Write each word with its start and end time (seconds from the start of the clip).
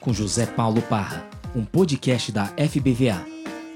com 0.00 0.14
José 0.14 0.46
Paulo 0.46 0.80
Parra, 0.80 1.26
um 1.54 1.62
podcast 1.62 2.32
da 2.32 2.46
FBVA, 2.46 3.22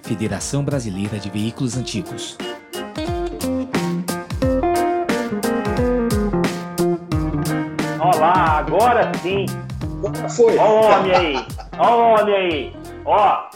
Federação 0.02 0.64
Brasileira 0.64 1.18
de 1.18 1.28
Veículos 1.28 1.76
Antigos. 1.76 2.38
Olá, 8.00 8.58
agora 8.58 9.12
sim. 9.18 9.44
Foi. 10.34 10.56
Ó 10.56 10.80
o 10.80 10.84
homem 10.84 11.14
aí. 11.14 11.46
Ó 11.78 11.94
o 11.94 12.14
homem 12.14 12.34
aí. 12.34 12.76
Ó, 13.04 13.50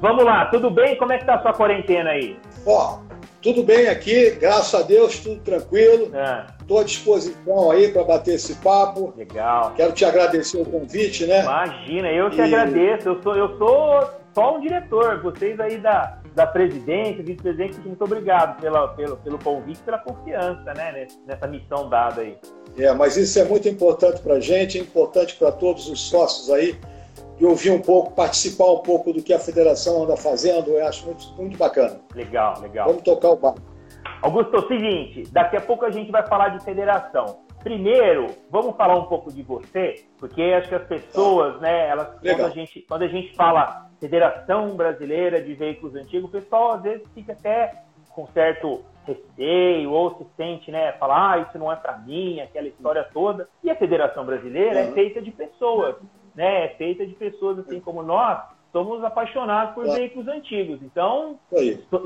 vamos 0.00 0.24
lá, 0.24 0.46
tudo 0.46 0.70
bem? 0.70 0.96
Como 0.96 1.12
é 1.12 1.18
que 1.18 1.26
tá 1.26 1.34
a 1.34 1.42
sua 1.42 1.52
quarentena 1.52 2.10
aí? 2.10 2.38
Ó, 2.66 3.00
tudo 3.44 3.62
bem 3.62 3.88
aqui, 3.88 4.30
graças 4.30 4.74
a 4.74 4.82
Deus, 4.82 5.18
tudo 5.20 5.38
tranquilo. 5.42 6.10
Estou 6.60 6.78
Ah, 6.78 6.80
à 6.80 6.84
disposição 6.84 7.70
aí 7.70 7.92
para 7.92 8.02
bater 8.02 8.36
esse 8.36 8.54
papo. 8.54 9.12
legal. 9.16 9.74
Quero 9.76 9.92
te 9.92 10.02
agradecer 10.02 10.56
o 10.60 10.64
convite, 10.64 11.26
né? 11.26 11.42
Imagina, 11.42 12.08
eu 12.10 12.30
te 12.30 12.38
E- 12.38 12.40
agradeço. 12.40 13.06
Eu 13.10 13.22
sou, 13.22 13.36
eu 13.36 13.58
sou 13.58 14.10
só 14.34 14.56
um 14.56 14.60
diretor. 14.60 15.22
Vocês 15.22 15.60
aí 15.60 15.76
da, 15.76 16.18
da 16.34 16.46
presidência, 16.46 17.22
vice-presidente, 17.22 17.78
muito 17.84 18.02
obrigado 18.02 18.58
pela, 18.62 18.88
pelo, 18.88 19.18
pelo 19.18 19.38
convite, 19.38 19.80
pela 19.82 19.98
confiança, 19.98 20.72
né? 20.74 21.06
Nessa 21.26 21.46
missão 21.46 21.86
dada 21.90 22.22
aí. 22.22 22.38
É, 22.78 22.92
mas 22.94 23.18
isso 23.18 23.38
é 23.38 23.44
muito 23.44 23.68
importante 23.68 24.22
para 24.22 24.34
a 24.36 24.40
gente, 24.40 24.78
é 24.78 24.80
importante 24.80 25.36
para 25.36 25.52
todos 25.52 25.86
os 25.88 26.00
sócios 26.00 26.50
aí, 26.50 26.74
de 27.36 27.44
ouvir 27.44 27.70
um 27.70 27.80
pouco, 27.80 28.12
participar 28.12 28.70
um 28.70 28.78
pouco 28.78 29.12
do 29.12 29.22
que 29.22 29.32
a 29.32 29.38
federação 29.38 30.04
anda 30.04 30.16
fazendo. 30.16 30.70
Eu 30.70 30.86
acho 30.86 31.06
muito, 31.06 31.26
muito 31.36 31.56
bacana. 31.58 32.00
Legal, 32.14 32.60
legal. 32.60 32.86
Vamos 32.88 33.02
tocar 33.02 33.30
o 33.30 33.36
barco. 33.36 33.60
Augusto, 34.22 34.56
é 34.56 34.58
o 34.58 34.68
seguinte, 34.68 35.24
daqui 35.32 35.56
a 35.56 35.60
pouco 35.60 35.84
a 35.84 35.90
gente 35.90 36.10
vai 36.10 36.26
falar 36.26 36.48
de 36.50 36.64
federação. 36.64 37.40
Primeiro, 37.62 38.26
vamos 38.50 38.76
falar 38.76 38.96
um 38.96 39.04
pouco 39.06 39.32
de 39.32 39.42
você, 39.42 40.04
porque 40.18 40.42
acho 40.42 40.68
que 40.68 40.74
as 40.74 40.86
pessoas, 40.86 41.60
né, 41.60 41.88
elas, 41.88 42.08
quando 42.20 42.44
a, 42.44 42.50
gente, 42.50 42.84
quando 42.86 43.02
a 43.02 43.08
gente 43.08 43.34
fala 43.34 43.88
Federação 43.98 44.76
Brasileira 44.76 45.42
de 45.42 45.54
Veículos 45.54 45.94
Antigos, 45.94 46.28
o 46.28 46.32
pessoal 46.32 46.72
às 46.72 46.82
vezes 46.82 47.06
fica 47.14 47.32
até 47.32 47.82
com 48.10 48.26
certo 48.28 48.82
receio 49.06 49.90
ou 49.90 50.14
se 50.16 50.26
sente, 50.36 50.70
né, 50.70 50.92
falar, 50.92 51.32
ah, 51.32 51.38
isso 51.38 51.58
não 51.58 51.72
é 51.72 51.76
para 51.76 51.96
mim, 51.98 52.40
aquela 52.40 52.68
história 52.68 53.06
toda. 53.12 53.48
E 53.62 53.70
a 53.70 53.76
Federação 53.76 54.24
Brasileira 54.24 54.80
é 54.80 54.86
Uhum. 54.86 54.92
feita 54.92 55.20
de 55.22 55.30
pessoas, 55.30 55.96
né, 56.34 56.64
é 56.66 56.68
feita 56.76 57.06
de 57.06 57.14
pessoas 57.14 57.58
assim 57.60 57.80
como 57.80 58.02
nós, 58.02 58.42
somos 58.72 59.02
apaixonados 59.04 59.74
por 59.74 59.84
Claro. 59.84 59.98
veículos 60.00 60.26
antigos. 60.28 60.80
Então, 60.82 61.38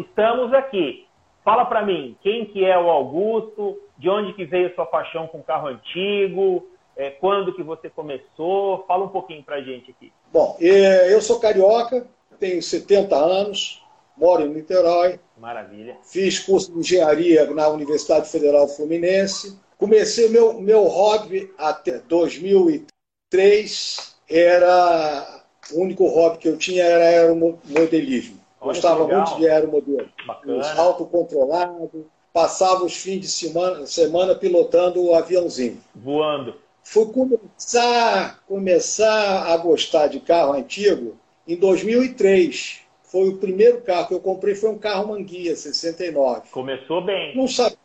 Estamos 0.00 0.52
aqui. 0.52 1.06
Fala 1.44 1.64
para 1.64 1.82
mim, 1.84 2.16
quem 2.20 2.44
que 2.46 2.64
é 2.64 2.76
o 2.78 2.90
Augusto? 2.90 3.80
De 3.96 4.08
onde 4.10 4.34
que 4.34 4.44
veio 4.44 4.74
sua 4.74 4.84
paixão 4.84 5.26
com 5.26 5.42
carro 5.42 5.68
antigo? 5.68 6.68
É, 6.96 7.10
quando 7.10 7.54
que 7.54 7.62
você 7.62 7.88
começou? 7.88 8.84
Fala 8.86 9.04
um 9.04 9.08
pouquinho 9.08 9.42
pra 9.42 9.62
gente 9.62 9.90
aqui. 9.92 10.12
Bom, 10.32 10.56
eh, 10.60 11.14
eu 11.14 11.22
sou 11.22 11.40
carioca, 11.40 12.06
tenho 12.38 12.60
70 12.62 13.16
anos, 13.16 13.82
moro 14.16 14.42
em 14.42 14.48
Niterói, 14.48 15.18
Maravilha. 15.38 15.96
Fiz 16.02 16.38
curso 16.40 16.70
de 16.72 16.80
engenharia 16.80 17.48
na 17.54 17.68
Universidade 17.68 18.28
Federal 18.28 18.66
Fluminense. 18.68 19.58
Comecei 19.78 20.28
meu, 20.28 20.60
meu 20.60 20.82
hobby 20.84 21.50
até 21.56 21.98
2003. 22.00 24.17
Era 24.28 25.42
o 25.72 25.80
único 25.80 26.06
hobby 26.06 26.38
que 26.38 26.48
eu 26.48 26.56
tinha 26.56 26.84
era 26.84 27.04
aeromodelismo. 27.04 28.38
Olha 28.60 28.72
Gostava 28.74 29.06
muito 29.06 29.36
de 29.36 29.48
aeromodelo. 29.48 30.08
Bacana. 30.26 30.72
Autocontrolado. 30.74 32.06
Passava 32.32 32.84
os 32.84 32.94
fins 32.94 33.20
de 33.20 33.28
semana, 33.28 33.86
semana 33.86 34.34
pilotando 34.34 35.02
o 35.02 35.14
aviãozinho. 35.14 35.78
Voando. 35.94 36.54
Fui 36.84 37.06
começar, 37.06 38.42
começar 38.46 39.46
a 39.52 39.56
gostar 39.56 40.06
de 40.08 40.20
carro 40.20 40.52
antigo 40.52 41.16
em 41.46 41.56
2003. 41.56 42.80
Foi 43.02 43.28
o 43.28 43.38
primeiro 43.38 43.80
carro 43.80 44.08
que 44.08 44.14
eu 44.14 44.20
comprei, 44.20 44.54
foi 44.54 44.70
um 44.70 44.78
carro 44.78 45.08
Manguia 45.08 45.56
69 45.56 46.48
Começou 46.50 47.02
bem. 47.02 47.34
não 47.34 47.48
sabia, 47.48 47.78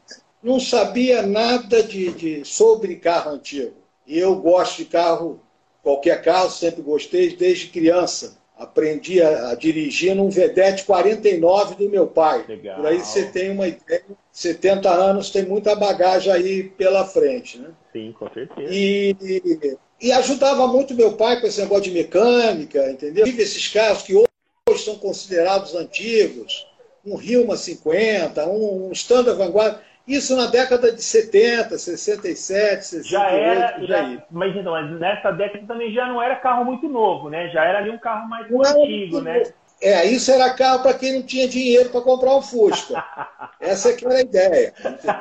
não 0.44 0.60
sabia 0.60 1.22
nada 1.22 1.82
de, 1.82 2.12
de- 2.12 2.46
sobre 2.46 2.98
carro 2.98 3.32
antigo. 3.32 3.74
E 4.06 4.20
eu 4.20 4.36
gosto 4.36 4.78
de 4.78 4.86
carro, 4.86 5.40
qualquer 5.84 6.22
carro, 6.24 6.50
sempre 6.50 6.82
gostei 6.82 7.36
desde 7.36 7.68
criança. 7.68 8.42
Aprendi 8.58 9.22
a, 9.22 9.50
a 9.50 9.56
dirigir 9.56 10.16
num 10.16 10.30
Vedete 10.30 10.84
49 10.86 11.76
do 11.76 11.90
meu 11.90 12.08
pai. 12.08 12.46
Legal. 12.48 12.78
Por 12.78 12.86
aí 12.88 13.00
você 13.00 13.26
tem 13.26 13.52
uma 13.52 13.68
ideia. 13.68 14.04
70 14.32 14.90
anos 14.90 15.30
tem 15.30 15.44
muita 15.44 15.76
bagagem 15.76 16.32
aí 16.32 16.64
pela 16.64 17.06
frente. 17.06 17.58
Né? 17.60 17.70
Sim, 17.92 18.14
com 18.18 18.30
certeza. 18.32 18.72
E, 18.74 19.16
e- 19.22 19.78
e 20.02 20.12
ajudava 20.12 20.68
muito 20.68 20.94
meu 20.94 21.14
pai 21.14 21.40
com 21.40 21.48
esse 21.48 21.62
negócio 21.62 21.84
de 21.86 21.92
mecânica, 21.92 22.90
entendeu? 22.90 23.26
Tive 23.26 23.42
esses 23.44 23.68
carros 23.70 24.04
que 24.04 24.14
hoje 24.16 24.84
são 24.84 24.96
considerados 24.96 25.74
antigos, 25.76 26.68
um 27.06 27.20
Hilma 27.22 27.56
50, 27.58 28.46
um, 28.48 28.88
um 28.88 28.92
Standard 28.92 29.38
Vanguard, 29.38 29.78
isso 30.08 30.36
na 30.36 30.48
década 30.48 30.92
de 30.92 31.02
70, 31.02 31.78
67, 31.78 32.86
68, 32.86 33.08
Já 33.08 33.30
era, 33.30 33.74
por 33.74 33.82
aí. 33.82 33.88
já, 33.88 34.24
mas 34.30 34.56
então, 34.56 34.74
mas 34.74 35.00
nessa 35.00 35.32
década 35.32 35.66
também 35.66 35.94
já 35.94 36.06
não 36.08 36.22
era 36.22 36.36
carro 36.36 36.66
muito 36.66 36.90
novo, 36.90 37.30
né? 37.30 37.50
Já 37.50 37.64
era 37.64 37.80
ali 37.80 37.90
um 37.90 37.98
carro 37.98 38.28
mais 38.28 38.50
Não 38.52 38.62
antigo, 38.62 39.22
né? 39.22 39.44
É, 39.82 40.06
isso 40.06 40.32
era 40.32 40.54
carro 40.54 40.82
para 40.82 40.94
quem 40.94 41.14
não 41.14 41.24
tinha 41.24 41.48
dinheiro 41.48 41.90
para 41.90 42.02
comprar 42.02 42.36
um 42.36 42.42
Fusca. 42.42 43.04
Essa 43.60 43.90
é 43.90 43.94
que 43.94 44.06
era 44.06 44.16
a 44.16 44.22
ideia. 44.22 44.74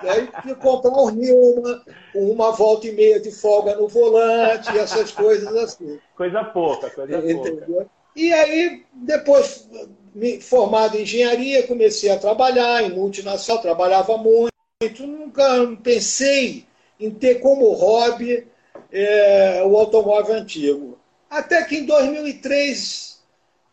Aí 0.09 0.29
tinha 0.43 0.55
comprar 0.55 0.93
um 0.93 1.11
Hilma, 1.11 1.83
com 2.13 2.31
uma 2.31 2.53
volta 2.53 2.87
e 2.87 2.93
meia 2.93 3.19
de 3.19 3.33
folga 3.33 3.75
no 3.75 3.89
volante, 3.89 4.69
essas 4.77 5.11
coisas 5.11 5.55
assim. 5.57 5.99
Coisa 6.17 6.45
pouca, 6.45 6.91
coisa 6.91 7.21
pouca. 7.21 7.33
Entendeu? 7.33 7.91
E 8.15 8.33
aí, 8.33 8.85
depois, 8.93 9.69
formado 10.43 10.97
em 10.97 11.03
engenharia, 11.03 11.67
comecei 11.67 12.11
a 12.11 12.19
trabalhar 12.19 12.83
em 12.83 12.91
multinacional, 12.91 13.63
trabalhava 13.63 14.17
muito, 14.19 14.52
nunca 15.07 15.45
pensei 15.83 16.67
em 16.99 17.11
ter 17.11 17.37
como 17.37 17.73
hobby 17.73 18.47
é, 18.91 19.63
o 19.65 19.77
automóvel 19.77 20.37
antigo. 20.37 20.99
Até 21.29 21.63
que 21.65 21.79
em 21.79 21.87
2003, 21.87 23.21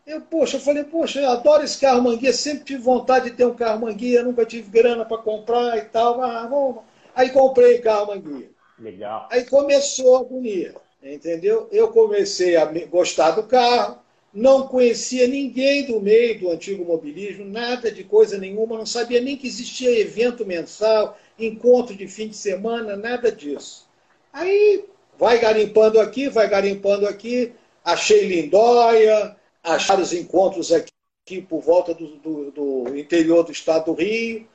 eu, 0.06 0.20
poxa, 0.22 0.56
eu 0.56 0.60
falei, 0.60 0.84
poxa, 0.84 1.20
eu 1.20 1.30
adoro 1.30 1.62
esse 1.62 1.78
carro 1.78 2.02
manguia, 2.02 2.32
sempre 2.32 2.64
tive 2.64 2.82
vontade 2.82 3.30
de 3.30 3.36
ter 3.36 3.46
um 3.46 3.54
carro 3.54 3.80
manguia, 3.80 4.22
nunca 4.22 4.44
tive 4.46 4.70
grana 4.70 5.04
para 5.04 5.18
comprar 5.18 5.76
e 5.78 5.82
tal. 5.82 6.22
Ah, 6.22 6.46
vamos. 6.46 6.82
Aí 7.14 7.30
comprei 7.30 7.78
carro 7.78 8.08
manguia. 8.08 8.50
Legal. 8.78 9.28
Aí 9.30 9.44
começou 9.44 10.16
a 10.16 10.20
agonia, 10.20 10.74
entendeu? 11.02 11.68
Eu 11.70 11.88
comecei 11.88 12.56
a 12.56 12.64
gostar 12.64 13.32
do 13.32 13.42
carro, 13.42 13.99
não 14.32 14.68
conhecia 14.68 15.26
ninguém 15.26 15.86
do 15.86 16.00
meio 16.00 16.38
do 16.38 16.50
antigo 16.50 16.84
mobilismo, 16.84 17.44
nada 17.44 17.90
de 17.90 18.04
coisa 18.04 18.38
nenhuma, 18.38 18.78
não 18.78 18.86
sabia 18.86 19.20
nem 19.20 19.36
que 19.36 19.46
existia 19.46 19.98
evento 19.98 20.46
mensal, 20.46 21.18
encontro 21.38 21.96
de 21.96 22.06
fim 22.06 22.28
de 22.28 22.36
semana, 22.36 22.96
nada 22.96 23.32
disso. 23.32 23.88
Aí 24.32 24.84
vai 25.18 25.38
garimpando 25.38 25.98
aqui, 25.98 26.28
vai 26.28 26.48
garimpando 26.48 27.06
aqui, 27.06 27.52
achei 27.84 28.26
Lindóia, 28.26 29.36
achar 29.62 29.98
os 29.98 30.12
encontros 30.12 30.70
aqui, 30.72 30.90
aqui 31.26 31.42
por 31.42 31.60
volta 31.60 31.92
do, 31.92 32.06
do- 32.16 32.50
do 32.52 32.96
interior 32.96 33.42
do 33.42 33.52
estado 33.52 33.86
do 33.86 33.94
Rio, 33.94 34.46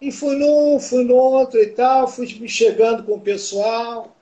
e 0.00 0.10
fui 0.10 0.34
num, 0.34 0.80
fui 0.80 1.04
no 1.04 1.14
outro 1.14 1.60
e 1.60 1.68
tal, 1.68 2.08
fui 2.08 2.26
me 2.40 2.48
chegando 2.48 3.04
com 3.04 3.14
o 3.14 3.20
pessoal. 3.20 4.16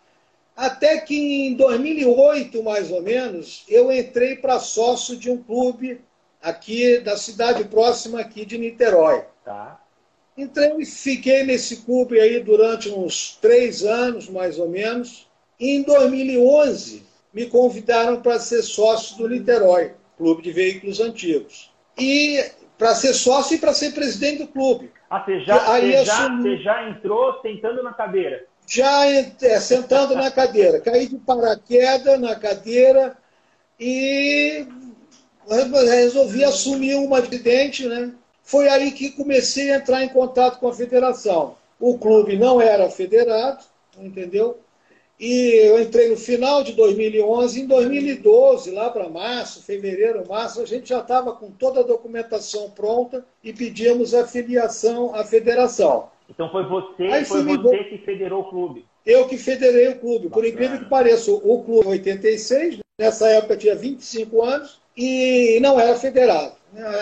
Até 0.58 0.98
que 0.98 1.14
em 1.46 1.54
2008, 1.54 2.60
mais 2.64 2.90
ou 2.90 3.00
menos, 3.00 3.64
eu 3.68 3.92
entrei 3.92 4.34
para 4.34 4.58
sócio 4.58 5.16
de 5.16 5.30
um 5.30 5.40
clube 5.40 6.00
aqui 6.42 6.98
da 6.98 7.16
cidade 7.16 7.62
próxima 7.62 8.18
aqui 8.20 8.44
de 8.44 8.58
Niterói. 8.58 9.22
Tá. 9.44 9.80
Entrei 10.36 10.72
e 10.80 10.84
fiquei 10.84 11.44
nesse 11.44 11.82
clube 11.84 12.18
aí 12.18 12.40
durante 12.40 12.90
uns 12.90 13.36
três 13.40 13.84
anos, 13.84 14.28
mais 14.28 14.58
ou 14.58 14.68
menos. 14.68 15.28
E 15.60 15.76
em 15.76 15.82
2011, 15.84 17.04
me 17.32 17.46
convidaram 17.46 18.20
para 18.20 18.40
ser 18.40 18.62
sócio 18.62 19.16
do 19.16 19.28
Niterói, 19.28 19.92
Clube 20.16 20.42
de 20.42 20.50
Veículos 20.50 20.98
Antigos. 20.98 21.72
E 21.96 22.44
para 22.76 22.96
ser 22.96 23.14
sócio 23.14 23.54
e 23.54 23.58
para 23.58 23.72
ser 23.72 23.92
presidente 23.92 24.38
do 24.38 24.48
clube. 24.48 24.90
Ah, 25.08 25.20
você 25.24 25.38
já, 25.40 25.56
você, 25.56 26.04
já, 26.04 26.24
assumi- 26.24 26.42
você 26.42 26.62
já 26.64 26.88
entrou 26.90 27.40
sentando 27.42 27.80
na 27.84 27.92
cadeira. 27.92 28.44
Já 28.68 29.06
é, 29.06 29.58
sentando 29.58 30.14
na 30.14 30.30
cadeira. 30.30 30.78
Caí 30.78 31.08
de 31.08 31.16
paraquedas 31.16 32.20
na 32.20 32.36
cadeira 32.36 33.16
e 33.80 34.66
resolvi 35.48 36.44
assumir 36.44 36.96
uma 36.96 37.22
presidente, 37.22 37.86
né? 37.86 38.12
Foi 38.42 38.68
aí 38.68 38.92
que 38.92 39.10
comecei 39.10 39.72
a 39.72 39.76
entrar 39.76 40.04
em 40.04 40.08
contato 40.10 40.58
com 40.58 40.68
a 40.68 40.74
federação. 40.74 41.56
O 41.80 41.96
clube 41.96 42.36
não 42.36 42.60
era 42.60 42.90
federado, 42.90 43.64
entendeu? 43.98 44.58
E 45.18 45.66
eu 45.66 45.80
entrei 45.80 46.10
no 46.10 46.16
final 46.16 46.62
de 46.62 46.72
2011. 46.72 47.62
Em 47.62 47.66
2012, 47.66 48.70
lá 48.70 48.90
para 48.90 49.08
março, 49.08 49.62
fevereiro, 49.62 50.28
março, 50.28 50.60
a 50.60 50.66
gente 50.66 50.90
já 50.90 51.00
estava 51.00 51.32
com 51.32 51.50
toda 51.50 51.80
a 51.80 51.84
documentação 51.84 52.70
pronta 52.70 53.24
e 53.42 53.52
pedíamos 53.52 54.12
a 54.14 54.26
filiação 54.26 55.14
à 55.14 55.24
federação. 55.24 56.10
Então 56.28 56.50
foi 56.50 56.64
você, 56.64 57.04
Aí 57.04 57.24
foi 57.24 57.42
fui 57.42 57.52
me 57.52 57.56
você 57.56 57.84
que 57.84 57.98
federou 57.98 58.42
o 58.42 58.50
clube. 58.50 58.84
Eu 59.04 59.26
que 59.26 59.38
federei 59.38 59.88
o 59.88 59.98
clube, 59.98 60.28
por 60.28 60.42
Bacana. 60.42 60.48
incrível 60.48 60.78
que 60.78 60.84
pareça. 60.84 61.32
O 61.32 61.62
clube 61.64 61.86
em 61.86 61.92
86, 61.92 62.78
nessa 62.98 63.28
época 63.28 63.56
tinha 63.56 63.74
25 63.74 64.42
anos 64.42 64.80
e 64.96 65.58
não 65.60 65.80
era 65.80 65.96
federado. 65.96 66.52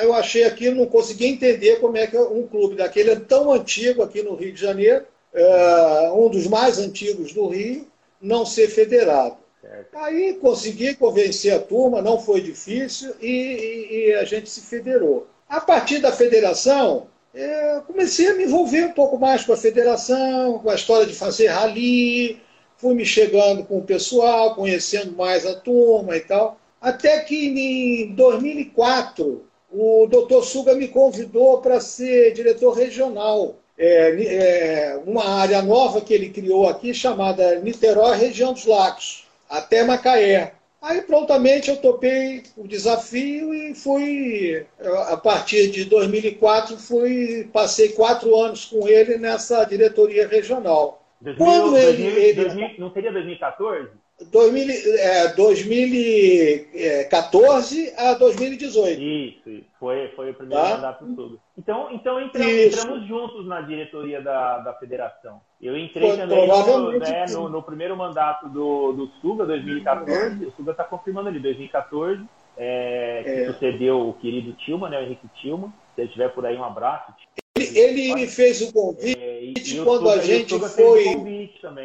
Eu 0.03 0.15
achei 0.15 0.45
aquilo, 0.45 0.77
não 0.77 0.87
conseguia 0.87 1.29
entender 1.29 1.81
como 1.81 1.97
é 1.97 2.07
que 2.07 2.17
um 2.17 2.47
clube 2.47 2.77
daquele 2.77 3.11
é 3.11 3.17
tão 3.17 3.53
antigo 3.53 4.03
aqui 4.03 4.23
no 4.23 4.37
Rio 4.37 4.53
de 4.53 4.61
Janeiro, 4.61 5.05
é, 5.35 6.11
um 6.13 6.29
dos 6.29 6.47
mais 6.47 6.79
antigos 6.79 7.33
do 7.33 7.49
Rio, 7.49 7.87
não 8.21 8.47
ser 8.47 8.69
federado. 8.69 9.37
Certo. 9.61 9.97
Aí 9.97 10.35
consegui 10.35 10.95
convencer 10.95 11.53
a 11.53 11.59
turma, 11.59 12.01
não 12.01 12.21
foi 12.21 12.41
difícil, 12.41 13.13
e, 13.21 13.27
e, 13.27 14.09
e 14.11 14.15
a 14.15 14.25
gente 14.25 14.49
se 14.49 14.61
federou. 14.61 15.27
A 15.49 15.61
partir 15.61 15.99
da 15.99 16.13
federação, 16.13 17.09
é, 17.37 17.83
comecei 17.87 18.29
a 18.29 18.35
me 18.35 18.45
envolver 18.45 18.87
um 18.87 18.93
pouco 18.93 19.19
mais 19.19 19.45
com 19.45 19.53
a 19.53 19.57
federação, 19.57 20.59
com 20.59 20.71
a 20.71 20.75
história 20.75 21.07
de 21.07 21.15
fazer 21.15 21.49
rally, 21.49 22.41
fui 22.79 22.95
me 22.95 23.05
chegando 23.05 23.63
com 23.65 23.79
o 23.79 23.85
pessoal, 23.85 24.55
conhecendo 24.55 25.15
mais 25.15 25.45
a 25.45 25.55
turma 25.55 26.17
e 26.17 26.21
tal. 26.21 26.59
Até 26.81 27.21
que 27.21 27.47
em 27.47 28.15
2004, 28.15 29.45
o 29.71 30.07
doutor 30.07 30.45
Suga 30.45 30.75
me 30.75 30.89
convidou 30.89 31.61
para 31.61 31.79
ser 31.79 32.33
diretor 32.33 32.73
regional. 32.73 33.57
É, 33.79 34.25
é, 34.25 35.03
uma 35.07 35.29
área 35.29 35.61
nova 35.61 36.01
que 36.01 36.15
ele 36.15 36.31
criou 36.31 36.67
aqui, 36.67 36.95
chamada 36.95 37.61
Niterói 37.61 38.17
Região 38.17 38.55
dos 38.55 38.65
Lagos, 38.65 39.27
até 39.51 39.85
Macaé. 39.85 40.56
Aí 40.87 41.03
prontamente 41.03 41.69
eu 41.69 41.77
topei 41.79 42.45
o 42.57 42.69
desafio 42.69 43.53
e 43.53 43.75
fui, 43.75 44.65
a 45.09 45.17
partir 45.17 45.69
de 45.73 45.85
2004, 45.85 46.77
fui, 46.77 47.51
passei 47.53 47.89
quatro 47.89 48.37
anos 48.37 48.67
com 48.67 48.87
ele 48.87 49.19
nessa 49.19 49.65
diretoria 49.65 50.29
regional. 50.29 51.03
2000, 51.21 51.45
Quando 51.45 51.77
ele, 51.77 52.03
2000, 52.05 52.23
ele, 52.23 52.35
2000, 52.35 52.69
não 52.79 52.93
seria 52.93 53.11
2014? 53.11 53.91
2000, 54.25 54.99
é, 54.99 55.29
2014 55.35 57.93
a 57.99 58.15
2018. 58.15 58.99
Isso, 59.01 59.51
isso. 59.51 59.67
Foi, 59.79 60.09
foi 60.17 60.31
o 60.31 60.35
primeiro 60.35 60.63
tá? 60.63 60.71
mandato 60.71 61.05
tudo. 61.05 61.39
Então, 61.57 61.93
então 61.93 62.21
entramos, 62.21 62.51
entramos, 62.51 63.07
juntos 63.07 63.47
na 63.47 63.61
diretoria 63.61 64.21
da, 64.23 64.59
da 64.59 64.75
federação. 64.75 65.41
Eu 65.61 65.77
entrei 65.77 66.09
foi, 66.09 66.17
também 66.17 66.49
no, 66.49 66.99
né, 66.99 67.27
no, 67.31 67.49
no, 67.51 67.63
primeiro 67.63 67.95
mandato 67.95 68.49
do, 68.49 68.93
do 68.93 69.07
Suga, 69.21 69.45
2014. 69.45 70.45
É. 70.45 70.49
O 70.49 70.53
Suga 70.53 70.71
está 70.71 70.85
confirmando 70.85 71.29
ali, 71.29 71.39
2014. 71.39 72.25
É, 72.59 73.23
que 73.23 73.31
é. 73.31 73.53
sucedeu 73.53 74.09
o 74.09 74.15
querido 74.15 74.55
Tilma, 74.55 74.89
né, 74.89 74.99
o 74.99 75.03
Henrique 75.03 75.29
Tilma. 75.43 75.71
Se 75.95 76.01
ele 76.01 76.09
estiver 76.09 76.31
por 76.31 76.47
aí, 76.47 76.57
um 76.57 76.65
abraço. 76.65 77.13
Ele, 77.55 77.79
ele 77.79 78.15
me 78.15 78.27
fez 78.27 78.63
o 78.63 78.73
convite 78.73 79.21
é, 79.21 79.45
e, 79.45 79.53
quando 79.85 80.09
a 80.09 80.17
gente 80.19 80.59
foi. 80.59 81.05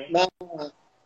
Na, 0.10 0.26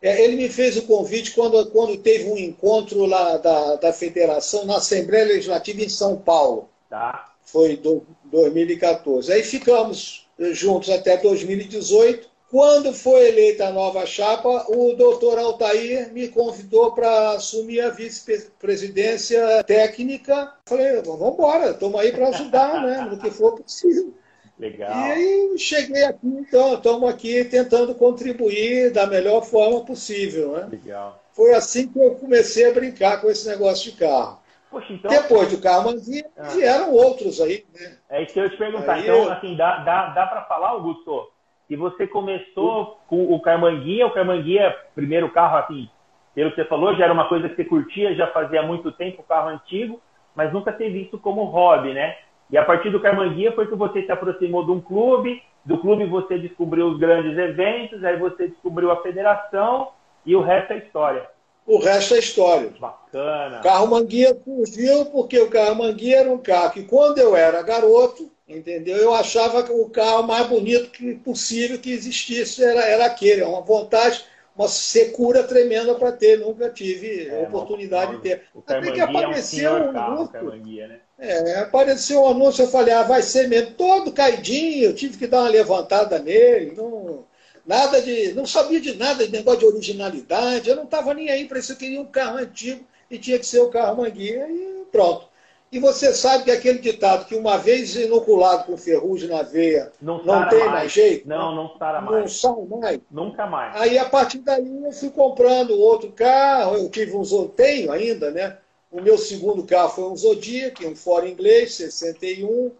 é, 0.02 0.22
ele 0.22 0.36
me 0.36 0.48
fez 0.48 0.76
o 0.76 0.82
convite 0.82 1.32
quando, 1.32 1.64
quando 1.70 1.96
teve 1.96 2.28
um 2.28 2.36
encontro 2.36 3.06
lá 3.06 3.36
da, 3.38 3.76
da 3.76 3.92
federação 3.92 4.64
na 4.64 4.76
Assembleia 4.76 5.26
Legislativa 5.26 5.82
em 5.82 5.88
São 5.88 6.16
Paulo. 6.16 6.68
Tá. 6.88 7.32
Foi 7.44 7.76
do, 7.76 8.04
2014. 8.24 9.32
Aí 9.32 9.42
ficamos 9.42 10.26
juntos 10.52 10.90
até 10.90 11.16
2018. 11.16 12.28
Quando 12.50 12.92
foi 12.92 13.28
eleita 13.28 13.66
a 13.66 13.72
nova 13.72 14.06
chapa, 14.06 14.66
o 14.68 14.94
doutor 14.94 15.36
Altair 15.38 16.12
me 16.12 16.28
convidou 16.28 16.92
para 16.92 17.30
assumir 17.30 17.80
a 17.80 17.90
vice-presidência 17.90 19.64
técnica. 19.64 20.52
Falei, 20.64 21.02
vamos 21.02 21.34
embora, 21.34 21.70
estamos 21.70 22.00
aí 22.00 22.12
para 22.12 22.28
ajudar, 22.28 22.82
né, 22.82 23.00
no 23.10 23.18
que 23.18 23.30
for 23.30 23.56
possível. 23.56 24.14
Legal. 24.58 24.90
E 24.90 25.10
aí 25.12 25.58
cheguei 25.58 26.04
aqui, 26.04 26.26
então, 26.26 26.74
estamos 26.74 27.08
aqui 27.10 27.44
tentando 27.44 27.94
contribuir 27.94 28.90
da 28.92 29.06
melhor 29.06 29.42
forma 29.42 29.84
possível. 29.84 30.52
Né? 30.52 30.68
Legal. 30.70 31.22
Foi 31.32 31.52
assim 31.54 31.88
que 31.88 31.98
eu 31.98 32.14
comecei 32.14 32.70
a 32.70 32.72
brincar 32.72 33.20
com 33.20 33.28
esse 33.28 33.46
negócio 33.46 33.90
de 33.90 33.98
carro. 33.98 34.38
Poxa, 34.70 34.92
então... 34.92 35.10
Depois 35.10 35.50
do 35.50 35.60
carro 35.60 35.90
manguinha, 35.90 36.24
ah. 36.36 36.48
vieram 36.48 36.92
outros 36.92 37.40
aí. 37.40 37.64
Né? 37.74 37.96
É 38.08 38.22
isso 38.22 38.32
que 38.32 38.40
eu 38.40 38.44
ia 38.44 38.50
te 38.50 38.56
perguntar. 38.56 38.94
Aí 38.94 39.02
então, 39.02 39.24
eu... 39.24 39.32
assim, 39.32 39.54
dá, 39.56 39.78
dá, 39.78 40.06
dá 40.08 40.26
para 40.26 40.42
falar, 40.44 40.70
Augusto, 40.70 41.30
que 41.68 41.76
você 41.76 42.06
começou 42.06 42.98
com 43.06 43.32
o 43.32 43.40
Carmanguia, 43.40 44.06
o 44.06 44.12
Carmanguia, 44.12 44.74
primeiro 44.94 45.30
carro, 45.30 45.58
assim, 45.58 45.88
pelo 46.34 46.50
que 46.50 46.56
você 46.56 46.64
falou, 46.68 46.94
já 46.94 47.04
era 47.04 47.12
uma 47.12 47.28
coisa 47.28 47.48
que 47.48 47.56
você 47.56 47.64
curtia, 47.64 48.14
já 48.14 48.26
fazia 48.28 48.62
muito 48.62 48.90
tempo 48.92 49.22
o 49.22 49.24
carro 49.24 49.48
antigo, 49.48 50.00
mas 50.34 50.52
nunca 50.52 50.72
teve 50.72 51.02
isso 51.02 51.18
como 51.18 51.44
hobby, 51.44 51.92
né? 51.92 52.16
E 52.50 52.56
a 52.56 52.64
partir 52.64 52.90
do 52.90 53.00
Carmanguia 53.00 53.52
foi 53.52 53.66
que 53.66 53.74
você 53.74 54.02
se 54.02 54.12
aproximou 54.12 54.64
de 54.64 54.70
um 54.70 54.80
clube, 54.80 55.42
do 55.64 55.78
clube 55.78 56.06
você 56.06 56.38
descobriu 56.38 56.86
os 56.86 56.98
grandes 56.98 57.36
eventos, 57.36 58.04
aí 58.04 58.16
você 58.16 58.48
descobriu 58.48 58.90
a 58.90 59.02
federação 59.02 59.88
e 60.24 60.36
o 60.36 60.40
resto 60.40 60.72
é 60.72 60.78
história. 60.78 61.28
O 61.66 61.78
resto 61.78 62.14
é 62.14 62.18
história. 62.18 62.72
Bacana. 62.78 63.58
O 63.58 63.62
carro 63.62 63.88
Manguia 63.88 64.36
surgiu 64.44 65.06
porque 65.06 65.38
o 65.40 65.50
carro 65.50 65.74
Manguia 65.74 66.20
era 66.20 66.30
um 66.30 66.38
carro 66.38 66.70
que, 66.70 66.84
quando 66.84 67.18
eu 67.18 67.34
era 67.34 67.60
garoto, 67.62 68.30
entendeu? 68.48 68.96
Eu 68.96 69.12
achava 69.12 69.64
que 69.64 69.72
o 69.72 69.90
carro 69.90 70.22
mais 70.22 70.46
bonito 70.46 70.90
que 70.90 71.16
possível 71.16 71.78
que 71.80 71.90
existisse 71.90 72.62
era, 72.62 72.84
era 72.84 73.06
aquele. 73.06 73.40
É 73.40 73.46
uma 73.46 73.62
vontade 73.62 74.24
uma 74.56 74.68
secura 74.68 75.42
tremenda 75.42 75.94
para 75.94 76.12
ter, 76.12 76.38
nunca 76.38 76.70
tive 76.70 77.28
é, 77.28 77.42
oportunidade 77.42 78.16
de 78.16 78.22
ter. 78.22 78.42
Até 78.66 78.90
que 78.90 79.00
apareceu 79.00 79.76
é 79.76 79.82
um, 79.82 79.92
um 79.92 79.98
anúncio. 79.98 80.88
Né? 80.88 81.00
É, 81.18 81.58
apareceu 81.60 82.22
um 82.22 82.28
anúncio, 82.28 82.64
eu 82.64 82.68
falei, 82.68 82.94
ah, 82.94 83.02
vai 83.02 83.22
ser 83.22 83.48
mesmo, 83.48 83.74
todo 83.74 84.12
caidinho, 84.12 84.84
eu 84.84 84.94
tive 84.94 85.18
que 85.18 85.26
dar 85.26 85.40
uma 85.40 85.50
levantada 85.50 86.18
nele, 86.18 86.72
não, 86.74 87.24
nada 87.66 88.00
de. 88.00 88.32
não 88.32 88.46
sabia 88.46 88.80
de 88.80 88.96
nada 88.96 89.26
de 89.26 89.32
negócio 89.32 89.60
de 89.60 89.66
originalidade, 89.66 90.70
eu 90.70 90.76
não 90.76 90.84
estava 90.84 91.12
nem 91.12 91.28
aí 91.28 91.46
para 91.46 91.58
isso, 91.58 91.72
eu 91.72 91.76
queria 91.76 92.00
um 92.00 92.06
carro 92.06 92.38
antigo 92.38 92.84
e 93.10 93.18
tinha 93.18 93.38
que 93.38 93.46
ser 93.46 93.60
o 93.60 93.68
carro 93.68 93.98
manguinha 93.98 94.48
e 94.48 94.84
pronto. 94.90 95.28
E 95.76 95.78
você 95.78 96.14
sabe 96.14 96.44
que 96.44 96.50
aquele 96.50 96.78
ditado 96.78 97.26
que 97.26 97.34
uma 97.34 97.58
vez 97.58 97.94
inoculado 97.96 98.64
com 98.64 98.78
ferrugem 98.78 99.28
na 99.28 99.42
veia 99.42 99.92
não, 100.00 100.24
não 100.24 100.48
tem 100.48 100.60
mais. 100.60 100.72
mais. 100.72 100.92
jeito? 100.92 101.28
Não, 101.28 101.54
não 101.54 101.66
estará 101.66 102.00
mais. 102.00 102.16
Não 102.18 102.28
sai 102.28 102.64
mais? 102.80 103.00
Nunca 103.10 103.46
mais. 103.46 103.76
Aí 103.76 103.98
a 103.98 104.06
partir 104.06 104.38
daí 104.38 104.66
eu 104.82 104.90
fui 104.90 105.10
comprando 105.10 105.78
outro 105.78 106.10
carro, 106.12 106.76
eu 106.76 106.88
tive 106.88 107.14
um 107.14 107.48
tenho 107.48 107.92
ainda, 107.92 108.30
né? 108.30 108.56
O 108.90 109.02
meu 109.02 109.18
segundo 109.18 109.64
carro 109.64 109.90
foi 109.90 110.04
um 110.04 110.16
Zodiac, 110.16 110.86
um 110.86 110.96
Ford 110.96 111.28
inglês, 111.28 111.74
61. 111.74 112.72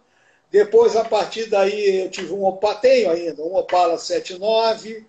Depois, 0.49 0.95
a 0.95 1.05
partir 1.05 1.45
daí, 1.51 2.05
eu 2.05 2.09
tive 2.09 2.33
um 2.33 2.45
Opala, 2.45 2.75
tenho 2.77 3.11
ainda, 3.11 3.43
um 3.43 3.55
Opala 3.57 3.99
79, 3.99 5.05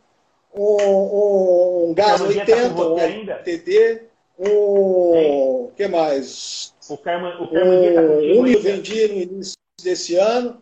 um, 0.54 1.88
um 1.88 1.94
Gás 1.94 2.20
80, 2.20 2.68
tá 2.68 2.84
um 2.84 3.42
TD, 3.44 4.02
um. 4.38 4.48
O 4.48 5.72
que 5.74 5.88
mais? 5.88 6.74
O 6.88 6.96
Carman, 6.96 7.40
o 7.40 7.48
Carman 7.48 7.94
tá 7.94 8.00
um 8.00 8.46
eu 8.46 8.60
vendi 8.60 9.08
no 9.08 9.14
início 9.14 9.56
desse 9.82 10.16
ano, 10.16 10.60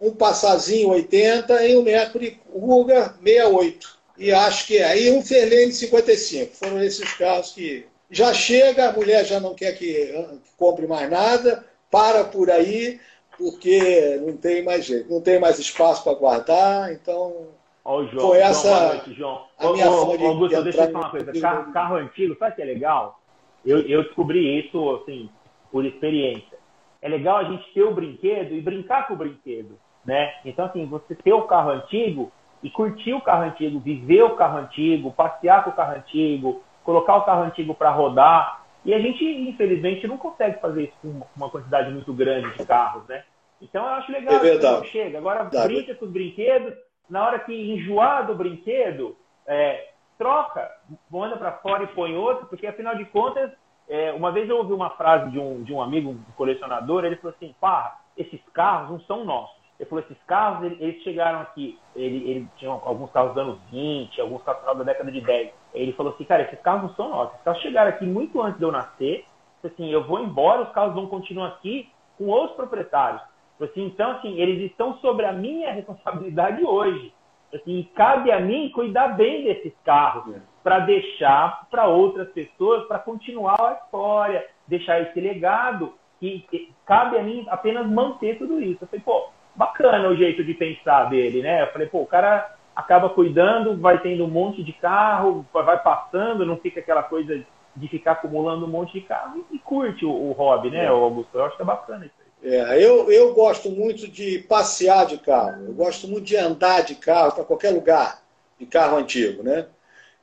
um 0.00 0.10
Passazinho 0.10 0.90
80 0.90 1.66
e 1.66 1.76
um 1.76 1.82
Mercury 1.82 2.40
Ruger 2.52 3.12
68. 3.22 3.96
E 4.18 4.32
acho 4.32 4.66
que 4.66 4.78
é. 4.78 4.84
aí 4.84 5.10
um 5.10 5.22
Ferlane 5.22 5.72
55. 5.72 6.54
Foram 6.56 6.82
esses 6.82 7.12
carros 7.14 7.52
que 7.52 7.86
já 8.10 8.32
chega, 8.32 8.88
a 8.88 8.92
mulher 8.92 9.24
já 9.24 9.40
não 9.40 9.54
quer 9.54 9.72
que, 9.72 10.14
compre 10.56 10.86
mais 10.86 11.10
nada, 11.10 11.64
para 11.90 12.24
por 12.24 12.50
aí, 12.50 13.00
porque 13.36 14.20
não 14.24 14.36
tem 14.36 14.62
mais 14.62 14.84
jeito, 14.84 15.12
não 15.12 15.20
tem 15.20 15.38
mais 15.38 15.58
espaço 15.58 16.04
para 16.04 16.14
guardar, 16.14 16.92
então 16.92 17.48
João, 17.84 18.28
foi 18.28 18.38
essa 18.38 18.88
noite, 18.88 19.14
João. 19.14 19.44
a 19.58 19.72
minha 19.72 19.90
ô, 19.90 19.98
forma 19.98 20.18
de 20.18 20.24
Augusto, 20.24 20.62
deixa 20.62 20.82
eu 20.82 20.92
falar 20.92 21.04
uma 21.04 21.10
coisa, 21.10 21.40
carro, 21.40 21.72
carro, 21.72 21.96
antigo, 21.96 22.36
sabe 22.38 22.52
o 22.52 22.56
que 22.56 22.62
é 22.62 22.64
legal? 22.64 23.20
Eu, 23.64 23.80
eu 23.82 24.02
descobri 24.04 24.60
isso, 24.60 24.90
assim, 24.96 25.28
por 25.70 25.84
experiência. 25.84 26.58
É 27.00 27.08
legal 27.08 27.36
a 27.38 27.44
gente 27.44 27.72
ter 27.72 27.82
o 27.82 27.94
brinquedo 27.94 28.54
e 28.54 28.60
brincar 28.60 29.06
com 29.06 29.14
o 29.14 29.16
brinquedo, 29.16 29.78
né? 30.04 30.34
Então, 30.44 30.64
assim, 30.64 30.86
você 30.86 31.14
ter 31.14 31.32
o 31.32 31.42
carro 31.42 31.70
antigo 31.70 32.32
e 32.62 32.70
curtir 32.70 33.12
o 33.12 33.20
carro 33.20 33.44
antigo, 33.44 33.78
viver 33.78 34.22
o 34.22 34.36
carro 34.36 34.58
antigo, 34.58 35.12
passear 35.12 35.62
com 35.62 35.70
o 35.70 35.74
carro 35.74 35.96
antigo, 35.96 36.62
colocar 36.82 37.16
o 37.16 37.24
carro 37.24 37.42
antigo 37.42 37.74
para 37.74 37.90
rodar. 37.90 38.64
E 38.84 38.94
a 38.94 38.98
gente, 38.98 39.24
infelizmente, 39.24 40.06
não 40.06 40.16
consegue 40.16 40.60
fazer 40.60 40.84
isso 40.84 40.96
com 41.02 41.20
uma 41.36 41.50
quantidade 41.50 41.90
muito 41.90 42.12
grande 42.12 42.56
de 42.56 42.64
carros, 42.64 43.06
né? 43.08 43.24
Então 43.60 43.84
eu 43.84 43.90
acho 43.90 44.12
legal 44.12 44.34
é 44.34 44.38
verdade. 44.38 44.82
que 44.82 44.88
chega. 44.88 45.18
Agora 45.18 45.44
brinca 45.44 45.94
com 45.94 46.04
os 46.04 46.10
brinquedos, 46.10 46.74
na 47.08 47.24
hora 47.24 47.38
que 47.38 47.52
enjoar 47.52 48.26
do 48.26 48.34
brinquedo, 48.34 49.16
é, 49.46 49.90
troca, 50.18 50.70
manda 51.10 51.36
para 51.36 51.52
fora 51.52 51.84
e 51.84 51.88
põe 51.88 52.16
outro, 52.16 52.46
porque 52.46 52.66
afinal 52.66 52.96
de 52.96 53.04
contas, 53.06 53.50
é, 53.88 54.12
uma 54.12 54.32
vez 54.32 54.48
eu 54.48 54.56
ouvi 54.58 54.72
uma 54.72 54.90
frase 54.90 55.30
de 55.30 55.38
um, 55.38 55.62
de 55.62 55.72
um 55.72 55.80
amigo, 55.80 56.10
um 56.10 56.18
colecionador, 56.36 57.04
ele 57.04 57.16
falou 57.16 57.34
assim, 57.36 57.54
pá, 57.60 58.00
esses 58.16 58.40
carros 58.52 58.90
não 58.90 59.00
são 59.00 59.24
nossos. 59.24 59.56
Ele 59.78 59.88
falou, 59.88 60.04
esses 60.04 60.22
carros, 60.24 60.72
eles 60.80 61.02
chegaram 61.02 61.40
aqui, 61.40 61.78
ele, 61.94 62.30
ele 62.30 62.48
tinha 62.56 62.70
alguns 62.70 63.10
carros 63.12 63.34
dos 63.34 63.42
anos 63.42 63.58
20, 63.70 64.20
alguns 64.20 64.42
carros 64.42 64.78
da 64.78 64.84
década 64.84 65.12
de 65.12 65.20
10 65.20 65.52
ele 65.76 65.92
falou 65.92 66.12
assim, 66.12 66.24
cara, 66.24 66.42
esses 66.42 66.60
carros 66.60 66.82
não 66.82 66.94
são 66.94 67.10
nossos. 67.10 67.34
Esses 67.34 67.44
carros 67.44 67.62
chegaram 67.62 67.90
aqui 67.90 68.06
muito 68.06 68.40
antes 68.40 68.58
de 68.58 68.64
eu 68.64 68.72
nascer. 68.72 69.24
Assim, 69.62 69.90
eu 69.90 70.04
vou 70.04 70.20
embora, 70.20 70.62
os 70.62 70.72
carros 70.72 70.94
vão 70.94 71.06
continuar 71.06 71.48
aqui 71.48 71.90
com 72.16 72.26
outros 72.26 72.56
proprietários. 72.56 73.20
Assim, 73.60 73.84
então, 73.86 74.12
assim, 74.12 74.38
eles 74.38 74.70
estão 74.70 74.96
sobre 74.98 75.26
a 75.26 75.32
minha 75.32 75.72
responsabilidade 75.74 76.64
hoje. 76.64 77.12
Assim, 77.54 77.88
cabe 77.94 78.30
a 78.32 78.40
mim 78.40 78.70
cuidar 78.70 79.08
bem 79.08 79.44
desses 79.44 79.72
carros. 79.84 80.36
Para 80.66 80.80
deixar 80.80 81.68
para 81.70 81.86
outras 81.86 82.28
pessoas, 82.30 82.88
para 82.88 82.98
continuar 82.98 83.54
a 83.60 83.84
história, 83.84 84.44
deixar 84.66 85.00
esse 85.00 85.20
legado, 85.20 85.94
que, 86.18 86.40
que 86.50 86.72
cabe 86.84 87.16
a 87.16 87.22
mim 87.22 87.46
apenas 87.48 87.86
manter 87.88 88.36
tudo 88.36 88.60
isso. 88.60 88.82
Eu 88.82 88.88
falei, 88.88 89.02
pô, 89.04 89.28
bacana 89.54 90.08
o 90.08 90.16
jeito 90.16 90.42
de 90.42 90.54
pensar 90.54 91.08
dele, 91.08 91.40
né? 91.40 91.62
Eu 91.62 91.68
falei, 91.68 91.86
pô, 91.86 92.00
o 92.00 92.06
cara 92.06 92.52
acaba 92.74 93.08
cuidando, 93.10 93.76
vai 93.76 94.00
tendo 94.00 94.24
um 94.24 94.28
monte 94.28 94.64
de 94.64 94.72
carro, 94.72 95.46
vai 95.52 95.80
passando, 95.80 96.44
não 96.44 96.56
fica 96.56 96.80
aquela 96.80 97.04
coisa 97.04 97.46
de 97.76 97.88
ficar 97.88 98.12
acumulando 98.12 98.66
um 98.66 98.68
monte 98.68 98.94
de 98.94 99.02
carro 99.02 99.46
e, 99.52 99.60
curte 99.60 100.04
o, 100.04 100.10
o 100.10 100.32
hobby, 100.32 100.70
né, 100.70 100.86
é. 100.86 100.88
Augusto? 100.88 101.38
Eu 101.38 101.44
acho 101.44 101.54
que 101.54 101.62
é 101.62 101.64
bacana 101.64 102.06
isso 102.06 102.14
aí. 102.18 102.52
É, 102.52 102.84
eu, 102.84 103.08
eu 103.08 103.32
gosto 103.34 103.70
muito 103.70 104.08
de 104.08 104.40
passear 104.40 105.06
de 105.06 105.18
carro, 105.18 105.64
eu 105.64 105.74
gosto 105.74 106.08
muito 106.08 106.24
de 106.24 106.36
andar 106.36 106.82
de 106.82 106.96
carro 106.96 107.30
para 107.36 107.44
qualquer 107.44 107.70
lugar, 107.70 108.20
de 108.58 108.66
carro 108.66 108.96
antigo, 108.96 109.44
né? 109.44 109.68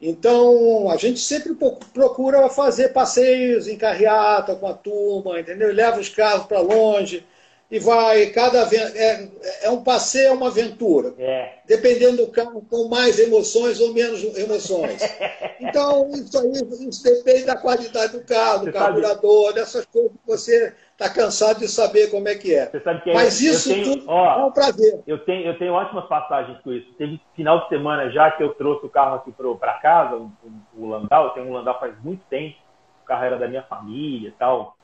Então, 0.02 0.90
a 0.90 0.98
gente 0.98 1.20
sempre 1.20 1.56
procura 1.94 2.50
fazer 2.50 2.90
passeios 2.90 3.68
em 3.68 3.78
carreata 3.78 4.56
com 4.56 4.68
a 4.68 4.74
turma, 4.74 5.40
entendeu? 5.40 5.74
Leva 5.74 6.00
os 6.00 6.10
carros 6.10 6.46
para 6.46 6.60
longe 6.60 7.26
e 7.72 7.80
vai, 7.80 8.28
cada 8.28 8.70
é, 8.72 9.28
é 9.64 9.70
um 9.70 9.82
passeio, 9.82 10.28
é 10.28 10.32
uma 10.32 10.50
aventura. 10.50 11.14
É. 11.18 11.54
Dependendo 11.66 12.18
do 12.18 12.28
carro, 12.28 12.64
com 12.70 12.88
mais 12.88 13.18
emoções 13.18 13.80
ou 13.80 13.94
menos 13.94 14.22
emoções. 14.38 15.02
Então, 15.60 16.12
isso 16.14 16.38
aí 16.38 16.88
isso 16.88 17.04
depende 17.04 17.46
da 17.46 17.56
qualidade 17.56 18.12
do 18.14 18.22
carro, 18.22 18.60
do 18.60 18.66
você 18.66 18.72
carburador, 18.74 19.46
sabe... 19.46 19.60
dessas 19.60 19.86
coisas 19.86 20.12
que 20.12 20.28
você 20.28 20.74
está 20.94 21.10
cansado 21.10 21.60
de 21.60 21.68
saber 21.68 22.10
como 22.10 22.28
é 22.28 22.36
que 22.36 22.56
é. 22.56 22.68
Que 22.68 23.14
Mas 23.14 23.42
isso 23.42 23.70
tenho, 23.70 23.84
tudo 23.84 24.06
ó, 24.08 24.40
é 24.40 24.46
um 24.46 24.52
prazer. 24.52 25.04
Eu 25.06 25.20
tenho, 25.26 25.48
eu 25.48 25.58
tenho 25.58 25.74
ótimas 25.74 26.06
passagens 26.06 26.58
com 26.62 26.72
isso. 26.72 26.92
Teve 26.94 27.20
final 27.36 27.62
de 27.62 27.70
semana 27.70 28.10
já 28.12 28.32
que 28.32 28.44
eu 28.44 28.54
trouxe 28.54 28.86
o 28.86 28.90
carro 28.90 29.16
aqui 29.16 29.32
para 29.32 29.74
casa, 29.74 30.16
o, 30.16 30.32
o 30.76 30.88
Landau, 30.88 31.26
eu 31.26 31.30
tenho 31.32 31.48
um 31.48 31.54
Landau 31.54 31.80
faz 31.80 31.94
muito 32.04 32.24
tempo, 32.30 32.56
o 33.04 33.06
carro 33.06 33.26
era 33.26 33.38
da 33.38 33.48
minha 33.48 33.64
família 33.64 34.30
e 34.30 34.34
tal. 34.34 34.76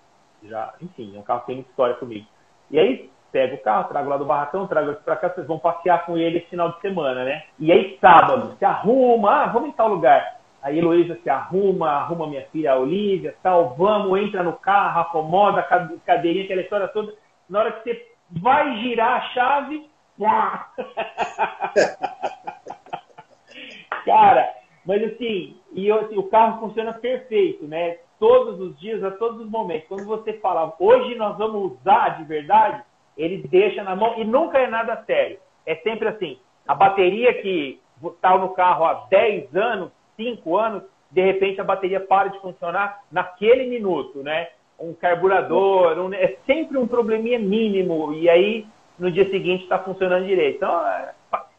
Já, 0.43 0.73
enfim, 0.81 1.15
é 1.15 1.19
um 1.19 1.23
carro 1.23 1.41
que 1.41 1.47
tem 1.47 1.55
muita 1.55 1.69
história 1.69 1.95
comigo. 1.95 2.25
E 2.71 2.79
aí, 2.79 3.11
pego 3.31 3.55
o 3.55 3.61
carro, 3.61 3.89
trago 3.89 4.09
lá 4.09 4.17
do 4.17 4.25
barracão, 4.25 4.67
trago 4.67 4.91
aqui 4.91 5.03
para 5.03 5.15
cá, 5.15 5.29
vocês 5.29 5.45
vão 5.45 5.59
passear 5.59 6.05
com 6.05 6.17
ele 6.17 6.39
esse 6.39 6.47
final 6.47 6.71
de 6.71 6.81
semana, 6.81 7.23
né? 7.23 7.43
E 7.59 7.71
aí, 7.71 7.97
sábado, 7.99 8.55
se 8.57 8.65
arruma, 8.65 9.43
ah, 9.43 9.47
vamos 9.47 9.69
em 9.69 9.73
tal 9.73 9.89
lugar. 9.89 10.38
Aí 10.61 10.77
Heloísa 10.77 11.17
se 11.23 11.29
arruma, 11.29 11.89
arruma 11.89 12.27
minha 12.27 12.45
filha 12.47 12.73
a 12.73 12.77
Olivia, 12.77 13.33
tal, 13.41 13.75
vamos, 13.75 14.19
entra 14.19 14.43
no 14.43 14.53
carro, 14.53 15.01
acomoda 15.01 15.61
a 15.61 15.63
cadeirinha, 16.05 16.45
aquela 16.45 16.61
história 16.61 16.87
toda. 16.89 17.13
Na 17.49 17.59
hora 17.59 17.71
que 17.71 17.83
você 17.83 18.11
vai 18.29 18.77
girar 18.77 19.17
a 19.17 19.21
chave, 19.29 19.89
cara, 24.05 24.47
mas 24.85 25.03
assim, 25.03 25.57
e 25.71 25.91
assim, 25.91 26.17
o 26.17 26.23
carro 26.23 26.59
funciona 26.59 26.93
perfeito, 26.93 27.65
né? 27.65 27.97
todos 28.19 28.59
os 28.59 28.77
dias, 28.79 29.03
a 29.03 29.11
todos 29.11 29.41
os 29.41 29.49
momentos. 29.49 29.87
Quando 29.87 30.05
você 30.05 30.33
fala, 30.33 30.75
hoje 30.77 31.15
nós 31.15 31.37
vamos 31.37 31.71
usar 31.71 32.17
de 32.17 32.25
verdade, 32.25 32.83
ele 33.17 33.47
deixa 33.47 33.83
na 33.83 33.95
mão 33.95 34.19
e 34.19 34.25
nunca 34.25 34.59
é 34.59 34.67
nada 34.67 35.03
sério. 35.05 35.39
É 35.65 35.75
sempre 35.77 36.09
assim, 36.09 36.37
a 36.67 36.75
bateria 36.75 37.33
que 37.41 37.81
está 38.03 38.37
no 38.37 38.49
carro 38.49 38.85
há 38.85 39.05
10 39.09 39.55
anos, 39.55 39.91
5 40.19 40.57
anos, 40.57 40.83
de 41.09 41.21
repente 41.21 41.61
a 41.61 41.63
bateria 41.63 41.99
para 41.99 42.27
de 42.27 42.39
funcionar 42.41 43.03
naquele 43.09 43.65
minuto, 43.67 44.21
né? 44.21 44.49
Um 44.77 44.93
carburador, 44.93 45.97
um, 45.97 46.13
é 46.13 46.35
sempre 46.45 46.77
um 46.77 46.87
probleminha 46.87 47.39
mínimo, 47.39 48.13
e 48.13 48.29
aí 48.29 48.67
no 48.97 49.09
dia 49.09 49.29
seguinte 49.29 49.63
está 49.63 49.79
funcionando 49.79 50.25
direito. 50.25 50.57
Então, 50.57 50.85
é, 50.87 51.13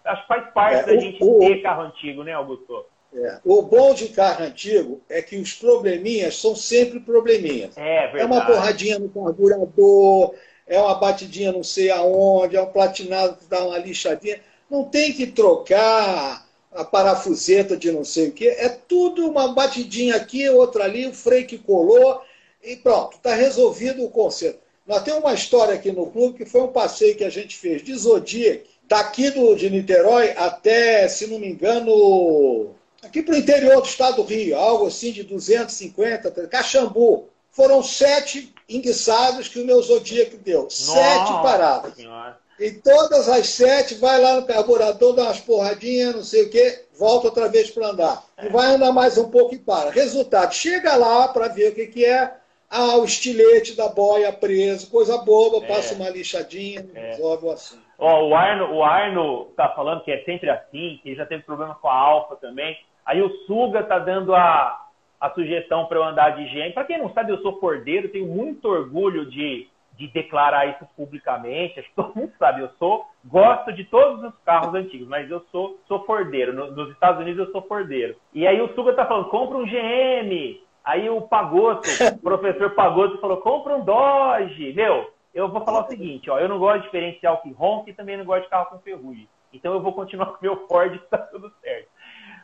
acho 0.05 0.23
que 0.23 0.29
faz 0.29 0.53
parte 0.53 0.81
é, 0.81 0.83
da 0.87 0.93
o, 0.93 1.01
gente 1.01 1.19
ter 1.19 1.63
carro 1.63 1.83
antigo, 1.83 2.23
né, 2.23 2.33
Augusto? 2.33 2.85
É. 3.13 3.41
O 3.45 3.63
bom 3.63 3.93
de 3.93 4.09
carro 4.09 4.45
antigo 4.45 5.01
é 5.09 5.21
que 5.21 5.37
os 5.37 5.55
probleminhas 5.55 6.37
são 6.37 6.55
sempre 6.55 7.01
probleminhas. 7.01 7.77
É, 7.77 8.07
verdade. 8.07 8.21
é 8.21 8.25
uma 8.25 8.47
porradinha 8.47 8.99
no 8.99 9.09
carburador, 9.09 10.35
é 10.67 10.81
uma 10.81 10.95
batidinha 10.95 11.51
não 11.51 11.65
sei 11.65 11.91
aonde, 11.91 12.57
é 12.57 12.63
um 12.63 12.71
platinado 12.71 13.37
que 13.37 13.47
dá 13.47 13.65
uma 13.65 13.79
lixadinha. 13.79 14.41
Não 14.71 14.85
tem 14.85 15.13
que 15.13 15.27
trocar 15.27 16.47
a 16.73 16.85
parafuseta 16.85 17.77
de 17.77 17.91
não 17.91 18.05
sei 18.05 18.29
o 18.29 18.33
quê. 18.33 18.55
É 18.59 18.69
tudo 18.69 19.29
uma 19.29 19.49
batidinha 19.49 20.17
aqui, 20.17 20.49
outra 20.49 20.85
ali, 20.85 21.07
o 21.07 21.15
freio 21.15 21.47
que 21.47 21.59
colou 21.59 22.23
e 22.63 22.77
pronto, 22.77 23.17
está 23.17 23.35
resolvido 23.35 24.05
o 24.05 24.11
conserto. 24.11 24.61
Nós 24.87 25.03
temos 25.03 25.21
uma 25.21 25.35
história 25.35 25.75
aqui 25.75 25.93
no 25.93 26.07
clube 26.07 26.39
que 26.39 26.51
foi 26.51 26.63
um 26.63 26.73
passeio 26.73 27.17
que 27.17 27.25
a 27.25 27.31
gente 27.31 27.57
fez 27.57 27.83
de 27.83 27.95
Zodiac, 27.95 28.65
daqui 28.89 29.31
do, 29.31 29.55
de 29.55 29.71
Niterói 29.71 30.31
até, 30.37 31.07
se 31.09 31.27
não 31.27 31.39
me 31.39 31.49
engano, 31.49 32.75
aqui 33.03 33.23
para 33.23 33.35
o 33.35 33.39
interior 33.39 33.81
do 33.81 33.87
estado 33.87 34.17
do 34.17 34.23
Rio, 34.25 34.57
algo 34.57 34.87
assim 34.87 35.13
de 35.13 35.23
250, 35.23 36.31
Caxambu. 36.49 37.29
Foram 37.53 37.83
sete 37.83 38.55
enguiçados 38.69 39.49
que 39.49 39.61
o 39.61 39.67
meu 39.67 39.83
Zodíaco 39.83 40.37
deu. 40.37 40.63
Nossa, 40.63 40.93
sete 40.93 41.33
paradas. 41.43 41.95
Senhora. 41.95 42.39
E 42.61 42.73
todas 42.73 43.27
as 43.27 43.49
sete, 43.49 43.95
vai 43.95 44.21
lá 44.21 44.39
no 44.39 44.47
carburador, 44.47 45.15
dá 45.15 45.23
umas 45.23 45.41
porradinhas, 45.41 46.15
não 46.15 46.23
sei 46.23 46.45
o 46.45 46.51
quê, 46.51 46.85
volta 46.99 47.29
outra 47.29 47.49
vez 47.49 47.71
para 47.71 47.87
andar. 47.87 48.23
E 48.43 48.51
vai 48.51 48.75
andar 48.75 48.93
mais 48.93 49.17
um 49.17 49.31
pouco 49.31 49.55
e 49.55 49.59
para. 49.59 49.91
Resultado, 49.91 50.53
chega 50.53 50.95
lá 50.95 51.29
para 51.29 51.49
ver 51.49 51.73
o 51.73 51.75
que, 51.75 51.87
que 51.87 52.05
é. 52.05 52.37
Ah, 52.71 52.99
o 52.99 53.05
estilete 53.05 53.75
da 53.75 53.89
boia 53.89 54.31
preso, 54.31 54.91
coisa 54.91 55.17
boba, 55.25 55.65
é. 55.65 55.69
passa 55.69 55.95
uma 55.95 56.11
lixadinha, 56.11 56.87
é. 56.95 57.13
resolve 57.13 57.47
o 57.47 57.51
assunto. 57.51 57.83
Oh, 57.99 58.29
o 58.29 58.35
Arno, 58.35 58.75
o 58.75 58.85
Arno 58.85 59.47
tá 59.57 59.71
falando 59.71 60.05
que 60.05 60.13
é 60.13 60.23
sempre 60.25 60.51
assim, 60.51 61.01
que 61.03 61.15
já 61.15 61.25
teve 61.25 61.43
problema 61.43 61.75
com 61.75 61.89
a 61.89 61.95
Alfa 61.95 62.37
também. 62.37 62.79
Aí 63.07 63.23
o 63.23 63.31
Suga 63.47 63.83
tá 63.85 63.99
dando 63.99 64.35
a, 64.35 64.87
a 65.19 65.31
sugestão 65.31 65.87
para 65.87 65.97
eu 65.97 66.05
andar 66.05 66.37
de 66.37 66.45
GM. 66.45 66.73
Para 66.75 66.85
quem 66.85 66.99
não 66.99 67.13
sabe, 67.15 67.33
eu 67.33 67.41
sou 67.41 67.59
fordeiro, 67.59 68.11
tenho 68.11 68.27
muito 68.27 68.69
orgulho 68.69 69.25
de, 69.25 69.67
de 70.01 70.09
declarar 70.09 70.67
isso 70.67 70.87
publicamente. 70.97 71.79
Acho 71.79 71.89
que 71.91 71.95
todo 71.95 72.17
mundo 72.17 72.33
sabe, 72.39 72.63
eu 72.63 72.71
sou, 72.79 73.07
gosto 73.27 73.71
de 73.71 73.85
todos 73.85 74.25
os 74.25 74.35
carros 74.47 74.75
antigos, 74.75 75.07
mas 75.07 75.31
eu 75.31 75.45
sou, 75.53 75.79
sou 75.87 76.07
fordeiro. 76.07 76.55
No, 76.55 76.71
nos 76.71 76.91
Estados 76.91 77.21
Unidos 77.21 77.47
eu 77.47 77.53
sou 77.53 77.61
fordeiro. 77.63 78.17
E 78.33 78.47
aí 78.47 78.59
o 78.63 78.75
Suga 78.75 78.95
tá 78.95 79.05
falando, 79.05 79.29
compra 79.29 79.59
um 79.59 79.67
GM. 79.67 80.59
Aí 80.83 81.11
o 81.11 81.21
Pagoto, 81.21 81.87
o 82.17 82.23
professor 82.23 82.71
Pagoto 82.71 83.19
falou, 83.19 83.37
compra 83.43 83.77
um 83.77 83.85
Dodge. 83.85 84.73
Meu, 84.73 85.13
eu 85.35 85.51
vou 85.51 85.63
falar 85.67 85.85
o 85.85 85.89
seguinte, 85.89 86.31
ó, 86.31 86.39
eu 86.39 86.49
não 86.49 86.59
gosto 86.59 86.79
de 86.79 86.85
diferencial 86.87 87.43
que 87.43 87.53
ronca 87.53 87.91
e 87.91 87.95
também 87.95 88.17
não 88.17 88.25
gosto 88.25 88.45
de 88.45 88.49
carro 88.49 88.71
com 88.71 88.79
ferrugem. 88.79 89.29
Então 89.53 89.75
eu 89.75 89.83
vou 89.83 89.93
continuar 89.93 90.27
com 90.33 90.39
o 90.39 90.43
meu 90.43 90.67
Ford 90.67 90.99
que 90.99 91.11
tá 91.11 91.19
tudo 91.19 91.53
certo. 91.61 91.89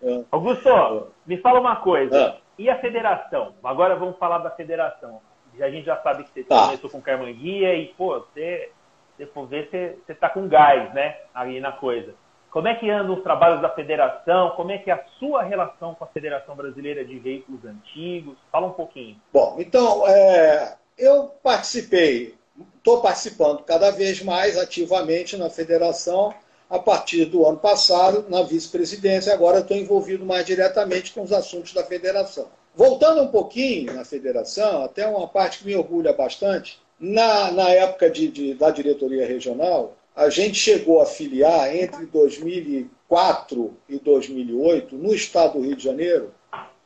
É. 0.02 0.24
Augusto, 0.30 0.68
é. 0.68 1.02
me 1.26 1.38
fala 1.38 1.58
uma 1.58 1.76
coisa. 1.76 2.14
É. 2.14 2.36
E 2.58 2.68
a 2.68 2.78
federação? 2.80 3.54
Agora 3.64 3.96
vamos 3.96 4.18
falar 4.18 4.38
da 4.38 4.50
federação. 4.50 5.22
A 5.60 5.70
gente 5.70 5.86
já 5.86 5.96
sabe 6.02 6.24
que 6.24 6.30
você 6.30 6.44
tá. 6.44 6.66
começou 6.66 6.90
com 6.90 7.00
Carmanguia 7.00 7.74
e, 7.74 7.86
pô, 7.94 8.18
você, 8.20 8.70
se 9.16 9.26
for 9.26 9.46
ver, 9.46 9.68
você, 9.68 9.98
você 10.04 10.14
tá 10.14 10.28
com 10.28 10.48
gás, 10.48 10.92
né? 10.94 11.16
Aí 11.34 11.60
na 11.60 11.72
coisa. 11.72 12.14
Como 12.50 12.68
é 12.68 12.74
que 12.74 12.88
andam 12.88 13.14
os 13.14 13.22
trabalhos 13.22 13.60
da 13.60 13.68
federação? 13.68 14.50
Como 14.56 14.70
é 14.70 14.78
que 14.78 14.90
é 14.90 14.94
a 14.94 15.04
sua 15.18 15.42
relação 15.42 15.94
com 15.94 16.04
a 16.04 16.06
Federação 16.06 16.56
Brasileira 16.56 17.04
de 17.04 17.18
Veículos 17.18 17.64
Antigos? 17.64 18.38
Fala 18.50 18.68
um 18.68 18.72
pouquinho. 18.72 19.20
Bom, 19.30 19.56
então, 19.58 20.08
é, 20.08 20.76
eu 20.96 21.24
participei, 21.42 22.34
estou 22.78 23.02
participando 23.02 23.62
cada 23.62 23.90
vez 23.90 24.22
mais 24.22 24.56
ativamente 24.56 25.36
na 25.36 25.50
federação 25.50 26.32
a 26.70 26.78
partir 26.78 27.26
do 27.26 27.46
ano 27.46 27.58
passado 27.58 28.24
na 28.28 28.42
vice-presidência. 28.42 29.32
Agora 29.32 29.58
estou 29.58 29.76
envolvido 29.76 30.24
mais 30.24 30.46
diretamente 30.46 31.12
com 31.12 31.22
os 31.22 31.32
assuntos 31.32 31.74
da 31.74 31.84
federação. 31.84 32.48
Voltando 32.76 33.22
um 33.22 33.28
pouquinho 33.28 33.94
na 33.94 34.04
federação, 34.04 34.82
até 34.82 35.06
uma 35.06 35.26
parte 35.26 35.58
que 35.58 35.66
me 35.66 35.74
orgulha 35.74 36.12
bastante, 36.12 36.78
na, 37.00 37.50
na 37.50 37.70
época 37.70 38.10
de, 38.10 38.28
de, 38.28 38.54
da 38.54 38.70
diretoria 38.70 39.26
regional, 39.26 39.96
a 40.14 40.28
gente 40.28 40.58
chegou 40.58 41.00
a 41.00 41.06
filiar 41.06 41.74
entre 41.74 42.04
2004 42.06 43.74
e 43.88 43.98
2008, 43.98 44.94
no 44.94 45.14
estado 45.14 45.54
do 45.54 45.64
Rio 45.64 45.76
de 45.76 45.84
Janeiro, 45.84 46.34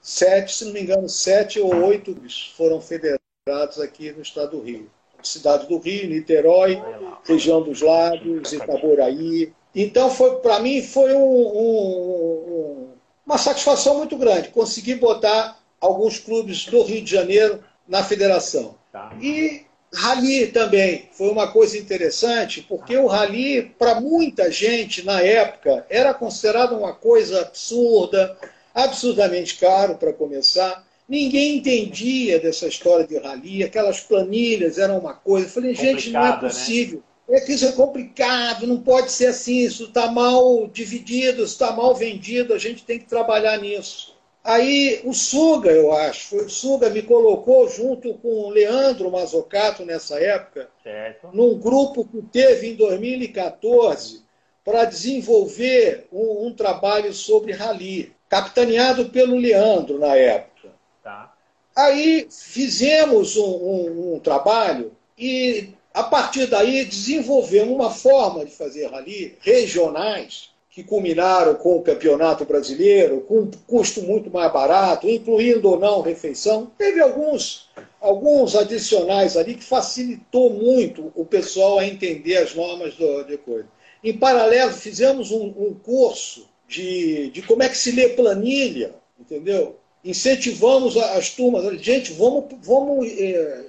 sete, 0.01 0.55
se 0.55 0.65
não 0.65 0.73
me 0.73 0.81
engano, 0.81 1.09
sete 1.09 1.59
ou 1.59 1.75
oito 1.85 2.17
foram 2.57 2.81
federados 2.81 3.81
aqui 3.83 4.13
no 4.13 4.23
estado 4.23 4.57
do 4.57 4.63
Rio. 4.63 4.89
Cidade 5.23 5.67
do 5.67 5.79
Rio, 5.79 6.09
Niterói, 6.09 6.81
região 7.27 7.63
dos 7.63 7.83
Lagos, 7.83 8.53
Itaboraí, 8.53 9.53
então, 9.75 10.11
foi 10.11 10.37
para 10.37 10.59
mim, 10.59 10.83
foi 10.83 11.15
um, 11.15 11.23
um, 11.23 12.89
uma 13.25 13.39
satisfação 13.39 13.99
muito 13.99 14.17
grande 14.17 14.49
conseguir 14.49 14.97
botar 14.97 15.60
alguns 15.81 16.19
clubes 16.19 16.67
do 16.67 16.83
Rio 16.83 17.03
de 17.03 17.11
Janeiro 17.11 17.61
na 17.89 18.05
federação. 18.05 18.77
Tá. 18.93 19.17
E 19.21 19.63
rally 19.93 20.49
também 20.49 21.09
foi 21.13 21.31
uma 21.31 21.51
coisa 21.51 21.77
interessante, 21.77 22.63
porque 22.63 22.97
o 22.97 23.07
rally, 23.07 23.75
para 23.79 24.01
muita 24.01 24.51
gente 24.51 25.05
na 25.05 25.21
época, 25.21 25.85
era 25.89 26.15
considerado 26.15 26.77
uma 26.77 26.93
coisa 26.93 27.41
absurda, 27.41 28.37
absurdamente 28.75 29.57
caro 29.57 29.97
para 29.97 30.13
começar. 30.13 30.85
Ninguém 31.09 31.57
entendia 31.57 32.39
dessa 32.39 32.69
história 32.69 33.07
de 33.07 33.19
rally, 33.19 33.65
aquelas 33.65 34.01
planilhas 34.01 34.79
eram 34.79 34.99
uma 34.99 35.15
coisa. 35.15 35.47
Eu 35.47 35.51
falei, 35.51 35.75
gente, 35.75 36.11
não 36.11 36.25
é 36.25 36.31
né? 36.31 36.37
possível. 36.37 36.99
Né? 36.99 37.05
é 37.33 37.41
que 37.41 37.53
isso 37.53 37.65
é 37.65 37.73
complicado, 37.73 38.67
não 38.67 38.81
pode 38.81 39.13
ser 39.13 39.27
assim, 39.27 39.61
isso 39.61 39.85
está 39.85 40.11
mal 40.11 40.67
dividido, 40.67 41.45
está 41.45 41.71
mal 41.73 41.95
vendido, 41.95 42.53
a 42.53 42.59
gente 42.59 42.85
tem 42.85 42.99
que 42.99 43.07
trabalhar 43.07 43.57
nisso. 43.59 44.17
Aí 44.43 45.03
o 45.05 45.13
Suga, 45.13 45.71
eu 45.71 45.93
acho, 45.93 46.37
o 46.37 46.49
Suga 46.49 46.89
me 46.89 47.03
colocou 47.03 47.69
junto 47.69 48.15
com 48.15 48.47
o 48.47 48.51
Leandro 48.51 49.11
Mazocato 49.11 49.85
nessa 49.85 50.19
época, 50.19 50.71
certo. 50.83 51.29
num 51.33 51.59
grupo 51.59 52.07
que 52.07 52.23
teve 52.23 52.71
em 52.71 52.75
2014 52.75 54.25
para 54.65 54.87
desenvolver 54.87 56.07
um, 56.11 56.47
um, 56.47 56.55
trabalho 56.55 57.13
sobre 57.13 57.53
rally, 57.53 58.15
capitaneado 58.31 59.11
pelo 59.11 59.37
Leandro 59.37 59.99
na 59.99 60.17
época. 60.17 60.71
Tá. 61.03 61.35
Aí 61.77 62.27
fizemos 62.31 63.37
um, 63.37 63.45
um, 63.45 64.15
um 64.15 64.21
trabalho 64.21 64.93
e 65.19 65.75
a 65.93 66.03
partir 66.03 66.47
daí 66.47 66.85
desenvolvemos 66.87 67.75
uma 67.75 67.91
forma 67.91 68.45
de 68.45 68.53
fazer 68.53 68.87
rally 68.87 69.37
regionais 69.41 70.51
que 70.81 70.89
culminaram 70.89 71.55
com 71.55 71.77
o 71.77 71.83
campeonato 71.83 72.45
brasileiro, 72.45 73.21
com 73.23 73.41
um 73.41 73.51
custo 73.67 74.03
muito 74.03 74.31
mais 74.31 74.51
barato, 74.51 75.09
incluindo 75.09 75.69
ou 75.69 75.79
não 75.79 76.01
refeição. 76.01 76.71
Teve 76.79 77.01
alguns, 77.01 77.69
alguns 78.01 78.57
adicionais 78.57 79.37
ali 79.37 79.55
que 79.55 79.65
facilitou 79.65 80.51
muito 80.51 81.13
o 81.15 81.25
pessoal 81.25 81.79
a 81.79 81.87
entender 81.87 82.39
as 82.39 82.55
normas 82.55 82.95
do, 82.95 83.25
de 83.25 83.37
coisa. 83.37 83.69
Em 84.03 84.17
paralelo, 84.17 84.73
fizemos 84.73 85.31
um, 85.31 85.47
um 85.47 85.75
curso 85.75 86.49
de, 86.67 87.31
de 87.31 87.43
como 87.43 87.63
é 87.63 87.69
que 87.69 87.77
se 87.77 87.93
lê 87.93 88.09
planilha, 88.11 88.95
entendeu? 89.19 89.77
Incentivamos 90.03 90.97
as 90.97 91.31
turmas, 91.31 91.79
gente, 91.83 92.13
vamos, 92.15 92.45
vamos 92.63 93.07
é, 93.07 93.65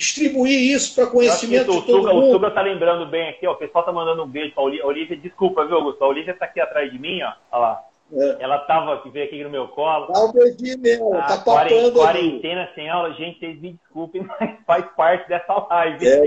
distribuir 0.00 0.74
isso 0.74 0.94
para 0.94 1.06
conhecimento 1.06 1.70
de 1.72 1.86
todo 1.86 1.98
Suga, 1.98 2.14
mundo. 2.14 2.28
O 2.28 2.32
Suga 2.32 2.50
tá 2.50 2.62
lembrando 2.62 3.04
bem 3.06 3.28
aqui, 3.28 3.46
ó, 3.46 3.52
o 3.52 3.56
pessoal 3.56 3.84
tá 3.84 3.92
mandando 3.92 4.24
um 4.24 4.26
beijo 4.26 4.54
para 4.54 4.64
a 4.64 4.86
Olivia. 4.86 5.16
Desculpa, 5.16 5.66
viu, 5.66 5.76
Augusto? 5.76 6.02
A 6.02 6.08
Olivia 6.08 6.34
tá 6.34 6.46
aqui 6.46 6.58
atrás 6.58 6.90
de 6.90 6.98
mim, 6.98 7.22
ó. 7.22 7.32
Olha 7.52 7.60
lá. 7.60 7.84
É. 8.12 8.38
Ela 8.40 8.58
tava 8.60 8.94
aqui, 8.94 9.08
veio 9.10 9.26
aqui 9.26 9.44
no 9.44 9.50
meu 9.50 9.68
colo. 9.68 10.12
Dá 10.12 10.24
um 10.24 10.32
beijinho 10.32 10.80
mesmo, 10.80 11.14
ah, 11.14 11.22
tá 11.22 11.36
papando 11.36 11.92
Quarentena 11.92 12.68
sem 12.74 12.88
aula, 12.88 13.12
gente, 13.12 13.38
vocês 13.38 13.60
me 13.60 13.74
desculpem, 13.74 14.26
mas 14.40 14.56
faz 14.66 14.84
parte 14.96 15.28
dessa 15.28 15.66
live. 15.70 16.08
É, 16.08 16.26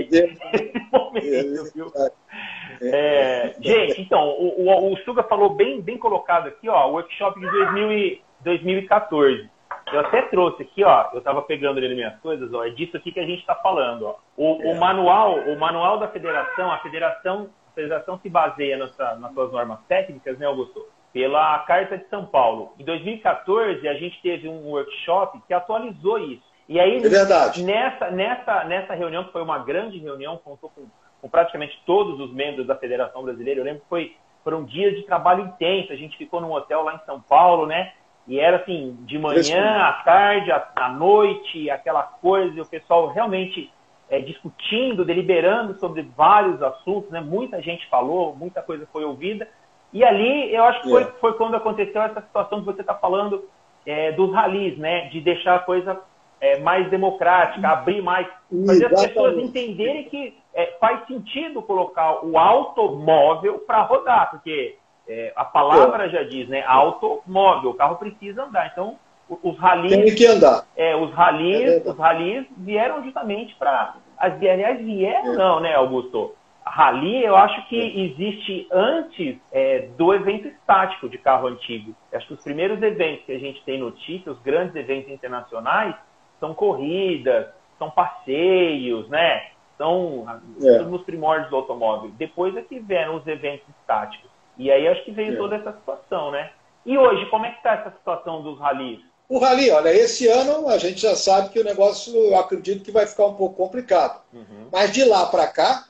é, 2.80 2.88
é, 2.88 3.54
gente, 3.60 4.00
então, 4.00 4.30
o, 4.30 4.64
o, 4.66 4.92
o 4.94 4.96
Suga 5.04 5.24
falou 5.24 5.50
bem, 5.50 5.82
bem 5.82 5.98
colocado 5.98 6.46
aqui, 6.46 6.70
ó, 6.70 6.88
o 6.88 6.92
workshop 6.92 7.38
de 7.38 7.50
2000 7.50 7.92
e, 7.92 8.22
2014. 8.44 9.50
Eu 9.94 10.00
até 10.00 10.22
trouxe 10.22 10.62
aqui, 10.62 10.82
ó, 10.82 11.10
eu 11.12 11.18
estava 11.18 11.40
pegando 11.42 11.78
ali 11.78 11.94
minhas 11.94 12.18
coisas, 12.18 12.52
ó, 12.52 12.64
é 12.64 12.70
disso 12.70 12.96
aqui 12.96 13.12
que 13.12 13.20
a 13.20 13.26
gente 13.26 13.38
está 13.40 13.54
falando, 13.54 14.06
ó. 14.06 14.16
O, 14.36 14.60
é. 14.60 14.72
o, 14.72 14.80
manual, 14.80 15.38
o 15.38 15.56
manual 15.56 15.98
da 15.98 16.08
federação, 16.08 16.72
a 16.72 16.78
federação, 16.78 17.48
a 17.70 17.74
federação 17.74 18.18
se 18.18 18.28
baseia 18.28 18.76
nessa, 18.76 19.14
nas 19.14 19.32
suas 19.32 19.52
normas 19.52 19.78
técnicas, 19.86 20.36
né, 20.36 20.46
Augusto? 20.46 20.84
Pela 21.12 21.60
Carta 21.60 21.96
de 21.96 22.08
São 22.08 22.26
Paulo. 22.26 22.72
Em 22.76 22.84
2014, 22.84 23.86
a 23.86 23.94
gente 23.94 24.20
teve 24.20 24.48
um 24.48 24.66
workshop 24.66 25.40
que 25.46 25.54
atualizou 25.54 26.18
isso. 26.18 26.42
E 26.68 26.80
aí, 26.80 26.96
é 26.96 27.62
nessa, 27.62 28.10
nessa, 28.10 28.64
nessa 28.64 28.94
reunião, 28.94 29.22
que 29.22 29.30
foi 29.30 29.42
uma 29.42 29.60
grande 29.60 29.98
reunião, 29.98 30.38
contou 30.38 30.70
com, 30.70 30.86
com 31.22 31.28
praticamente 31.28 31.80
todos 31.86 32.18
os 32.18 32.34
membros 32.34 32.66
da 32.66 32.74
Federação 32.74 33.22
Brasileira, 33.22 33.60
eu 33.60 33.64
lembro 33.64 33.82
que 33.82 33.88
foi, 33.88 34.16
foram 34.42 34.64
dias 34.64 34.96
de 34.96 35.04
trabalho 35.04 35.44
intenso, 35.44 35.92
a 35.92 35.96
gente 35.96 36.16
ficou 36.16 36.40
num 36.40 36.50
hotel 36.50 36.82
lá 36.82 36.96
em 36.96 37.06
São 37.06 37.20
Paulo, 37.20 37.64
né? 37.66 37.92
E 38.26 38.40
era 38.40 38.56
assim, 38.58 38.96
de 39.00 39.18
manhã, 39.18 39.82
à 39.82 39.92
tarde, 40.04 40.50
à, 40.50 40.66
à 40.74 40.88
noite, 40.88 41.68
aquela 41.70 42.02
coisa, 42.02 42.56
e 42.56 42.60
o 42.60 42.66
pessoal 42.66 43.08
realmente 43.08 43.70
é, 44.08 44.18
discutindo, 44.20 45.04
deliberando 45.04 45.78
sobre 45.78 46.02
vários 46.16 46.62
assuntos, 46.62 47.10
né? 47.10 47.20
Muita 47.20 47.60
gente 47.60 47.86
falou, 47.88 48.34
muita 48.34 48.62
coisa 48.62 48.86
foi 48.92 49.04
ouvida. 49.04 49.48
E 49.92 50.02
ali, 50.02 50.54
eu 50.54 50.64
acho 50.64 50.82
que 50.82 50.88
foi, 50.88 51.02
é. 51.02 51.06
foi 51.20 51.32
quando 51.34 51.54
aconteceu 51.54 52.00
essa 52.02 52.20
situação 52.22 52.60
que 52.60 52.66
você 52.66 52.80
está 52.80 52.94
falando 52.94 53.44
é, 53.86 54.12
dos 54.12 54.32
ralis, 54.32 54.78
né? 54.78 55.08
De 55.08 55.20
deixar 55.20 55.56
a 55.56 55.60
coisa 55.60 56.00
é, 56.40 56.58
mais 56.60 56.88
democrática, 56.90 57.68
abrir 57.68 58.02
mais, 58.02 58.26
fazer 58.50 58.86
Exatamente. 58.86 58.94
as 58.94 59.06
pessoas 59.06 59.38
entenderem 59.38 60.04
que 60.04 60.36
é, 60.54 60.66
faz 60.80 61.06
sentido 61.06 61.62
colocar 61.62 62.24
o 62.24 62.38
automóvel 62.38 63.58
para 63.60 63.82
rodar, 63.82 64.30
porque 64.30 64.76
é, 65.08 65.32
a 65.36 65.44
palavra 65.44 66.08
já 66.08 66.22
diz, 66.22 66.48
né? 66.48 66.64
Automóvel, 66.66 67.70
o 67.70 67.74
carro 67.74 67.96
precisa 67.96 68.44
andar. 68.44 68.70
Então, 68.72 68.98
os 69.28 69.58
ralis. 69.58 69.92
Tem 69.92 70.14
que 70.14 70.26
andar. 70.26 70.66
É, 70.76 70.94
os 70.96 71.12
ralis, 71.12 71.86
é 71.86 71.90
os 71.90 71.98
ralis 71.98 72.46
vieram 72.56 73.02
justamente 73.04 73.54
para. 73.56 73.96
As 74.16 74.34
aliás, 74.34 74.78
vieram, 74.78 75.32
é. 75.32 75.36
não, 75.36 75.60
né, 75.60 75.74
Augusto? 75.74 76.34
Rally, 76.64 77.22
eu 77.22 77.36
acho 77.36 77.68
que 77.68 77.78
é. 77.78 78.00
existe 78.00 78.66
antes 78.72 79.36
é, 79.52 79.88
do 79.98 80.14
evento 80.14 80.48
estático 80.48 81.08
de 81.08 81.18
carro 81.18 81.48
antigo. 81.48 81.94
Eu 82.10 82.18
acho 82.18 82.28
que 82.28 82.34
os 82.34 82.42
primeiros 82.42 82.82
eventos 82.82 83.24
que 83.26 83.32
a 83.32 83.38
gente 83.38 83.62
tem 83.64 83.78
notícia, 83.78 84.32
os 84.32 84.40
grandes 84.40 84.74
eventos 84.74 85.10
internacionais, 85.10 85.94
são 86.40 86.54
corridas, 86.54 87.48
são 87.78 87.90
passeios, 87.90 89.08
né? 89.08 89.48
São 89.76 90.24
é. 90.62 90.78
nos 90.84 91.02
primórdios 91.02 91.50
do 91.50 91.56
automóvel. 91.56 92.10
Depois 92.16 92.56
é 92.56 92.62
que 92.62 92.78
vieram 92.78 93.16
os 93.16 93.26
eventos 93.26 93.68
estáticos. 93.80 94.30
E 94.58 94.70
aí 94.70 94.86
acho 94.88 95.04
que 95.04 95.10
veio 95.10 95.34
é. 95.34 95.36
toda 95.36 95.56
essa 95.56 95.72
situação, 95.72 96.30
né? 96.30 96.50
E 96.86 96.96
hoje, 96.98 97.26
como 97.30 97.46
é 97.46 97.50
que 97.50 97.56
está 97.56 97.72
essa 97.72 97.90
situação 97.90 98.42
dos 98.42 98.58
ralis? 98.58 99.00
O 99.28 99.38
rally, 99.38 99.70
olha, 99.70 99.88
esse 99.88 100.28
ano 100.28 100.68
a 100.68 100.76
gente 100.76 101.00
já 101.00 101.16
sabe 101.16 101.48
que 101.48 101.58
o 101.58 101.64
negócio, 101.64 102.14
eu 102.14 102.36
acredito 102.36 102.84
que 102.84 102.92
vai 102.92 103.06
ficar 103.06 103.26
um 103.26 103.34
pouco 103.34 103.56
complicado. 103.56 104.20
Uhum. 104.32 104.68
Mas 104.70 104.92
de 104.92 105.02
lá 105.02 105.26
para 105.26 105.46
cá, 105.46 105.86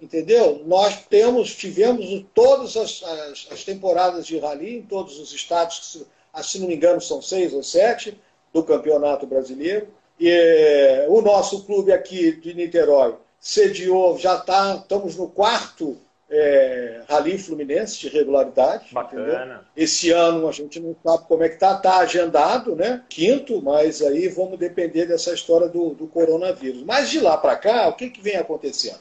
entendeu? 0.00 0.62
Nós 0.64 1.04
temos, 1.06 1.54
tivemos 1.54 2.24
todas 2.32 2.76
as, 2.76 3.02
as, 3.02 3.48
as, 3.50 3.64
temporadas 3.64 4.26
de 4.26 4.38
rally 4.38 4.78
em 4.78 4.82
todos 4.82 5.18
os 5.18 5.32
estados, 5.32 6.06
se 6.42 6.60
não 6.60 6.68
me 6.68 6.76
engano 6.76 7.00
são 7.00 7.20
seis 7.20 7.52
ou 7.52 7.62
sete, 7.62 8.18
do 8.52 8.62
Campeonato 8.62 9.26
Brasileiro. 9.26 9.88
E 10.18 10.30
eh, 10.30 11.06
o 11.08 11.20
nosso 11.20 11.64
clube 11.64 11.92
aqui 11.92 12.32
de 12.32 12.54
Niterói 12.54 13.16
sediou, 13.38 14.16
já 14.16 14.36
está, 14.36 14.76
estamos 14.76 15.16
no 15.16 15.28
quarto 15.28 15.98
é, 16.28 17.02
Rally 17.08 17.38
Fluminense 17.38 17.98
de 18.00 18.08
regularidade. 18.08 18.92
Bacana. 18.92 19.22
Entendeu? 19.22 19.58
Esse 19.76 20.10
ano 20.10 20.48
a 20.48 20.52
gente 20.52 20.80
não 20.80 20.96
sabe 21.04 21.24
como 21.26 21.44
é 21.44 21.48
que 21.48 21.54
está, 21.54 21.76
está 21.76 21.98
agendado, 21.98 22.74
né? 22.74 23.04
Quinto, 23.08 23.62
mas 23.62 24.02
aí 24.02 24.28
vamos 24.28 24.58
depender 24.58 25.06
dessa 25.06 25.32
história 25.32 25.68
do, 25.68 25.90
do 25.90 26.06
coronavírus. 26.06 26.82
Mas 26.82 27.10
de 27.10 27.20
lá 27.20 27.36
para 27.36 27.56
cá, 27.56 27.88
o 27.88 27.94
que, 27.94 28.10
que 28.10 28.20
vem 28.20 28.36
acontecendo? 28.36 29.00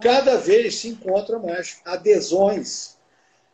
Cada 0.00 0.36
vez 0.36 0.76
se 0.76 0.88
encontra 0.88 1.38
mais 1.38 1.80
adesões 1.84 2.96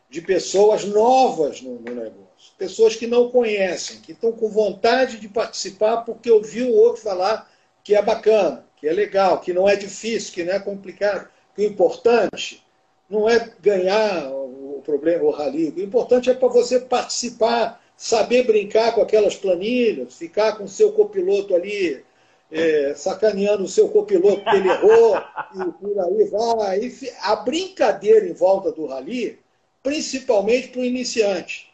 de 0.09 0.21
pessoas 0.21 0.85
novas 0.85 1.61
no, 1.61 1.79
no 1.79 1.95
negócio. 1.95 2.27
Pessoas 2.57 2.95
que 2.95 3.07
não 3.07 3.29
conhecem, 3.29 3.99
que 3.99 4.11
estão 4.11 4.31
com 4.31 4.49
vontade 4.49 5.17
de 5.17 5.27
participar 5.27 5.97
porque 5.97 6.29
ouviu 6.29 6.69
o 6.69 6.75
outro 6.75 7.01
falar 7.01 7.49
que 7.83 7.95
é 7.95 8.01
bacana, 8.01 8.65
que 8.75 8.87
é 8.87 8.93
legal, 8.93 9.39
que 9.39 9.53
não 9.53 9.67
é 9.67 9.75
difícil, 9.75 10.33
que 10.33 10.43
não 10.43 10.53
é 10.53 10.59
complicado. 10.59 11.27
Que 11.55 11.63
o 11.63 11.65
importante 11.65 12.63
não 13.09 13.29
é 13.29 13.51
ganhar 13.61 14.31
o 14.31 14.81
problema, 14.83 15.23
o 15.23 15.31
rally. 15.31 15.73
O 15.75 15.81
importante 15.81 16.29
é 16.29 16.33
para 16.33 16.47
você 16.47 16.79
participar, 16.79 17.81
saber 17.95 18.43
brincar 18.43 18.93
com 18.93 19.01
aquelas 19.01 19.35
planilhas, 19.35 20.15
ficar 20.15 20.57
com 20.57 20.65
o 20.65 20.69
seu 20.69 20.91
copiloto 20.91 21.55
ali 21.55 22.03
é, 22.51 22.93
sacaneando 22.95 23.63
o 23.63 23.67
seu 23.67 23.89
copiloto 23.89 24.43
que 24.43 24.55
ele 24.55 24.69
errou, 24.69 25.17
e 25.55 25.71
por 25.73 25.99
aí 25.99 26.23
vai. 26.25 26.79
E 26.79 27.11
a 27.21 27.35
brincadeira 27.35 28.27
em 28.27 28.33
volta 28.33 28.71
do 28.71 28.85
rally, 28.85 29.39
principalmente 29.83 30.69
para 30.69 30.81
o 30.81 30.85
iniciante. 30.85 31.67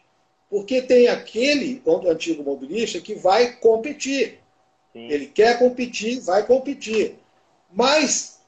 Porque 0.50 0.82
tem 0.82 1.08
aquele 1.08 1.82
antigo 2.06 2.44
mobilista 2.44 3.00
que 3.00 3.14
vai 3.14 3.56
competir. 3.56 4.38
Sim. 4.92 5.08
Ele 5.10 5.26
quer 5.26 5.58
competir, 5.58 6.20
vai 6.20 6.46
competir. 6.46 7.16
Mas 7.72 8.40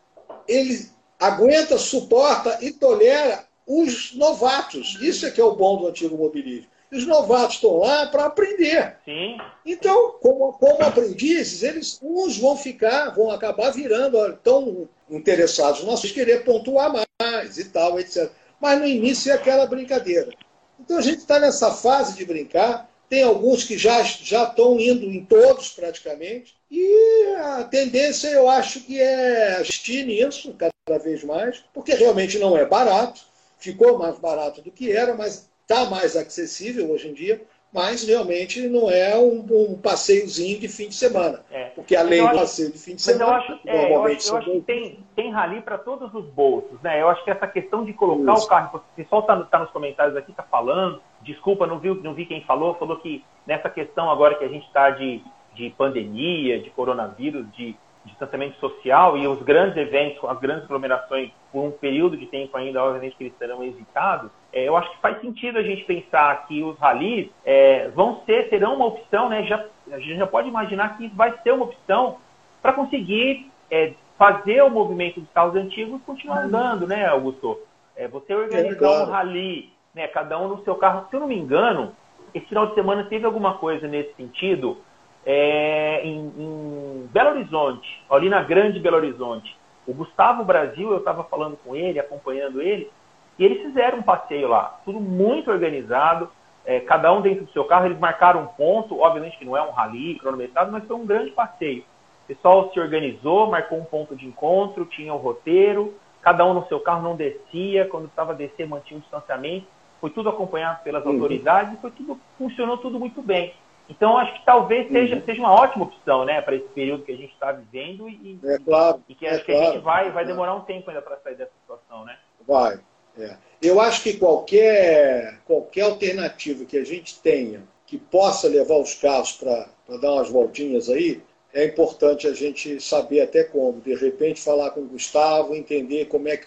ele 0.46 0.88
aguenta, 1.18 1.78
suporta 1.78 2.58
e 2.60 2.72
tolera 2.72 3.44
os 3.66 4.14
novatos. 4.14 4.98
Isso 5.00 5.26
é 5.26 5.30
que 5.30 5.40
é 5.40 5.44
o 5.44 5.56
bom 5.56 5.78
do 5.78 5.88
antigo 5.88 6.16
mobilismo. 6.16 6.70
Os 6.92 7.04
novatos 7.04 7.56
estão 7.56 7.78
lá 7.78 8.06
para 8.06 8.26
aprender. 8.26 8.96
Sim. 9.04 9.36
Então, 9.64 10.12
como, 10.20 10.52
como 10.52 10.82
aprendizes, 10.82 11.62
eles 11.62 11.98
uns 12.00 12.38
vão 12.38 12.56
ficar, 12.56 13.10
vão 13.10 13.30
acabar 13.30 13.70
virando 13.70 14.32
tão 14.42 14.88
interessados 15.10 15.82
nós 15.82 16.00
querer 16.10 16.44
pontuar 16.44 16.92
mais 17.20 17.58
e 17.58 17.64
tal, 17.64 17.98
etc. 17.98 18.30
Mas 18.60 18.78
no 18.78 18.86
início 18.86 19.32
é 19.32 19.34
aquela 19.34 19.66
brincadeira. 19.66 20.30
Então 20.78 20.98
a 20.98 21.02
gente 21.02 21.18
está 21.18 21.38
nessa 21.38 21.72
fase 21.72 22.16
de 22.16 22.24
brincar. 22.24 22.88
Tem 23.08 23.22
alguns 23.22 23.64
que 23.64 23.78
já, 23.78 24.02
já 24.02 24.44
estão 24.44 24.78
indo 24.80 25.06
em 25.06 25.24
todos 25.24 25.70
praticamente. 25.70 26.56
E 26.70 27.34
a 27.38 27.64
tendência, 27.64 28.28
eu 28.28 28.48
acho 28.48 28.80
que 28.80 29.00
é 29.00 29.56
assistir 29.58 30.04
nisso 30.04 30.54
cada 30.54 30.75
vez 30.98 31.24
mais, 31.24 31.64
porque 31.74 31.94
realmente 31.94 32.38
não 32.38 32.56
é 32.56 32.64
barato, 32.64 33.20
ficou 33.58 33.98
mais 33.98 34.18
barato 34.18 34.62
do 34.62 34.70
que 34.70 34.92
era, 34.92 35.14
mas 35.14 35.50
está 35.62 35.86
mais 35.90 36.16
acessível 36.16 36.90
hoje 36.90 37.08
em 37.08 37.12
dia, 37.12 37.42
mas 37.72 38.06
realmente 38.06 38.68
não 38.68 38.88
é 38.88 39.16
um, 39.16 39.44
um 39.50 39.78
passeiozinho 39.78 40.60
de 40.60 40.68
fim 40.68 40.88
de 40.88 40.94
semana. 40.94 41.44
É. 41.50 41.64
Porque 41.70 41.96
além 41.96 42.22
do 42.22 42.34
passeio 42.34 42.70
de 42.70 42.78
fim 42.78 42.94
de 42.94 43.02
semana, 43.02 43.24
eu 43.24 43.34
acho, 43.34 43.60
é, 43.66 43.92
eu 43.94 44.04
acho, 44.04 44.30
eu 44.30 44.36
acho 44.36 44.50
que 44.52 44.60
tem, 44.60 44.98
tem 45.16 45.32
rali 45.32 45.60
para 45.60 45.76
todos 45.76 46.14
os 46.14 46.24
bolsos. 46.26 46.80
Né? 46.80 47.02
Eu 47.02 47.08
acho 47.08 47.22
que 47.24 47.30
essa 47.30 47.46
questão 47.48 47.84
de 47.84 47.92
colocar 47.92 48.34
Isso. 48.34 48.46
o 48.46 48.48
carro, 48.48 48.78
o 48.78 48.96
pessoal 48.96 49.22
está 49.22 49.42
tá 49.42 49.58
nos 49.58 49.70
comentários 49.70 50.16
aqui, 50.16 50.30
está 50.30 50.44
falando 50.44 51.02
desculpa, 51.26 51.66
não 51.66 51.78
vi, 51.78 51.92
não 52.02 52.14
vi 52.14 52.24
quem 52.24 52.42
falou, 52.42 52.74
falou 52.76 52.96
que 52.98 53.24
nessa 53.46 53.68
questão 53.68 54.10
agora 54.10 54.36
que 54.36 54.44
a 54.44 54.48
gente 54.48 54.66
está 54.66 54.90
de, 54.90 55.20
de 55.54 55.70
pandemia, 55.70 56.60
de 56.60 56.70
coronavírus, 56.70 57.44
de 57.52 57.76
distanciamento 58.06 58.58
social 58.58 59.16
e 59.16 59.26
os 59.26 59.42
grandes 59.42 59.76
eventos, 59.76 60.22
as 60.24 60.38
grandes 60.38 60.64
aglomerações, 60.64 61.30
por 61.52 61.64
um 61.64 61.70
período 61.70 62.16
de 62.16 62.26
tempo 62.26 62.56
ainda, 62.56 62.82
obviamente 62.82 63.16
que 63.16 63.24
eles 63.24 63.38
serão 63.38 63.62
evitados, 63.62 64.30
é, 64.52 64.64
eu 64.64 64.76
acho 64.76 64.90
que 64.90 65.00
faz 65.00 65.20
sentido 65.20 65.58
a 65.58 65.62
gente 65.62 65.84
pensar 65.84 66.46
que 66.46 66.62
os 66.62 66.78
ralis 66.78 67.28
é, 67.44 67.88
vão 67.88 68.22
ser, 68.24 68.48
terão 68.48 68.74
uma 68.74 68.86
opção, 68.86 69.28
né? 69.28 69.44
Já, 69.44 69.64
a 69.92 69.98
gente 69.98 70.16
já 70.16 70.26
pode 70.26 70.48
imaginar 70.48 70.96
que 70.96 71.08
vai 71.08 71.34
ser 71.42 71.52
uma 71.52 71.64
opção 71.64 72.18
para 72.62 72.72
conseguir 72.72 73.50
é, 73.70 73.92
fazer 74.18 74.62
o 74.62 74.70
movimento 74.70 75.20
dos 75.20 75.30
carros 75.30 75.54
antigos 75.54 76.00
continuar 76.06 76.44
andando, 76.44 76.86
né, 76.86 77.06
Augusto? 77.06 77.58
É, 77.94 78.08
você 78.08 78.34
organizar 78.34 79.06
um 79.06 79.10
rally, 79.10 79.70
né, 79.94 80.06
cada 80.08 80.38
um 80.38 80.48
no 80.48 80.64
seu 80.64 80.74
carro, 80.74 81.06
se 81.08 81.16
eu 81.16 81.20
não 81.20 81.28
me 81.28 81.38
engano, 81.38 81.92
esse 82.34 82.46
final 82.46 82.66
de 82.66 82.74
semana 82.74 83.04
teve 83.04 83.24
alguma 83.24 83.54
coisa 83.54 83.88
nesse 83.88 84.14
sentido, 84.14 84.78
é, 85.26 86.02
em, 86.04 86.32
em, 86.38 87.08
Belo 87.12 87.30
Horizonte, 87.30 88.00
ali 88.08 88.28
na 88.28 88.42
Grande 88.42 88.78
Belo 88.78 88.96
Horizonte. 88.96 89.56
O 89.86 89.92
Gustavo 89.92 90.44
Brasil, 90.44 90.90
eu 90.90 90.98
estava 90.98 91.24
falando 91.24 91.58
com 91.64 91.74
ele, 91.74 91.98
acompanhando 91.98 92.62
ele, 92.62 92.90
e 93.38 93.44
eles 93.44 93.60
fizeram 93.62 93.98
um 93.98 94.02
passeio 94.02 94.48
lá, 94.48 94.80
tudo 94.84 95.00
muito 95.00 95.50
organizado, 95.50 96.30
é, 96.64 96.80
cada 96.80 97.12
um 97.12 97.20
dentro 97.20 97.44
do 97.44 97.52
seu 97.52 97.64
carro, 97.64 97.86
eles 97.86 97.98
marcaram 97.98 98.42
um 98.42 98.46
ponto, 98.46 99.00
obviamente 99.00 99.38
que 99.38 99.44
não 99.44 99.56
é 99.56 99.62
um 99.62 99.70
rally 99.70 100.18
cronometrado, 100.18 100.72
mas 100.72 100.84
foi 100.84 100.96
um 100.96 101.06
grande 101.06 101.30
passeio. 101.32 101.84
O 102.24 102.26
pessoal 102.26 102.72
se 102.72 102.80
organizou, 102.80 103.48
marcou 103.48 103.78
um 103.78 103.84
ponto 103.84 104.16
de 104.16 104.26
encontro, 104.26 104.84
tinha 104.84 105.14
o 105.14 105.18
roteiro, 105.18 105.94
cada 106.22 106.44
um 106.44 106.54
no 106.54 106.66
seu 106.66 106.80
carro 106.80 107.02
não 107.02 107.14
descia, 107.14 107.86
quando 107.86 108.06
estava 108.06 108.32
a 108.32 108.34
descer 108.34 108.66
mantinha 108.66 108.98
um 108.98 109.00
distanciamento, 109.00 109.66
foi 110.00 110.10
tudo 110.10 110.28
acompanhado 110.28 110.82
pelas 110.82 111.04
uhum. 111.04 111.12
autoridades, 111.12 111.78
foi 111.80 111.90
tudo 111.92 112.18
funcionou 112.36 112.78
tudo 112.78 112.98
muito 112.98 113.22
bem. 113.22 113.54
Então, 113.88 114.18
acho 114.18 114.34
que 114.34 114.44
talvez 114.44 114.90
seja, 114.90 115.16
uhum. 115.16 115.22
seja 115.24 115.40
uma 115.40 115.52
ótima 115.52 115.84
opção, 115.84 116.24
né, 116.24 116.40
para 116.42 116.56
esse 116.56 116.68
período 116.68 117.04
que 117.04 117.12
a 117.12 117.16
gente 117.16 117.32
está 117.32 117.52
vivendo 117.52 118.08
e, 118.08 118.38
é 118.44 118.58
claro, 118.58 119.02
e 119.08 119.14
que 119.14 119.26
é 119.26 119.30
acho 119.30 119.44
claro, 119.44 119.60
que 119.60 119.66
a 119.66 119.72
gente 119.72 119.82
vai, 119.82 120.10
vai 120.10 120.24
é. 120.24 120.26
demorar 120.26 120.54
um 120.54 120.62
tempo 120.62 120.90
ainda 120.90 121.02
para 121.02 121.16
sair 121.18 121.36
dessa 121.36 121.52
situação, 121.62 122.04
né? 122.04 122.16
Vai. 122.46 122.80
É. 123.18 123.36
Eu 123.62 123.80
acho 123.80 124.02
que 124.02 124.18
qualquer, 124.18 125.38
qualquer 125.46 125.82
alternativa 125.82 126.64
que 126.64 126.76
a 126.76 126.84
gente 126.84 127.20
tenha 127.20 127.62
que 127.86 127.96
possa 127.96 128.48
levar 128.48 128.76
os 128.76 128.94
carros 128.94 129.32
para 129.32 129.68
dar 129.98 130.12
umas 130.12 130.28
voltinhas 130.28 130.90
aí, 130.90 131.22
é 131.54 131.64
importante 131.64 132.26
a 132.26 132.34
gente 132.34 132.80
saber 132.80 133.20
até 133.20 133.44
como. 133.44 133.80
De 133.80 133.94
repente, 133.94 134.42
falar 134.42 134.70
com 134.70 134.80
o 134.80 134.86
Gustavo, 134.86 135.54
entender 135.54 136.06
como 136.06 136.28
é 136.28 136.36
que 136.36 136.46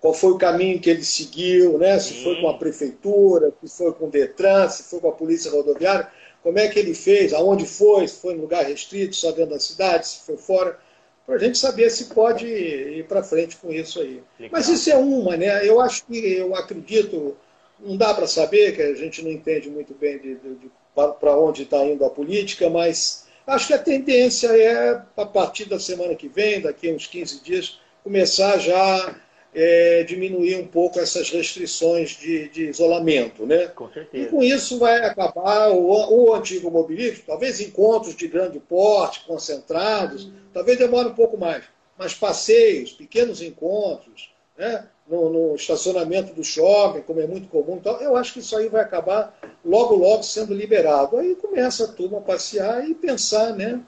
qual 0.00 0.12
foi 0.12 0.32
o 0.32 0.38
caminho 0.38 0.78
que 0.78 0.90
ele 0.90 1.02
seguiu, 1.02 1.78
né? 1.78 1.98
se 1.98 2.22
foi 2.22 2.40
com 2.40 2.48
a 2.48 2.58
prefeitura, 2.58 3.52
se 3.64 3.78
foi 3.78 3.92
com 3.92 4.06
o 4.06 4.10
Detran, 4.10 4.68
se 4.68 4.84
foi 4.84 5.00
com 5.00 5.08
a 5.08 5.12
polícia 5.12 5.50
rodoviária, 5.50 6.08
como 6.46 6.60
é 6.60 6.68
que 6.68 6.78
ele 6.78 6.94
fez, 6.94 7.32
aonde 7.32 7.66
foi, 7.66 8.06
se 8.06 8.20
foi 8.20 8.34
em 8.34 8.38
lugar 8.38 8.64
restrito, 8.64 9.16
só 9.16 9.32
dentro 9.32 9.54
da 9.54 9.58
cidade, 9.58 10.06
se 10.06 10.20
foi 10.24 10.36
fora, 10.36 10.78
para 11.26 11.34
a 11.34 11.38
gente 11.38 11.58
saber 11.58 11.90
se 11.90 12.04
pode 12.04 12.46
ir 12.46 13.04
para 13.08 13.24
frente 13.24 13.56
com 13.56 13.72
isso 13.72 13.98
aí. 13.98 14.22
Legal. 14.38 14.50
Mas 14.52 14.68
isso 14.68 14.88
é 14.88 14.96
uma, 14.96 15.36
né? 15.36 15.68
Eu 15.68 15.80
acho 15.80 16.06
que, 16.06 16.16
eu 16.16 16.54
acredito, 16.54 17.36
não 17.80 17.96
dá 17.96 18.14
para 18.14 18.28
saber, 18.28 18.76
que 18.76 18.80
a 18.80 18.94
gente 18.94 19.24
não 19.24 19.30
entende 19.32 19.68
muito 19.68 19.92
bem 19.92 20.20
de, 20.20 20.36
de, 20.36 20.54
de 20.54 20.70
para 20.94 21.36
onde 21.36 21.64
está 21.64 21.84
indo 21.84 22.04
a 22.04 22.10
política, 22.10 22.70
mas 22.70 23.26
acho 23.44 23.66
que 23.66 23.74
a 23.74 23.78
tendência 23.78 24.46
é, 24.56 25.02
a 25.16 25.26
partir 25.26 25.64
da 25.64 25.80
semana 25.80 26.14
que 26.14 26.28
vem, 26.28 26.60
daqui 26.60 26.88
a 26.88 26.92
uns 26.92 27.08
15 27.08 27.42
dias, 27.42 27.80
começar 28.04 28.56
já 28.58 29.16
é, 29.58 30.04
diminuir 30.04 30.56
um 30.56 30.66
pouco 30.66 31.00
essas 31.00 31.30
restrições 31.30 32.10
de, 32.10 32.46
de, 32.50 32.68
isolamento. 32.68 33.46
Né? 33.46 33.68
Com 33.68 33.90
certeza. 33.90 34.26
E 34.26 34.28
com 34.28 34.42
isso 34.42 34.78
vai 34.78 35.02
acabar 35.02 35.70
o, 35.70 35.88
o 35.88 36.34
antigo 36.34 36.70
mobilismo, 36.70 37.24
talvez 37.26 37.58
encontros 37.58 38.14
de 38.14 38.28
grande 38.28 38.60
porte, 38.60 39.24
concentrados, 39.26 40.30
talvez 40.52 40.78
demore 40.78 41.08
um 41.08 41.14
pouco 41.14 41.38
mais, 41.38 41.64
mas 41.98 42.12
passeios, 42.12 42.92
pequenos 42.92 43.40
encontros, 43.40 44.30
né? 44.58 44.86
no, 45.08 45.30
no, 45.30 45.54
estacionamento 45.54 46.34
do 46.34 46.44
shopping, 46.44 47.00
como 47.00 47.20
é 47.20 47.26
muito 47.26 47.48
comum, 47.48 47.76
então, 47.76 47.98
eu 48.00 48.14
acho 48.14 48.34
que 48.34 48.40
isso 48.40 48.54
aí 48.58 48.68
vai 48.68 48.82
acabar 48.82 49.38
logo, 49.64 49.94
logo 49.94 50.22
sendo 50.22 50.52
liberado. 50.52 51.16
Aí 51.16 51.34
começa 51.36 51.84
a 51.84 51.88
turma 51.88 52.18
a 52.18 52.22
passear 52.22 52.86
e 52.86 52.94
pensar 52.94 53.54
né, 53.54 53.80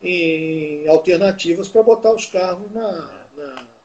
em 0.00 0.88
alternativas 0.88 1.68
para 1.68 1.82
botar 1.82 2.12
os 2.12 2.24
carros 2.24 2.72
na, 2.72 3.26
na 3.36 3.79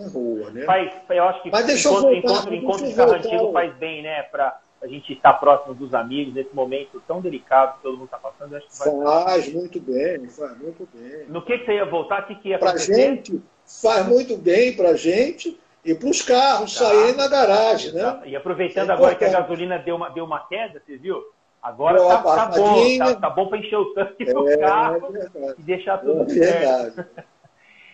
na 0.00 0.08
rua, 0.08 0.50
né? 0.50 0.64
Faz, 0.64 0.92
eu 1.10 1.24
acho 1.24 1.42
que 1.42 1.50
Mas 1.50 1.66
deixa 1.66 1.88
encontro, 1.88 2.08
eu 2.08 2.22
voltar, 2.22 2.28
encontro, 2.28 2.54
encontro 2.54 2.86
de 2.86 2.94
carro 2.94 3.12
antigo 3.12 3.52
faz 3.52 3.74
bem, 3.76 4.02
né? 4.02 4.22
Para 4.22 4.60
a 4.82 4.86
gente 4.86 5.12
estar 5.12 5.34
próximo 5.34 5.74
dos 5.74 5.92
amigos 5.92 6.32
nesse 6.32 6.54
momento 6.54 7.02
tão 7.06 7.20
delicado 7.20 7.76
que 7.76 7.82
todo 7.82 7.98
mundo 7.98 8.06
está 8.06 8.18
passando. 8.18 8.56
Acho 8.56 8.66
que 8.66 8.78
faz, 8.78 9.02
faz 9.02 9.52
muito 9.52 9.80
bem, 9.80 10.26
faz 10.28 10.58
muito 10.58 10.88
bem. 10.92 11.26
No 11.28 11.42
que, 11.42 11.58
que 11.58 11.66
você 11.66 11.74
ia 11.74 11.84
voltar? 11.84 12.22
O 12.22 12.26
que, 12.26 12.34
que 12.36 12.48
ia 12.48 12.58
Para 12.58 12.78
gente, 12.78 13.40
faz 13.82 14.06
muito 14.06 14.36
bem 14.36 14.74
para 14.74 14.94
gente 14.94 15.60
e 15.84 15.94
para 15.94 16.08
os 16.08 16.22
carros 16.22 16.74
tá. 16.74 16.86
saírem 16.86 17.14
na 17.14 17.28
garagem, 17.28 17.92
né? 17.92 18.22
E 18.24 18.34
aproveitando 18.34 18.90
é 18.90 18.92
agora 18.94 19.14
que 19.14 19.24
a 19.24 19.30
gasolina 19.30 19.78
deu 19.78 19.96
uma, 19.96 20.08
deu 20.10 20.24
uma 20.24 20.46
queda, 20.46 20.82
você 20.84 20.96
viu? 20.96 21.22
Agora 21.62 21.98
tá, 21.98 22.22
tá, 22.22 22.46
bom, 22.46 22.98
tá, 22.98 23.14
tá, 23.16 23.30
bom 23.30 23.48
para 23.48 23.58
encher 23.58 23.76
o 23.76 23.92
tanque 23.92 24.24
do 24.24 24.48
é, 24.48 24.56
carro 24.56 25.14
é 25.14 25.54
e 25.58 25.62
deixar 25.62 25.98
tudo 25.98 26.22
é 26.22 26.24
verdade. 26.24 26.94
certo. 26.94 27.24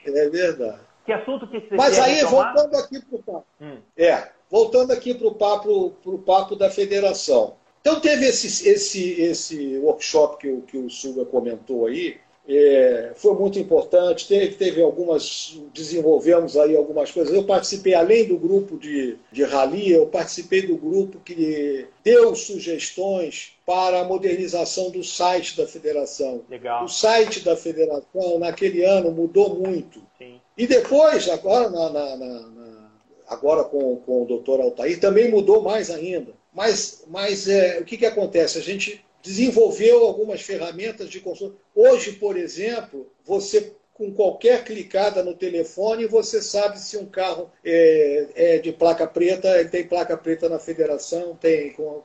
É 0.06 0.28
verdade. 0.28 0.85
Que 1.06 1.12
assunto 1.12 1.46
que 1.46 1.60
você 1.60 1.76
Mas 1.76 1.98
aí, 1.98 2.16
retomar? 2.16 2.52
voltando 2.52 2.76
aqui 2.76 3.00
para 3.00 3.16
o 3.16 3.22
papo. 3.22 3.46
Hum. 3.60 3.78
É, 3.96 4.28
voltando 4.50 4.92
aqui 4.92 5.14
para 5.14 5.28
o 5.28 5.34
papo, 5.34 5.90
pro 6.02 6.18
papo 6.18 6.56
da 6.56 6.68
federação. 6.68 7.54
Então 7.80 8.00
teve 8.00 8.26
esse, 8.26 8.68
esse, 8.68 9.20
esse 9.20 9.78
workshop 9.78 10.38
que 10.38 10.48
o, 10.48 10.62
que 10.62 10.76
o 10.76 10.90
Suga 10.90 11.24
comentou 11.24 11.86
aí, 11.86 12.18
é, 12.48 13.12
foi 13.16 13.34
muito 13.34 13.58
importante, 13.58 14.26
teve, 14.28 14.54
teve 14.54 14.82
algumas, 14.82 15.60
desenvolvemos 15.72 16.56
aí 16.56 16.76
algumas 16.76 17.10
coisas. 17.10 17.32
Eu 17.32 17.44
participei, 17.44 17.94
além 17.94 18.26
do 18.26 18.36
grupo 18.36 18.76
de, 18.76 19.16
de 19.32 19.42
rally, 19.44 19.92
eu 19.92 20.06
participei 20.06 20.62
do 20.62 20.76
grupo 20.76 21.20
que 21.20 21.86
deu 22.04 22.34
sugestões 22.34 23.52
para 23.64 24.00
a 24.00 24.04
modernização 24.04 24.90
do 24.90 25.02
site 25.02 25.56
da 25.56 25.66
federação. 25.66 26.42
Legal. 26.48 26.84
O 26.84 26.88
site 26.88 27.40
da 27.40 27.56
federação, 27.56 28.38
naquele 28.38 28.84
ano, 28.84 29.10
mudou 29.10 29.56
muito. 29.56 30.00
Sim. 30.16 30.40
E 30.56 30.66
depois, 30.66 31.28
agora, 31.28 31.68
na, 31.68 31.90
na, 31.90 32.16
na, 32.16 32.90
agora 33.26 33.64
com, 33.64 33.96
com 33.96 34.22
o 34.22 34.26
doutor 34.26 34.60
Altair, 34.60 34.98
também 34.98 35.30
mudou 35.30 35.62
mais 35.62 35.90
ainda. 35.90 36.32
Mas, 36.52 37.04
mas 37.08 37.48
é, 37.48 37.78
o 37.78 37.84
que, 37.84 37.98
que 37.98 38.06
acontece? 38.06 38.58
A 38.58 38.62
gente 38.62 39.04
desenvolveu 39.22 40.04
algumas 40.04 40.40
ferramentas 40.40 41.10
de 41.10 41.20
consulta. 41.20 41.56
Hoje, 41.74 42.12
por 42.12 42.36
exemplo, 42.36 43.06
você 43.24 43.72
com 43.96 44.12
qualquer 44.12 44.62
clicada 44.62 45.24
no 45.24 45.34
telefone, 45.34 46.06
você 46.06 46.42
sabe 46.42 46.78
se 46.78 46.98
um 46.98 47.06
carro 47.06 47.50
é, 47.64 48.28
é 48.34 48.58
de 48.58 48.70
placa 48.70 49.06
preta, 49.06 49.64
tem 49.70 49.86
placa 49.86 50.16
preta 50.18 50.50
na 50.50 50.58
federação, 50.58 51.34
tem 51.34 51.72
com 51.72 52.02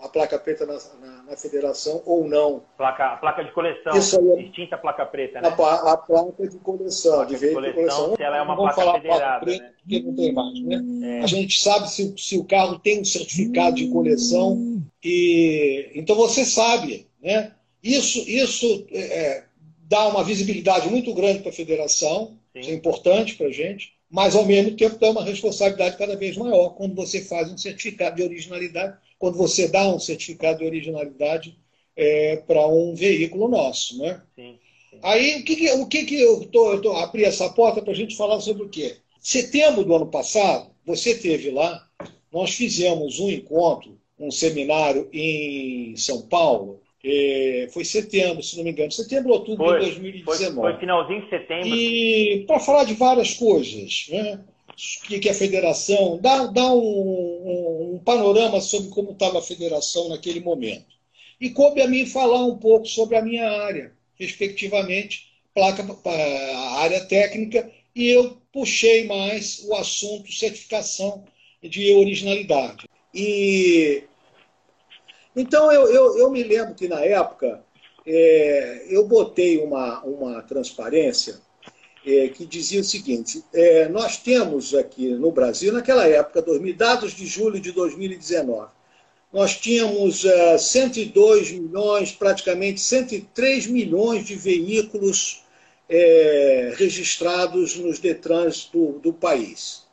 a 0.00 0.08
placa 0.08 0.38
preta 0.38 0.64
na, 0.64 0.74
na, 0.74 1.22
na, 1.24 1.36
federação 1.36 2.00
ou 2.06 2.28
não. 2.28 2.62
Placa, 2.76 3.14
a 3.14 3.16
placa 3.16 3.42
de 3.42 3.50
coleção, 3.50 3.96
Isso 3.96 4.20
aí 4.20 4.28
é, 4.28 4.42
distinta 4.44 4.78
placa 4.78 5.04
preta, 5.04 5.40
né? 5.40 5.48
A, 5.48 5.92
a 5.92 5.96
placa 5.96 6.48
de 6.48 6.58
coleção, 6.58 7.16
placa 7.16 7.30
de 7.30 7.36
veículo 7.36 7.66
de 7.66 7.72
coleção. 7.72 7.96
coleção. 7.96 8.16
Se 8.16 8.22
ela 8.22 8.36
é 8.36 8.42
uma 8.42 8.56
placa 8.56 8.74
falar 8.76 8.92
federada, 8.94 9.20
placa 9.20 9.44
preta, 9.44 9.62
né? 9.64 9.72
porque 9.80 10.02
não 10.02 10.14
tem 10.14 10.32
mais, 10.32 10.60
né? 10.62 11.18
É. 11.18 11.22
A 11.22 11.26
gente 11.26 11.60
sabe 11.60 11.90
se, 11.90 12.14
se 12.16 12.38
o 12.38 12.44
carro 12.44 12.78
tem 12.78 13.00
um 13.00 13.04
certificado 13.04 13.74
de 13.74 13.88
coleção 13.88 14.80
e 15.02 15.90
então 15.96 16.14
você 16.14 16.44
sabe, 16.44 17.08
né? 17.20 17.52
Isso, 17.82 18.18
isso 18.28 18.86
é, 18.92 19.44
dá 19.88 20.08
uma 20.08 20.24
visibilidade 20.24 20.88
muito 20.88 21.14
grande 21.14 21.40
para 21.40 21.50
a 21.50 21.54
federação, 21.54 22.38
Sim. 22.52 22.60
isso 22.60 22.70
é 22.70 22.74
importante 22.74 23.34
para 23.36 23.46
a 23.46 23.52
gente, 23.52 23.92
mas 24.10 24.34
ao 24.34 24.44
mesmo 24.44 24.76
tempo 24.76 24.98
dá 24.98 25.10
uma 25.10 25.24
responsabilidade 25.24 25.96
cada 25.96 26.16
vez 26.16 26.36
maior 26.36 26.70
quando 26.70 26.94
você 26.94 27.20
faz 27.22 27.50
um 27.50 27.58
certificado 27.58 28.16
de 28.16 28.22
originalidade, 28.22 28.96
quando 29.18 29.36
você 29.36 29.68
dá 29.68 29.88
um 29.88 29.98
certificado 29.98 30.58
de 30.58 30.64
originalidade 30.64 31.56
é, 31.96 32.36
para 32.36 32.66
um 32.66 32.94
veículo 32.94 33.48
nosso. 33.48 33.98
Né? 33.98 34.20
Sim. 34.34 34.58
Aí, 35.02 35.40
o 35.40 35.44
que, 35.44 35.56
que, 35.56 35.70
o 35.72 35.86
que, 35.86 36.04
que 36.04 36.20
eu 36.20 36.42
estou 36.42 36.96
abri 36.96 37.24
essa 37.24 37.48
porta 37.50 37.82
para 37.82 37.92
a 37.92 37.96
gente 37.96 38.16
falar 38.16 38.40
sobre 38.40 38.64
o 38.64 38.68
quê? 38.68 38.96
Setembro 39.20 39.84
do 39.84 39.94
ano 39.94 40.06
passado, 40.06 40.70
você 40.84 41.14
teve 41.14 41.50
lá, 41.50 41.86
nós 42.32 42.54
fizemos 42.54 43.18
um 43.18 43.30
encontro, 43.30 43.98
um 44.18 44.30
seminário 44.30 45.08
em 45.12 45.96
São 45.96 46.22
Paulo, 46.22 46.80
é, 47.06 47.68
foi 47.72 47.84
setembro, 47.84 48.42
se 48.42 48.56
não 48.56 48.64
me 48.64 48.70
engano, 48.70 48.90
setembro, 48.90 49.32
outubro 49.32 49.64
foi, 49.64 49.78
de 49.78 49.86
2019. 49.86 50.54
Foi, 50.54 50.72
foi 50.72 50.80
finalzinho 50.80 51.22
de 51.22 51.30
setembro. 51.30 51.68
E 51.68 52.44
para 52.46 52.58
falar 52.58 52.84
de 52.84 52.94
várias 52.94 53.34
coisas, 53.34 54.06
né? 54.10 54.40
o 54.68 55.06
que, 55.06 55.20
que 55.20 55.28
é 55.28 55.32
a 55.32 55.34
federação, 55.34 56.18
dá, 56.20 56.46
dá 56.46 56.72
um, 56.72 56.78
um, 56.78 57.94
um 57.94 57.98
panorama 58.04 58.60
sobre 58.60 58.90
como 58.90 59.12
estava 59.12 59.38
a 59.38 59.42
federação 59.42 60.08
naquele 60.08 60.40
momento. 60.40 60.96
E 61.40 61.50
coube 61.50 61.80
a 61.80 61.86
mim 61.86 62.06
falar 62.06 62.44
um 62.44 62.58
pouco 62.58 62.86
sobre 62.86 63.16
a 63.16 63.22
minha 63.22 63.48
área, 63.48 63.92
respectivamente, 64.18 65.28
placa, 65.54 65.86
a 66.04 66.80
área 66.80 67.04
técnica, 67.04 67.70
e 67.94 68.08
eu 68.08 68.36
puxei 68.52 69.06
mais 69.06 69.64
o 69.66 69.74
assunto 69.74 70.32
certificação 70.32 71.24
de 71.62 71.94
originalidade. 71.94 72.86
E 73.14 74.02
Então, 75.36 75.70
eu, 75.70 75.86
eu, 75.88 76.18
eu 76.18 76.30
me 76.30 76.42
lembro 76.42 76.74
que 76.74 76.88
na 76.88 77.00
época 77.00 77.62
é, 78.06 78.86
eu 78.88 79.06
botei 79.06 79.58
uma, 79.58 80.02
uma 80.02 80.42
transparência 80.42 81.38
é, 82.06 82.28
que 82.28 82.46
dizia 82.46 82.80
o 82.80 82.84
seguinte: 82.84 83.44
é, 83.52 83.86
nós 83.88 84.16
temos 84.16 84.74
aqui 84.74 85.08
no 85.08 85.30
Brasil, 85.30 85.72
naquela 85.72 86.08
época, 86.08 86.40
2000, 86.40 86.74
dados 86.74 87.12
de 87.12 87.26
julho 87.26 87.60
de 87.60 87.70
2019, 87.72 88.70
nós 89.30 89.56
tínhamos 89.56 90.24
é, 90.24 90.56
102 90.56 91.50
milhões, 91.52 92.12
praticamente 92.12 92.80
103 92.80 93.66
milhões 93.66 94.24
de 94.24 94.36
veículos 94.36 95.44
é, 95.88 96.72
registrados 96.76 97.76
nos 97.76 97.98
Detrans 97.98 98.70
do, 98.72 98.98
do 99.00 99.12
país. 99.12 99.84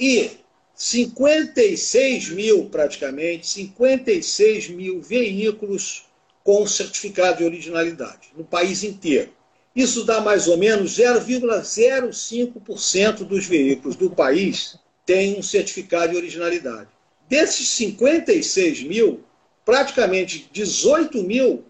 E 0.00 0.30
56 0.76 2.28
mil, 2.30 2.66
praticamente, 2.66 3.46
56 3.46 4.68
mil 4.68 5.00
veículos 5.00 6.04
com 6.44 6.66
certificado 6.66 7.38
de 7.38 7.44
originalidade, 7.44 8.28
no 8.36 8.44
país 8.44 8.84
inteiro. 8.84 9.32
Isso 9.74 10.04
dá 10.04 10.20
mais 10.20 10.46
ou 10.46 10.58
menos 10.58 10.98
0,05% 10.98 13.24
dos 13.24 13.46
veículos 13.46 13.96
do 13.96 14.10
país 14.10 14.78
têm 15.06 15.38
um 15.38 15.42
certificado 15.42 16.12
de 16.12 16.18
originalidade. 16.18 16.90
Desses 17.26 17.70
56 17.70 18.82
mil, 18.82 19.24
praticamente 19.64 20.46
18 20.52 21.22
mil 21.22 21.64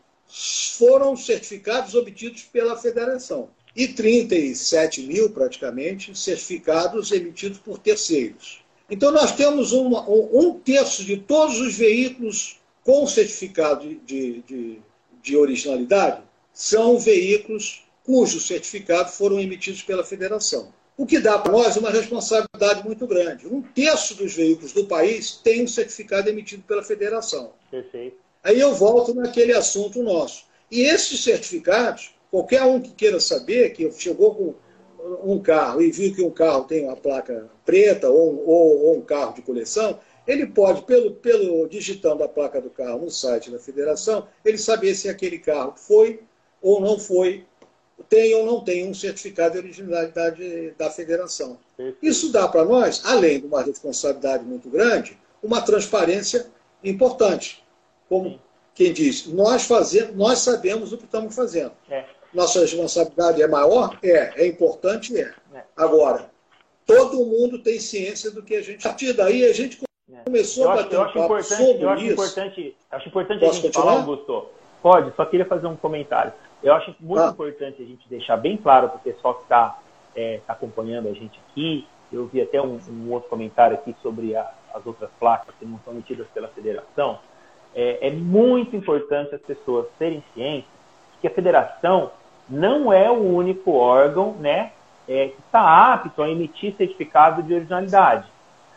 foram 0.77 1.17
certificados 1.17 1.95
obtidos 1.95 2.43
pela 2.43 2.77
federação 2.77 3.51
e 3.75 3.87
37 3.87 5.03
mil, 5.03 5.31
praticamente, 5.31 6.19
certificados 6.19 7.13
emitidos 7.13 7.59
por 7.59 7.79
terceiros. 7.79 8.66
Então, 8.91 9.11
nós 9.11 9.33
temos 9.33 9.73
uma, 9.73 10.09
um 10.09 10.59
terço 10.59 11.05
de 11.05 11.17
todos 11.17 11.61
os 11.61 11.77
veículos 11.77 12.61
com 12.85 13.07
certificado 13.07 13.95
de, 14.07 14.43
de, 14.43 14.79
de 15.21 15.37
originalidade 15.37 16.23
são 16.53 16.99
veículos 16.99 17.85
cujos 18.05 18.47
certificados 18.47 19.15
foram 19.17 19.41
emitidos 19.41 19.83
pela 19.83 20.05
federação. 20.05 20.73
O 20.97 21.05
que 21.05 21.19
dá 21.19 21.39
para 21.39 21.53
nós 21.53 21.77
uma 21.77 21.91
responsabilidade 21.91 22.85
muito 22.85 23.07
grande. 23.07 23.47
Um 23.47 23.61
terço 23.61 24.15
dos 24.15 24.33
veículos 24.33 24.73
do 24.73 24.87
país 24.87 25.33
tem 25.33 25.65
um 25.65 25.69
certificado 25.69 26.31
emitido 26.31 26.63
pela 26.63 26.83
federação. 26.83 27.53
Perfeito. 27.71 28.17
Aí 28.43 28.59
eu 28.59 28.73
volto 28.73 29.13
naquele 29.13 29.53
assunto 29.53 30.03
nosso. 30.03 30.45
E 30.71 30.81
esses 30.83 31.23
certificados, 31.23 32.15
qualquer 32.31 32.63
um 32.63 32.81
que 32.81 32.93
queira 32.93 33.21
saber, 33.21 33.75
que 33.75 33.91
chegou 33.91 34.35
com 34.35 34.55
um 35.25 35.39
carro 35.41 35.83
e 35.83 35.91
viu 35.91 36.15
que 36.15 36.23
um 36.23 36.31
carro 36.31 36.65
tem 36.65 36.85
uma 36.85 36.97
placa 36.97 37.49
preta 37.65 38.11
ou, 38.11 38.47
ou, 38.47 38.85
ou 38.87 38.97
um 38.97 39.03
carro 39.03 39.35
de 39.35 39.43
coleção, 39.43 39.99
ele 40.27 40.47
pode, 40.47 40.83
pelo, 40.83 41.13
pelo 41.13 41.69
digitando 41.69 42.23
a 42.25 42.29
placa 42.29 42.61
do 42.61 42.71
carro 42.71 43.01
no 43.01 43.11
site 43.11 43.51
da 43.51 43.59
federação, 43.59 44.27
ele 44.45 44.59
saber 44.59 44.95
se 44.95 45.09
aquele 45.09 45.39
carro 45.39 45.75
foi 45.77 46.21
ou 46.61 46.81
não 46.81 46.99
foi, 46.99 47.45
tem 48.09 48.35
ou 48.35 48.45
não 48.45 48.63
tem 48.63 48.89
um 48.89 48.95
certificado 48.95 49.53
de 49.53 49.59
originalidade 49.59 50.75
da 50.77 50.91
federação. 50.91 51.59
Isso 52.03 52.33
dá 52.33 52.49
para 52.49 52.65
nós, 52.65 53.03
além 53.05 53.41
de 53.41 53.47
uma 53.47 53.63
responsabilidade 53.63 54.45
muito 54.45 54.69
grande, 54.69 55.17
uma 55.43 55.63
transparência 55.63 56.47
importante. 56.83 57.65
Como 58.09 58.41
quem 58.75 58.93
diz, 58.93 59.27
nós, 59.27 59.65
fazemos, 59.65 60.15
nós 60.17 60.41
sabemos 60.41 60.93
o 60.93 60.99
que 60.99 61.05
estamos 61.05 61.35
fazendo. 61.35 61.73
É. 61.89 62.05
Nossa 62.37 62.61
responsabilidade 62.61 63.43
é 63.43 63.49
maior? 63.49 63.99
É. 64.03 64.43
É 64.43 64.47
importante? 64.47 65.19
É. 65.19 65.33
é. 65.55 65.65
Agora, 65.75 66.31
todo 66.85 67.25
mundo 67.25 67.59
tem 67.59 67.81
ciência 67.81 68.31
do 68.31 68.43
que 68.43 68.55
a 68.55 68.63
gente. 68.63 68.87
A 68.87 68.91
partir 68.91 69.15
daí, 69.15 69.43
a 69.47 69.55
gente 69.55 69.83
é. 70.13 70.17
começou 70.23 70.71
a 70.71 70.77
bater 70.77 71.01
acho, 71.01 71.19
um 71.19 71.23
papo 71.23 71.43
sobre 71.43 71.83
eu 71.83 71.89
acho 71.89 72.05
isso. 72.05 72.13
Importante, 72.13 72.77
acho 72.91 73.09
importante 73.09 73.41
Posso 73.41 73.53
a 73.53 73.55
gente 73.55 73.67
continuar? 73.69 73.87
falar, 73.87 74.01
Augusto. 74.01 74.47
Pode, 74.83 75.17
só 75.17 75.25
queria 75.25 75.47
fazer 75.47 75.67
um 75.67 75.77
comentário. 75.77 76.31
Eu 76.63 76.75
acho 76.75 76.95
muito 77.01 77.23
ah. 77.23 77.31
importante 77.31 77.83
a 77.83 77.87
gente 77.87 78.07
deixar 78.07 78.37
bem 78.37 78.59
claro 78.59 78.91
para 78.91 78.99
o 78.99 79.01
pessoal 79.01 79.35
que 79.37 79.45
está 79.45 79.79
é, 80.15 80.41
tá 80.47 80.53
acompanhando 80.53 81.09
a 81.09 81.15
gente 81.15 81.41
aqui. 81.49 81.87
Eu 82.13 82.27
vi 82.27 82.43
até 82.43 82.61
um, 82.61 82.79
um 82.91 83.13
outro 83.13 83.31
comentário 83.31 83.77
aqui 83.77 83.97
sobre 84.03 84.37
a, 84.37 84.53
as 84.75 84.85
outras 84.85 85.09
placas 85.19 85.55
que 85.59 85.65
não 85.65 85.81
são 85.87 85.95
emitidas 85.95 86.27
pela 86.35 86.49
federação. 86.49 87.19
É, 87.75 88.09
é 88.09 88.11
muito 88.11 88.77
importante 88.77 89.35
as 89.35 89.41
pessoas 89.41 89.87
terem 89.99 90.23
ciência 90.35 90.77
que 91.21 91.27
a 91.27 91.31
federação 91.31 92.11
não 92.49 92.93
é 92.93 93.11
o 93.11 93.35
único 93.35 93.73
órgão 93.73 94.33
né, 94.39 94.73
é, 95.09 95.29
que 95.29 95.41
está 95.41 95.93
apto 95.93 96.23
a 96.23 96.29
emitir 96.29 96.75
certificado 96.77 97.43
de 97.43 97.55
originalidade. 97.55 98.27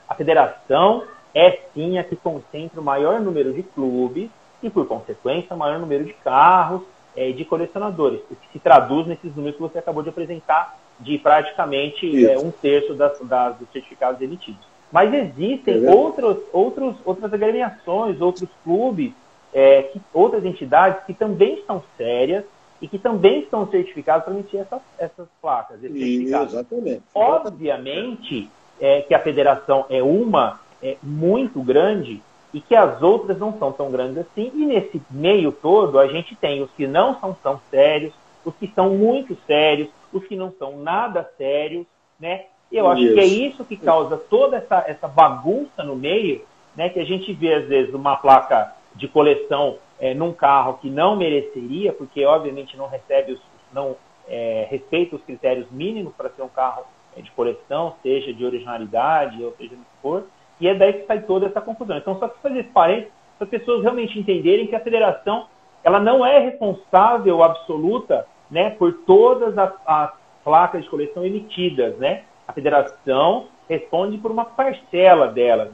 A 0.07 0.15
federação 0.15 1.03
é 1.33 1.59
sim 1.73 1.97
a 1.97 2.03
que 2.03 2.15
concentra 2.15 2.81
o 2.81 2.83
maior 2.83 3.19
número 3.19 3.53
de 3.53 3.63
clubes 3.63 4.29
e, 4.61 4.69
por 4.69 4.87
consequência, 4.87 5.55
o 5.55 5.59
maior 5.59 5.79
número 5.79 6.03
de 6.03 6.13
carros 6.13 6.81
é, 7.15 7.31
de 7.31 7.45
colecionadores, 7.45 8.21
o 8.29 8.35
que 8.35 8.51
se 8.51 8.59
traduz 8.59 9.07
nesses 9.07 9.35
números 9.35 9.55
que 9.55 9.61
você 9.61 9.79
acabou 9.79 10.03
de 10.03 10.09
apresentar, 10.09 10.77
de 10.99 11.17
praticamente 11.17 12.25
é, 12.25 12.37
um 12.37 12.51
terço 12.51 12.93
das, 12.93 13.19
das, 13.21 13.57
dos 13.57 13.71
certificados 13.71 14.21
emitidos. 14.21 14.67
Mas 14.91 15.13
existem 15.13 15.85
é 15.85 15.91
outros, 15.91 16.37
outros, 16.51 16.95
outras 17.05 17.31
agremiações, 17.33 18.19
outros 18.19 18.49
clubes, 18.63 19.13
é, 19.53 19.83
que, 19.83 20.01
outras 20.13 20.43
entidades 20.43 21.03
que 21.05 21.13
também 21.13 21.63
são 21.65 21.83
sérias 21.97 22.43
e 22.81 22.87
que 22.87 22.97
também 22.97 23.41
estão 23.41 23.67
certificados 23.67 24.25
para 24.25 24.33
emitir 24.33 24.61
essas, 24.61 24.81
essas 24.97 25.27
placas. 25.41 25.83
Exatamente. 25.83 27.03
Obviamente 27.13 28.49
é, 28.79 29.01
que 29.01 29.13
a 29.13 29.19
federação 29.19 29.85
é 29.89 30.01
uma 30.01 30.59
é, 30.81 30.97
muito 31.03 31.61
grande 31.61 32.21
e 32.53 32.61
que 32.61 32.75
as 32.75 33.01
outras 33.01 33.37
não 33.37 33.57
são 33.57 33.71
tão 33.71 33.91
grandes 33.91 34.17
assim. 34.19 34.51
E 34.53 34.65
nesse 34.65 35.01
meio 35.11 35.51
todo, 35.51 35.99
a 35.99 36.07
gente 36.07 36.35
tem 36.35 36.61
os 36.61 36.71
que 36.71 36.87
não 36.87 37.19
são 37.19 37.35
tão 37.43 37.59
sérios, 37.69 38.13
os 38.43 38.55
que 38.55 38.67
são 38.73 38.91
muito 38.91 39.37
sérios, 39.45 39.89
os 40.11 40.25
que 40.25 40.35
não 40.35 40.51
são 40.57 40.77
nada 40.77 41.29
sérios, 41.37 41.85
né? 42.19 42.45
Eu 42.71 42.87
acho 42.87 43.01
isso. 43.01 43.13
que 43.13 43.19
é 43.19 43.25
isso 43.25 43.65
que 43.65 43.75
causa 43.75 44.15
toda 44.15 44.57
essa, 44.57 44.83
essa 44.87 45.07
bagunça 45.07 45.83
no 45.83 45.95
meio, 45.95 46.43
né? 46.75 46.89
Que 46.89 46.99
a 46.99 47.05
gente 47.05 47.33
vê, 47.33 47.53
às 47.53 47.67
vezes, 47.67 47.93
uma 47.93 48.15
placa 48.15 48.73
de 48.95 49.07
coleção 49.07 49.77
é, 49.99 50.13
num 50.13 50.31
carro 50.31 50.77
que 50.81 50.89
não 50.89 51.15
mereceria, 51.15 51.91
porque 51.93 52.25
obviamente 52.25 52.77
não 52.77 52.87
recebe 52.87 53.33
os, 53.33 53.41
não 53.73 53.95
é, 54.27 54.67
respeita 54.69 55.15
os 55.15 55.23
critérios 55.23 55.69
mínimos 55.71 56.13
para 56.15 56.29
ser 56.29 56.41
um 56.41 56.49
carro 56.49 56.83
é, 57.15 57.21
de 57.21 57.31
coleção, 57.31 57.95
seja 58.01 58.33
de 58.33 58.45
originalidade 58.45 59.43
ou 59.43 59.53
seja 59.57 59.75
do 59.75 59.81
que 59.81 60.01
for, 60.01 60.25
e 60.59 60.67
é 60.67 60.75
daí 60.75 60.93
que 60.93 61.05
sai 61.05 61.21
toda 61.21 61.47
essa 61.47 61.61
confusão. 61.61 61.97
Então, 61.97 62.17
só 62.19 62.27
que 62.27 62.41
fazer 62.41 62.59
esse 62.59 62.69
parênteses 62.69 63.11
para 63.37 63.45
as 63.45 63.49
pessoas 63.49 63.81
realmente 63.81 64.19
entenderem 64.19 64.67
que 64.67 64.75
a 64.75 64.79
federação 64.79 65.47
ela 65.83 65.99
não 65.99 66.25
é 66.25 66.39
responsável 66.39 67.41
absoluta 67.41 68.27
né, 68.51 68.71
por 68.71 68.93
todas 69.05 69.57
as, 69.57 69.71
as 69.85 70.11
placas 70.43 70.83
de 70.83 70.89
coleção 70.89 71.25
emitidas. 71.25 71.97
Né? 71.97 72.23
A 72.47 72.53
federação 72.53 73.47
responde 73.67 74.17
por 74.17 74.31
uma 74.31 74.45
parcela 74.45 75.27
delas, 75.27 75.69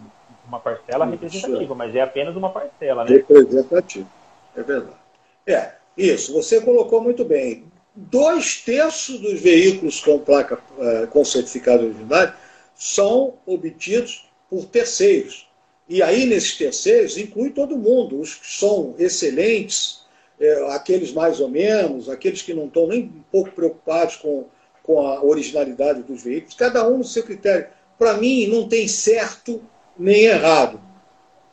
uma 0.48 0.60
parcela 0.60 1.06
representativa, 1.06 1.76
mas 1.76 1.96
é 1.96 2.02
apenas 2.02 2.36
uma 2.36 2.50
parcela. 2.50 3.04
Né? 3.04 3.12
Representativa, 3.12 4.08
é 4.56 4.64
verdade. 4.64 4.98
É, 5.46 5.72
isso, 5.98 6.34
você 6.34 6.62
colocou 6.62 7.02
muito 7.02 7.24
bem. 7.24 7.66
Dois 7.96 8.62
terços 8.62 9.20
dos 9.20 9.40
veículos 9.40 10.02
com 10.02 10.20
placa 10.20 10.60
eh, 10.80 11.08
com 11.10 11.24
certificado 11.24 11.80
de 11.80 11.86
originalidade 11.86 12.34
são 12.76 13.36
obtidos 13.46 14.28
por 14.50 14.66
terceiros. 14.66 15.48
E 15.88 16.02
aí, 16.04 16.26
nesses 16.26 16.58
terceiros, 16.58 17.18
inclui 17.18 17.52
todo 17.52 17.78
mundo, 17.78 18.20
os 18.20 18.36
que 18.36 18.48
são 18.48 18.96
excelentes, 18.98 20.04
é, 20.40 20.74
aqueles 20.74 21.14
mais 21.14 21.40
ou 21.40 21.48
menos, 21.48 22.10
aqueles 22.10 22.42
que 22.42 22.54
não 22.54 22.66
estão 22.66 22.88
nem 22.88 23.04
um 23.04 23.24
pouco 23.32 23.52
preocupados 23.52 24.18
com, 24.18 24.46
com 24.84 25.08
a 25.08 25.24
originalidade 25.24 26.04
dos 26.04 26.24
veículos, 26.24 26.56
cada 26.56 26.88
um 26.88 26.98
no 26.98 27.04
seu 27.04 27.24
critério. 27.24 27.68
Para 27.98 28.16
mim, 28.16 28.48
não 28.48 28.68
tem 28.68 28.88
certo 28.88 29.64
nem 29.98 30.26
errado. 30.26 30.80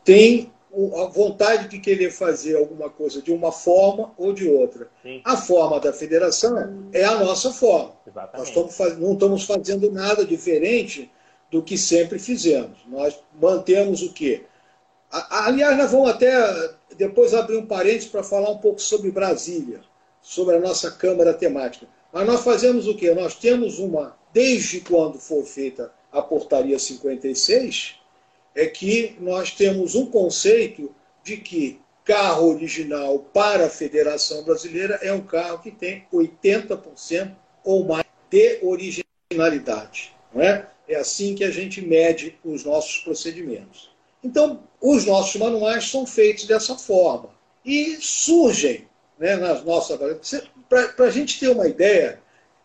Tem 0.05 0.53
a 0.97 1.05
vontade 1.05 1.69
de 1.69 1.79
querer 1.79 2.11
fazer 2.11 2.57
alguma 2.57 2.89
coisa 2.89 3.21
de 3.21 3.31
uma 3.31 3.53
forma 3.53 4.13
ou 4.17 4.33
de 4.33 4.49
outra. 4.49 4.89
Sim. 5.03 5.21
A 5.25 5.37
forma 5.37 5.79
da 5.79 5.93
federação 5.93 6.89
é 6.93 7.05
a 7.05 7.19
nossa 7.19 7.53
forma. 7.53 7.93
Exatamente. 8.07 8.57
Nós 8.57 8.71
estamos, 8.71 8.99
não 8.99 9.13
estamos 9.13 9.45
fazendo 9.45 9.93
nada 9.93 10.25
diferente 10.25 11.11
do 11.51 11.63
que 11.63 11.77
sempre 11.77 12.19
fizemos. 12.19 12.79
Nós 12.87 13.19
mantemos 13.39 14.03
o 14.03 14.13
quê? 14.13 14.45
Aliás, 15.11 15.77
nós 15.77 15.91
vamos 15.91 16.09
até 16.09 16.33
depois 16.97 17.35
abrir 17.35 17.59
um 17.59 17.67
parênteses 17.67 18.09
para 18.09 18.23
falar 18.23 18.51
um 18.51 18.59
pouco 18.59 18.81
sobre 18.81 19.11
Brasília, 19.11 19.81
sobre 20.23 20.57
a 20.57 20.61
nossa 20.61 20.91
Câmara 20.91 21.35
temática. 21.35 21.87
Mas 22.11 22.27
nós 22.27 22.43
fazemos 22.43 22.89
o 22.89 22.95
quê? 22.97 23.13
Nós 23.13 23.35
temos 23.35 23.79
uma, 23.79 24.17
desde 24.33 24.81
quando 24.81 25.19
foi 25.19 25.43
feita 25.45 25.93
a 26.11 26.23
portaria 26.23 26.79
56, 26.79 27.97
é 28.55 28.67
que 28.67 29.17
nós 29.21 29.51
temos 29.53 29.95
um 29.95 30.07
conceito 30.07 30.95
de 31.25 31.37
que 31.37 31.81
carro 32.05 32.53
original 32.55 33.19
para 33.19 33.67
a 33.67 33.71
Federação 33.71 34.43
Brasileira 34.45 34.99
é 35.03 35.13
um 35.13 35.21
carro 35.21 35.59
que 35.61 35.71
tem 35.71 36.07
80% 36.13 37.35
ou 37.65 37.85
mais 37.85 38.05
de 38.31 38.59
originalidade. 38.63 40.15
Não 40.35 40.43
é? 40.43 40.69
É 40.89 40.97
assim 40.97 41.35
que 41.35 41.45
a 41.45 41.51
gente 41.51 41.81
mede 41.81 42.39
os 42.45 42.65
nossos 42.65 42.99
procedimentos. 42.99 43.91
Então, 44.23 44.63
os 44.81 45.05
nossos 45.05 45.37
manuais 45.37 45.91
são 45.91 46.07
feitos 46.07 46.45
dessa 46.45 46.77
forma. 46.77 47.31
E 47.65 47.97
surgem 48.01 48.87
né, 49.19 49.37
nas 49.37 49.65
nossas. 49.65 49.99
Para 50.69 51.07
a 51.07 51.11
gente 51.11 51.39
ter 51.39 51.49
uma 51.49 51.69
ideia, 51.69 52.21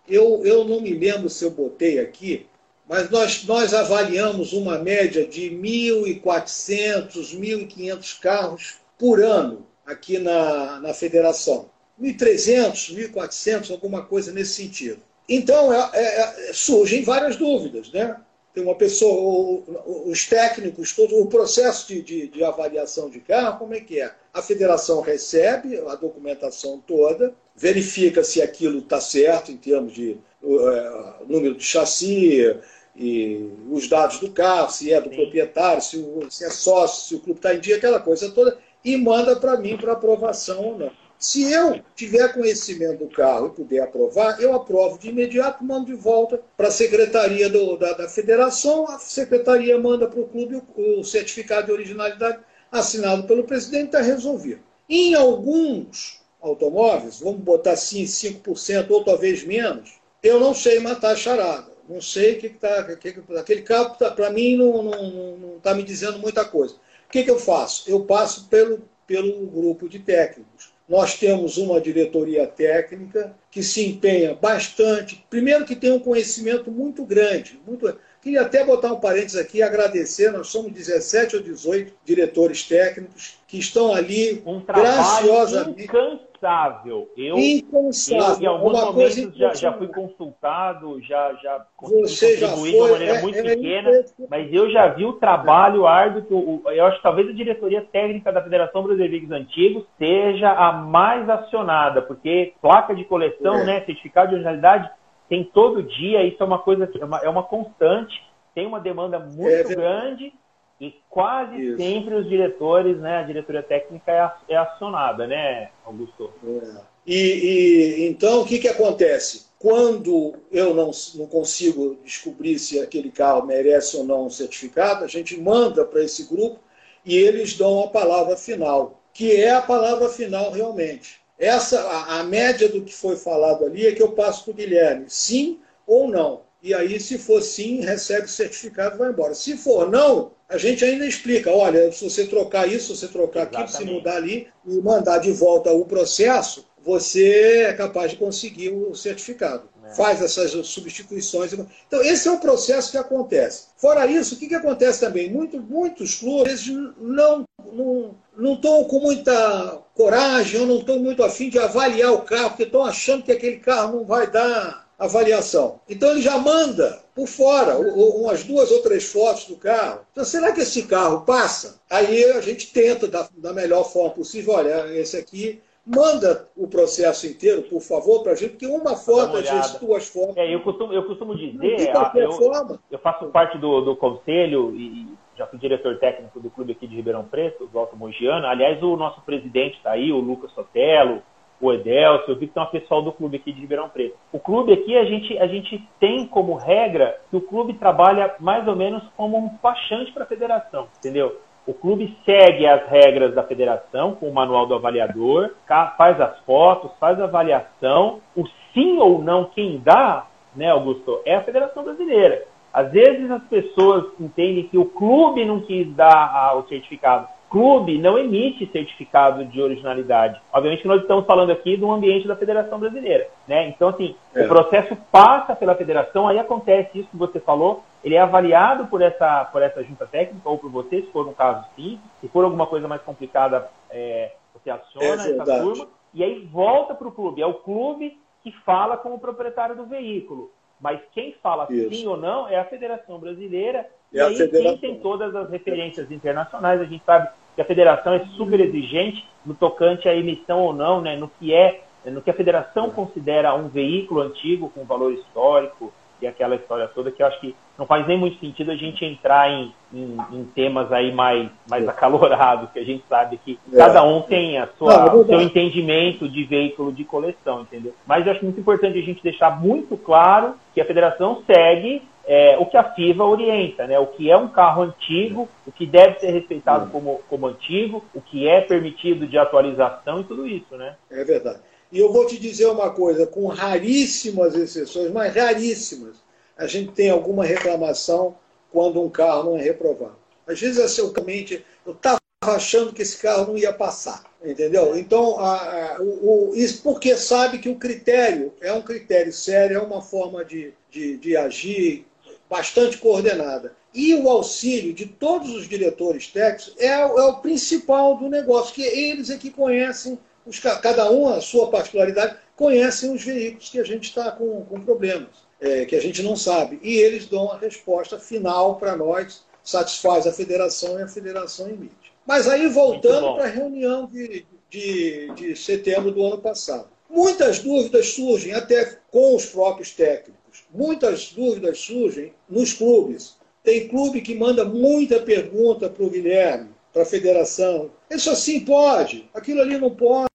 eu, 0.08 0.46
eu 0.46 0.64
não 0.64 0.82
me 0.82 0.94
lembro 0.94 1.30
se 1.30 1.44
eu 1.44 1.52
botei 1.52 2.00
aqui, 2.00 2.48
mas 2.88 3.10
nós, 3.10 3.44
nós 3.44 3.74
avaliamos 3.74 4.54
uma 4.54 4.80
média 4.80 5.26
de 5.26 5.50
1.400, 5.52 7.38
1.500 7.38 8.20
carros 8.20 8.76
por 8.98 9.22
ano 9.22 9.68
aqui 9.86 10.18
na, 10.18 10.80
na 10.80 10.94
federação. 10.94 11.70
1.300, 12.02 13.12
1.400, 13.12 13.72
alguma 13.72 14.06
coisa 14.06 14.32
nesse 14.32 14.54
sentido. 14.54 15.02
Então, 15.28 15.74
é, 15.74 15.90
é, 15.94 16.50
é, 16.50 16.54
surgem 16.54 17.04
várias 17.04 17.36
dúvidas. 17.36 17.92
Né? 17.92 18.16
Tem 18.54 18.64
uma 18.64 18.76
pessoa, 18.76 19.64
os 20.06 20.26
técnicos, 20.26 20.94
todo 20.94 21.20
o 21.20 21.28
processo 21.28 21.88
de, 21.88 22.02
de, 22.02 22.28
de 22.28 22.44
avaliação 22.44 23.10
de 23.10 23.20
carro, 23.20 23.60
como 23.60 23.74
é 23.74 23.82
que 23.82 24.00
é? 24.00 24.12
A 24.34 24.42
federação 24.42 25.02
recebe 25.02 25.78
a 25.88 25.96
documentação 25.96 26.82
toda, 26.88 27.34
verifica 27.56 28.24
se 28.24 28.42
aquilo 28.42 28.80
está 28.80 29.02
certo 29.02 29.52
em 29.52 29.58
termos 29.58 29.94
de 29.94 30.18
uh, 30.42 31.26
número 31.28 31.56
de 31.56 31.64
chassi, 31.64 32.56
e 32.98 33.52
os 33.70 33.88
dados 33.88 34.20
do 34.20 34.32
carro, 34.32 34.72
se 34.72 34.92
é 34.92 35.00
do 35.00 35.10
Sim. 35.10 35.16
proprietário, 35.16 35.82
se, 35.82 36.04
se, 36.30 36.46
é 36.46 36.50
sócio, 36.50 37.08
se 37.08 37.16
o 37.16 37.20
clube 37.20 37.40
está 37.40 37.54
em 37.54 37.60
dia, 37.60 37.78
aquela 37.78 38.00
coisa 38.00 38.32
toda, 38.32 38.58
e 38.84 38.98
manda 38.98 39.36
para 39.36 39.58
mim 39.58 39.78
para 39.78 39.94
aprovação 39.94 40.64
ou 40.64 40.78
não. 40.78 40.92
Se 41.20 41.52
eu 41.52 41.80
tiver 41.96 42.32
conhecimento 42.34 43.06
do 43.06 43.10
carro 43.10 43.48
e 43.48 43.56
puder 43.56 43.82
aprovar, 43.82 44.40
eu 44.40 44.54
aprovo 44.54 45.00
de 45.00 45.10
imediato, 45.10 45.64
mando 45.64 45.88
de 45.88 45.94
volta 45.94 46.42
para 46.56 46.68
a 46.68 46.72
secretaria 46.72 47.50
do, 47.50 47.76
da, 47.76 47.94
da, 47.94 48.08
federação, 48.08 48.88
a 48.88 49.00
secretaria 49.00 49.80
manda 49.80 50.08
para 50.08 50.20
o 50.20 50.28
clube 50.28 50.62
o, 50.76 51.00
o 51.00 51.04
certificado 51.04 51.68
de 51.68 51.72
originalidade 51.72 52.40
assinado 52.72 53.24
pelo 53.24 53.46
presidente, 53.46 53.88
está 53.88 54.02
resolvido. 54.02 54.62
Em 54.88 55.16
alguns 55.16 56.22
automóveis, 56.40 57.20
vamos 57.20 57.42
botar 57.42 57.72
assim 57.72 58.04
5% 58.04 58.90
ou 58.92 59.04
talvez 59.04 59.44
menos, 59.44 60.00
eu 60.22 60.40
não 60.40 60.54
sei 60.54 60.80
matar 60.80 61.14
a 61.14 61.16
charada. 61.16 61.67
Não 61.88 62.02
sei 62.02 62.34
o 62.34 62.40
que 62.40 62.48
está. 62.48 62.84
Que, 62.84 63.16
aquele 63.38 63.62
carro, 63.62 63.96
tá, 63.96 64.12
para 64.12 64.30
mim, 64.30 64.56
não 64.56 65.58
está 65.58 65.74
me 65.74 65.84
dizendo 65.84 66.20
muita 66.20 66.44
coisa. 66.44 66.76
O 67.08 67.12
que, 67.12 67.24
que 67.24 67.32
eu 67.32 67.40
faço? 67.40 67.90
Eu 67.90 68.02
passo 68.02 68.48
pelo, 68.50 68.84
pelo 69.06 69.48
grupo 69.48 69.88
de 69.88 70.00
técnicos. 70.00 70.76
Nós 70.88 71.18
temos 71.18 71.58
uma 71.58 71.82
diretoria 71.82 72.48
técnica 72.48 73.36
que 73.52 73.62
se 73.62 73.86
empenha 73.86 74.34
bastante. 74.34 75.26
Primeiro, 75.30 75.66
que 75.66 75.76
tem 75.76 75.92
um 75.92 76.00
conhecimento 76.00 76.72
muito 76.72 77.04
grande. 77.04 77.60
Muito... 77.68 77.94
Queria 78.22 78.42
até 78.42 78.64
botar 78.64 78.94
um 78.94 79.00
parênteses 79.00 79.38
aqui 79.38 79.58
e 79.58 79.64
agradecer. 79.64 80.32
Nós 80.32 80.48
somos 80.48 80.72
17 80.72 81.38
ou 81.38 81.42
18 81.42 81.94
diretores 82.06 82.64
técnicos 82.64 83.38
que 83.48 83.60
estão 83.60 83.94
ali 83.94 84.42
um 84.46 84.62
graciosamente 84.62 85.90
incansável. 86.38 87.10
Eu, 87.18 87.38
incansável. 87.38 88.36
eu 88.36 88.42
em 88.42 88.46
alguns 88.46 88.74
Uma 88.74 88.86
momentos 88.88 89.38
já, 89.38 89.54
já 89.54 89.74
fui 89.74 89.88
consultado, 89.88 91.02
já, 91.02 91.34
já 91.42 91.66
Você 91.82 92.38
já 92.38 92.50
foi, 92.50 92.72
de 92.72 92.78
uma 92.78 92.90
maneira 92.90 93.16
é, 93.16 93.22
muito 93.22 93.38
é, 93.38 93.44
pequena, 93.44 93.90
é, 93.90 94.06
mas 94.30 94.54
eu 94.54 94.70
já 94.70 94.88
vi 94.88 95.06
o 95.06 95.14
trabalho 95.14 95.88
árduo 95.88 96.24
que 96.24 96.34
o, 96.34 96.62
eu 96.68 96.86
acho 96.86 96.98
que 96.98 97.04
talvez 97.04 97.30
a 97.30 97.34
diretoria 97.34 97.82
técnica 97.82 98.32
da 98.32 98.42
Federação 98.42 98.84
Brasileira 98.84 99.20
de 99.20 99.34
Antigos 99.34 99.86
seja 99.98 100.52
a 100.52 100.72
mais 100.72 101.30
acionada, 101.30 102.02
porque 102.02 102.54
placa 102.62 102.96
de 102.96 103.04
coleção, 103.06 103.56
é. 103.56 103.66
né, 103.66 103.86
certificado 103.86 104.30
de 104.30 104.36
originalidade, 104.36 104.90
tem 105.30 105.44
todo 105.44 105.84
dia, 105.84 106.24
isso 106.24 106.42
é 106.42 106.46
uma 106.46 106.60
coisa, 106.60 106.90
é 107.00 107.06
uma, 107.06 107.18
é 107.20 107.30
uma 107.30 107.44
constante, 107.44 108.22
tem 108.56 108.66
uma 108.66 108.80
demanda 108.80 109.20
muito 109.20 109.48
é 109.48 109.64
grande 109.64 110.34
e 110.80 110.94
quase 111.10 111.60
Isso. 111.60 111.78
sempre 111.78 112.16
os 112.16 112.30
diretores, 112.30 112.98
né, 113.00 113.18
a 113.18 113.24
diretoria 113.24 113.64
técnica 113.64 114.12
é, 114.12 114.54
é 114.54 114.58
acionada, 114.58 115.26
né, 115.26 115.70
Augusto? 115.86 116.32
É. 116.46 116.82
E, 117.06 117.16
e, 117.16 118.08
então 118.08 118.42
o 118.42 118.46
que, 118.46 118.60
que 118.60 118.68
acontece? 118.68 119.48
Quando 119.58 120.36
eu 120.52 120.74
não, 120.76 120.92
não 121.16 121.26
consigo 121.26 121.98
descobrir 122.04 122.60
se 122.60 122.80
aquele 122.80 123.10
carro 123.10 123.46
merece 123.46 123.98
ou 123.98 124.04
não 124.04 124.26
um 124.26 124.30
certificado, 124.30 125.04
a 125.04 125.08
gente 125.08 125.40
manda 125.40 125.84
para 125.84 126.04
esse 126.04 126.28
grupo 126.28 126.60
e 127.04 127.16
eles 127.18 127.56
dão 127.56 127.84
a 127.84 127.88
palavra 127.88 128.36
final, 128.38 129.02
que 129.14 129.36
é 129.36 129.52
a 129.52 129.62
palavra 129.62 130.10
final 130.10 130.52
realmente. 130.52 131.22
Essa 131.40 131.80
a, 131.82 132.20
a 132.20 132.24
média 132.24 132.68
do 132.70 132.82
que 132.82 132.94
foi 132.94 133.16
falado 133.16 133.66
ali 133.66 133.88
é 133.88 133.94
que 133.94 134.02
eu 134.02 134.12
passo 134.12 134.44
para 134.44 134.52
o 134.52 134.56
Guilherme, 134.56 135.06
sim 135.08 135.60
ou 135.88 136.08
não. 136.08 136.42
E 136.62 136.74
aí, 136.74 137.00
se 137.00 137.18
for 137.18 137.42
sim, 137.42 137.82
recebe 137.82 138.26
o 138.26 138.30
certificado 138.30 138.96
e 138.96 138.98
vai 138.98 139.10
embora. 139.10 139.34
Se 139.36 139.56
for 139.56 139.90
não, 139.90 140.32
a 140.50 140.58
gente 140.58 140.84
ainda 140.84 141.06
explica, 141.06 141.52
olha, 141.52 141.92
se 141.92 142.04
você 142.04 142.26
trocar 142.26 142.68
isso, 142.68 142.96
se 142.96 143.02
você 143.02 143.08
trocar 143.08 143.44
aquilo, 143.44 143.68
se 143.68 143.86
mudar 143.86 144.16
ali 144.16 144.48
e 144.66 144.82
mandar 144.82 145.20
de 145.20 145.32
volta 145.32 145.72
o 145.72 145.86
processo, 145.86 146.66
você 146.84 147.66
é 147.68 147.74
capaz 147.74 148.12
de 148.12 148.18
conseguir 148.18 148.70
o 148.70 148.96
certificado. 148.96 149.70
É. 149.86 149.94
Faz 149.94 150.22
essas 150.22 150.52
substituições. 150.68 151.54
Então, 151.54 152.02
esse 152.02 152.28
é 152.28 152.32
o 152.32 152.40
processo 152.40 152.92
que 152.92 152.98
acontece. 152.98 153.68
Fora 153.78 154.06
isso, 154.08 154.36
o 154.36 154.38
que, 154.38 154.48
que 154.48 154.56
acontece 154.56 155.02
também? 155.02 155.30
Muito, 155.30 155.62
muitos 155.62 156.16
clubes 156.16 156.68
não 156.98 157.46
não 157.74 158.16
não 158.36 158.54
estão 158.54 158.84
com 158.86 159.00
muita 159.00 159.82
coragem 159.96 160.62
ou 160.62 160.68
não 160.68 160.80
estão 160.80 161.00
muito 161.00 161.24
afim 161.24 161.50
de 161.50 161.60
avaliar 161.60 162.14
o 162.14 162.22
carro, 162.22 162.50
porque 162.50 162.64
estão 162.64 162.86
achando 162.86 163.24
que 163.24 163.32
aquele 163.32 163.58
carro 163.58 163.98
não 163.98 164.06
vai 164.06 164.30
dar 164.30 164.87
avaliação. 164.98 165.80
Então 165.88 166.12
ele 166.12 166.22
já 166.22 166.38
manda 166.38 167.00
por 167.16 167.28
fora 167.28 167.78
umas 167.78 168.44
duas 168.44 168.72
ou 168.72 168.82
três 168.82 169.12
fotos 169.12 169.46
do 169.46 169.56
carro. 169.56 170.02
Então 170.12 170.24
será 170.24 170.52
que 170.52 170.62
esse 170.62 170.88
carro 170.88 171.22
passa? 171.22 171.80
Aí 171.90 172.24
a 172.32 172.42
gente 172.42 172.72
tenta 172.74 173.08
da, 173.08 173.28
da 173.38 173.54
melhor 173.54 173.84
forma 173.84 174.12
possível. 174.12 174.54
Olha, 174.54 174.88
esse 174.98 175.18
aqui 175.18 175.62
manda 175.86 176.50
o 176.58 176.68
processo 176.68 177.26
inteiro, 177.26 177.62
por 177.64 177.82
favor, 177.82 178.22
para 178.22 178.34
a 178.34 178.36
gente, 178.36 178.52
porque 178.52 178.68
uma 178.68 178.96
foto, 178.98 179.38
às 179.38 179.50
vezes 179.50 179.80
duas 179.80 180.08
fotos. 180.08 180.36
É, 180.36 180.54
eu 180.54 180.60
costumo, 180.62 180.92
eu 180.92 181.04
costumo 181.06 181.36
dizer, 181.36 181.94
eu, 182.16 182.32
forma. 182.34 182.80
eu 182.92 183.00
faço 183.00 183.28
parte 183.28 183.58
do, 183.58 183.82
do 183.82 183.96
conselho 183.96 184.76
e 184.76 185.08
já 185.38 185.46
fui 185.48 185.58
diretor 185.60 185.98
técnico 186.00 186.40
do 186.40 186.50
clube 186.50 186.74
aqui 186.74 186.88
de 186.88 186.96
Ribeirão 186.96 187.24
Preto, 187.24 187.68
do 187.68 187.80
Alto 187.80 187.96
Mogiano. 187.96 188.48
Aliás, 188.48 188.82
o 188.84 188.98
nosso 188.98 189.22
presidente 189.22 189.78
está 189.78 189.92
aí, 189.92 190.12
o 190.12 190.18
Lucas 190.18 190.52
Sotelo, 190.52 191.22
o 191.60 191.74
Edelcio, 191.74 192.32
eu 192.32 192.36
vi 192.36 192.48
que 192.48 192.54
tem 192.54 192.62
uma 192.62 192.70
pessoal 192.70 193.02
do 193.02 193.12
clube 193.12 193.38
aqui 193.38 193.52
de 193.52 193.62
Ribeirão 193.62 193.90
Preto. 193.90 194.16
O 194.32 194.40
clube 194.40 194.74
aqui, 194.74 194.96
a 194.98 195.06
gente, 195.06 195.38
a 195.40 195.48
gente 195.48 195.82
tem 196.00 196.28
como 196.28 196.54
regra 196.54 197.20
que 197.30 197.38
o 197.38 197.42
clube 197.42 197.74
trabalha 197.74 198.36
mais 198.40 198.68
ou 198.68 198.76
menos 198.76 199.04
como 199.16 199.38
um 199.38 199.48
despachante 199.48 200.12
para 200.12 200.24
a 200.24 200.28
federação, 200.28 200.88
entendeu? 201.00 201.40
O 201.66 201.74
clube 201.74 202.16
segue 202.24 202.66
as 202.66 202.88
regras 202.88 203.34
da 203.34 203.44
federação 203.44 204.16
com 204.16 204.30
o 204.30 204.34
manual 204.34 204.66
do 204.66 204.76
avaliador, 204.76 205.52
faz 205.98 206.22
as 206.22 206.40
fotos, 206.46 206.92
faz 206.98 207.20
a 207.20 207.26
avaliação. 207.26 208.22
O 208.36 208.48
sim 208.74 208.98
ou 209.00 209.22
não 209.22 209.46
quem 209.46 209.78
dá, 209.80 210.28
né, 210.56 210.70
Augusto, 210.72 211.22
é 211.26 211.36
a 211.36 211.44
Federação 211.44 211.84
Brasileira. 211.84 212.46
Às 212.72 212.92
vezes 212.92 213.30
as 213.30 213.44
pessoas 213.44 214.06
entendem 214.18 214.68
que 214.68 214.78
o 214.78 214.86
clube 214.86 215.44
não 215.44 215.60
quis 215.60 215.94
dar 215.94 216.56
o 216.58 216.68
certificado 216.68 217.28
clube 217.50 217.98
não 217.98 218.18
emite 218.18 218.70
certificado 218.72 219.46
de 219.46 219.62
originalidade. 219.62 220.40
Obviamente 220.52 220.82
que 220.82 220.88
nós 220.88 221.02
estamos 221.02 221.26
falando 221.26 221.52
aqui 221.52 221.78
do 221.78 221.92
ambiente 221.92 222.28
da 222.28 222.36
Federação 222.36 222.80
Brasileira, 222.80 223.28
né? 223.48 223.68
Então, 223.70 223.90
assim, 223.90 224.16
é. 224.36 224.44
o 224.44 224.48
processo 224.48 224.96
passa 225.12 225.56
pela 225.56 225.76
federação, 225.76 226.28
aí 226.28 226.38
acontece 226.38 227.00
isso 227.00 227.10
que 227.10 227.18
você 227.18 227.40
falou, 227.40 227.84
ele 228.04 228.16
é 228.16 228.20
avaliado 228.20 228.88
por 228.88 229.02
essa, 229.02 229.46
por 229.46 229.62
essa 229.62 229.84
junta 229.84 230.06
técnica 230.06 230.48
ou 230.48 230.58
por 230.58 230.70
você, 230.70 231.02
se 231.02 231.12
for 231.12 231.28
um 231.28 231.34
caso 231.34 231.66
sim, 231.76 232.00
se 232.22 232.28
for 232.28 232.44
alguma 232.44 232.68
coisa 232.68 232.88
mais 232.88 233.02
complicada, 233.02 233.70
é, 233.90 234.34
você 234.54 234.70
aciona 234.70 235.28
é 235.28 235.32
essa 235.32 235.62
turma, 235.62 235.88
e 236.14 236.24
aí 236.24 236.46
volta 236.52 236.96
para 236.96 237.08
o 237.08 237.12
clube. 237.12 237.42
É 237.42 237.46
o 237.46 237.54
clube 237.54 238.18
que 238.44 238.52
fala 238.64 238.98
com 238.98 239.14
o 239.14 239.20
proprietário 239.20 239.76
do 239.76 239.86
veículo. 239.86 240.52
Mas 240.80 241.00
quem 241.14 241.34
fala 241.42 241.68
isso. 241.70 241.90
sim 241.94 242.08
ou 242.08 242.18
não 242.18 242.48
é 242.48 242.58
a 242.58 242.66
Federação 242.66 243.20
Brasileira 243.20 243.88
e, 244.12 244.18
e 244.18 244.22
aí 244.22 244.48
quem 244.50 244.78
tem 244.78 245.00
todas 245.00 245.36
as 245.36 245.50
referências 245.50 246.12
internacionais, 246.12 246.80
a 246.80 246.86
gente 246.86 247.04
sabe 247.04 247.30
que 247.56 247.62
a 247.62 247.66
federação 247.66 248.14
é 248.14 248.26
super 248.38 248.60
exigente 248.60 249.28
no 249.46 249.54
tocante 249.54 250.08
à 250.08 250.16
emissão 250.16 250.62
ou 250.62 250.74
não, 250.74 251.02
né, 251.02 251.16
no 251.16 251.28
que 251.28 251.54
é, 251.54 251.82
no 252.06 252.22
que 252.22 252.30
a 252.30 252.34
federação 252.34 252.90
considera 252.92 253.54
um 253.56 253.68
veículo 253.68 254.22
antigo 254.22 254.70
com 254.70 254.86
valor 254.86 255.12
histórico 255.14 255.92
e 256.22 256.28
aquela 256.28 256.56
história 256.56 256.88
toda 256.88 257.12
que 257.12 257.22
eu 257.22 257.28
acho 257.28 257.40
que 257.40 257.56
não 257.78 257.86
faz 257.86 258.08
nem 258.08 258.18
muito 258.18 258.40
sentido 258.40 258.72
a 258.72 258.76
gente 258.76 259.06
entrar 259.06 259.50
em, 259.50 259.74
em, 259.94 260.18
em 260.32 260.44
temas 260.56 260.92
aí 260.92 261.12
mais, 261.12 261.50
mais 261.70 261.88
acalorados, 261.88 262.72
que 262.72 262.80
a 262.80 262.84
gente 262.84 263.04
sabe 263.08 263.40
que 263.44 263.60
é. 263.72 263.78
cada 263.78 264.04
um 264.04 264.22
tem 264.22 264.58
a 264.58 264.68
sua, 264.78 265.06
não, 265.06 265.22
é 265.22 265.26
seu 265.26 265.42
entendimento 265.42 266.28
de 266.28 266.44
veículo 266.44 266.92
de 266.92 267.04
coleção, 267.04 267.62
entendeu? 267.62 267.94
Mas 268.06 268.26
eu 268.26 268.34
acho 268.34 268.44
muito 268.44 268.60
importante 268.60 268.98
a 268.98 269.04
gente 269.04 269.22
deixar 269.22 269.60
muito 269.62 269.96
claro 269.98 270.56
que 270.74 270.82
a 270.82 270.86
federação 270.86 271.44
segue 271.46 272.02
é, 272.28 272.58
o 272.60 272.66
que 272.66 272.76
a 272.76 272.84
FIVA 272.84 273.24
orienta, 273.24 273.88
né? 273.88 273.98
O 273.98 274.08
que 274.08 274.30
é 274.30 274.36
um 274.36 274.50
carro 274.50 274.84
antigo, 274.84 275.48
o 275.66 275.72
que 275.72 275.86
deve 275.86 276.20
ser 276.20 276.32
respeitado 276.32 276.86
hum. 276.86 276.90
como, 276.90 277.22
como 277.30 277.48
antigo, 277.48 278.04
o 278.14 278.20
que 278.20 278.48
é 278.48 278.60
permitido 278.60 279.26
de 279.26 279.38
atualização 279.38 280.20
e 280.20 280.24
tudo 280.26 280.46
isso, 280.46 280.76
né? 280.76 280.96
É 281.10 281.24
verdade. 281.24 281.60
E 281.92 282.00
eu 282.00 282.12
vou 282.12 282.28
te 282.28 282.38
dizer 282.38 282.68
uma 282.68 282.90
coisa, 282.90 283.26
com 283.26 283.48
raríssimas 283.48 284.56
exceções, 284.56 285.12
mas 285.12 285.34
raríssimas, 285.34 286.18
a 286.58 286.68
gente 286.68 286.92
tem 286.92 287.10
alguma 287.10 287.46
reclamação 287.46 288.36
quando 288.72 289.02
um 289.02 289.10
carro 289.10 289.52
não 289.52 289.58
é 289.58 289.62
reprovado. 289.62 290.18
Às 290.46 290.60
vezes, 290.60 290.80
assim, 290.80 291.02
eu 291.02 291.94
estava 291.94 292.20
achando 292.42 292.94
que 292.94 293.02
esse 293.02 293.18
carro 293.18 293.48
não 293.48 293.58
ia 293.58 293.74
passar, 293.74 294.24
entendeu? 294.44 294.98
Então, 294.98 295.40
a, 295.40 295.96
a, 295.96 296.02
o, 296.02 296.52
o, 296.52 296.56
isso 296.56 296.82
porque 296.84 297.16
sabe 297.18 297.58
que 297.58 297.70
o 297.70 297.76
critério 297.76 298.54
é 298.62 298.72
um 298.72 298.82
critério 298.82 299.34
sério, 299.34 299.78
é 299.78 299.82
uma 299.82 300.02
forma 300.02 300.46
de, 300.46 300.74
de, 300.90 301.18
de 301.18 301.36
agir 301.36 302.06
bastante 302.50 302.98
coordenada. 302.98 303.76
E 303.94 304.14
o 304.14 304.30
auxílio 304.30 304.94
de 304.94 305.06
todos 305.06 305.50
os 305.50 305.68
diretores 305.68 306.28
técnicos 306.28 306.74
é, 306.78 306.88
é 306.88 307.02
o 307.02 307.38
principal 307.38 308.18
do 308.18 308.30
negócio, 308.30 308.76
que 308.76 308.84
eles 308.84 309.30
é 309.30 309.38
que 309.38 309.50
conhecem, 309.50 310.20
os, 310.48 310.60
cada 310.60 311.12
um 311.12 311.28
a 311.28 311.42
sua 311.42 311.70
particularidade, 311.70 312.38
conhecem 312.56 313.14
os 313.14 313.24
veículos 313.24 313.70
que 313.70 313.80
a 313.80 313.84
gente 313.84 314.06
está 314.06 314.32
com, 314.32 314.66
com 314.66 314.82
problemas, 314.82 315.30
é, 315.60 315.86
que 315.86 315.96
a 315.96 316.02
gente 316.02 316.24
não 316.24 316.36
sabe. 316.36 316.80
E 316.82 316.96
eles 316.96 317.26
dão 317.26 317.52
a 317.52 317.58
resposta 317.58 318.18
final 318.18 318.78
para 318.78 318.96
nós, 318.96 319.44
satisfaz 319.64 320.26
a 320.26 320.32
federação 320.32 321.00
e 321.00 321.04
a 321.04 321.08
federação 321.08 321.70
emite. 321.70 322.14
Mas 322.26 322.48
aí, 322.48 322.68
voltando 322.68 323.36
para 323.36 323.46
a 323.46 323.48
reunião 323.48 324.06
de, 324.08 324.46
de, 324.70 325.32
de 325.36 325.56
setembro 325.56 326.12
do 326.12 326.26
ano 326.26 326.40
passado. 326.40 326.88
Muitas 327.10 327.60
dúvidas 327.60 328.10
surgem 328.10 328.54
até 328.54 329.00
com 329.10 329.36
os 329.36 329.46
próprios 329.46 329.92
técnicos. 329.92 330.66
Muitas 330.74 331.32
dúvidas 331.32 331.80
surgem 331.80 332.34
nos 332.50 332.74
clubes. 332.74 333.38
Tem 333.64 333.88
clube 333.88 334.22
que 334.22 334.36
manda 334.36 334.66
muita 334.66 335.22
pergunta 335.22 335.90
para 335.90 336.04
o 336.04 336.10
Guilherme, 336.10 336.70
para 336.92 337.04
a 337.04 337.06
federação. 337.06 337.92
Isso 338.10 338.30
assim 338.30 338.62
pode, 338.62 339.30
aquilo 339.34 339.62
ali 339.62 339.78
não 339.78 339.90
pode, 339.90 340.27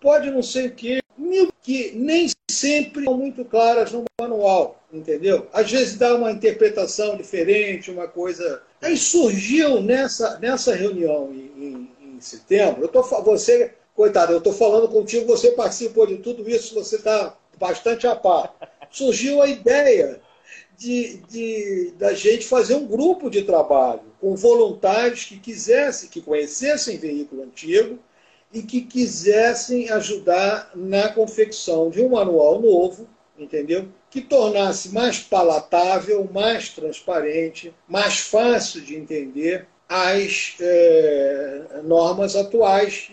pode 0.00 0.30
não 0.30 0.42
sei 0.42 0.68
o 0.68 0.74
quê. 0.74 1.00
Que 1.62 1.92
nem 1.92 2.30
sempre 2.50 3.04
são 3.04 3.16
muito 3.16 3.44
claras 3.44 3.92
no 3.92 4.04
manual, 4.20 4.82
entendeu? 4.92 5.46
Às 5.52 5.70
vezes 5.70 5.96
dá 5.96 6.14
uma 6.14 6.32
interpretação 6.32 7.16
diferente, 7.16 7.90
uma 7.90 8.08
coisa. 8.08 8.62
Aí 8.80 8.96
surgiu 8.96 9.82
nessa, 9.82 10.38
nessa 10.38 10.74
reunião 10.74 11.30
em, 11.32 11.90
em, 12.02 12.14
em 12.16 12.20
setembro, 12.20 12.82
eu 12.82 12.88
tô, 12.88 13.02
você, 13.02 13.74
coitado, 13.94 14.32
eu 14.32 14.38
estou 14.38 14.52
falando 14.52 14.88
contigo, 14.88 15.26
você 15.26 15.50
participou 15.50 16.06
de 16.06 16.18
tudo 16.18 16.48
isso, 16.48 16.74
você 16.74 16.96
está 16.96 17.36
bastante 17.58 18.06
a 18.06 18.16
par. 18.16 18.54
Surgiu 18.90 19.42
a 19.42 19.48
ideia 19.48 20.20
de, 20.78 21.18
de, 21.28 21.92
da 21.98 22.14
gente 22.14 22.46
fazer 22.46 22.76
um 22.76 22.86
grupo 22.86 23.28
de 23.28 23.42
trabalho 23.42 24.02
com 24.20 24.34
voluntários 24.36 25.24
que 25.24 25.38
quisessem, 25.38 26.08
que 26.08 26.20
conhecessem 26.20 26.96
veículo 26.96 27.42
antigo 27.42 27.98
e 28.52 28.62
que 28.62 28.82
quisessem 28.82 29.90
ajudar 29.90 30.70
na 30.74 31.10
confecção 31.10 31.90
de 31.90 32.00
um 32.00 32.10
manual 32.10 32.60
novo, 32.60 33.08
entendeu? 33.38 33.88
Que 34.10 34.20
tornasse 34.20 34.92
mais 34.92 35.18
palatável, 35.20 36.28
mais 36.32 36.70
transparente, 36.70 37.74
mais 37.86 38.18
fácil 38.18 38.80
de 38.80 38.96
entender 38.96 39.66
as 39.88 40.56
é, 40.60 41.80
normas 41.84 42.36
atuais 42.36 43.10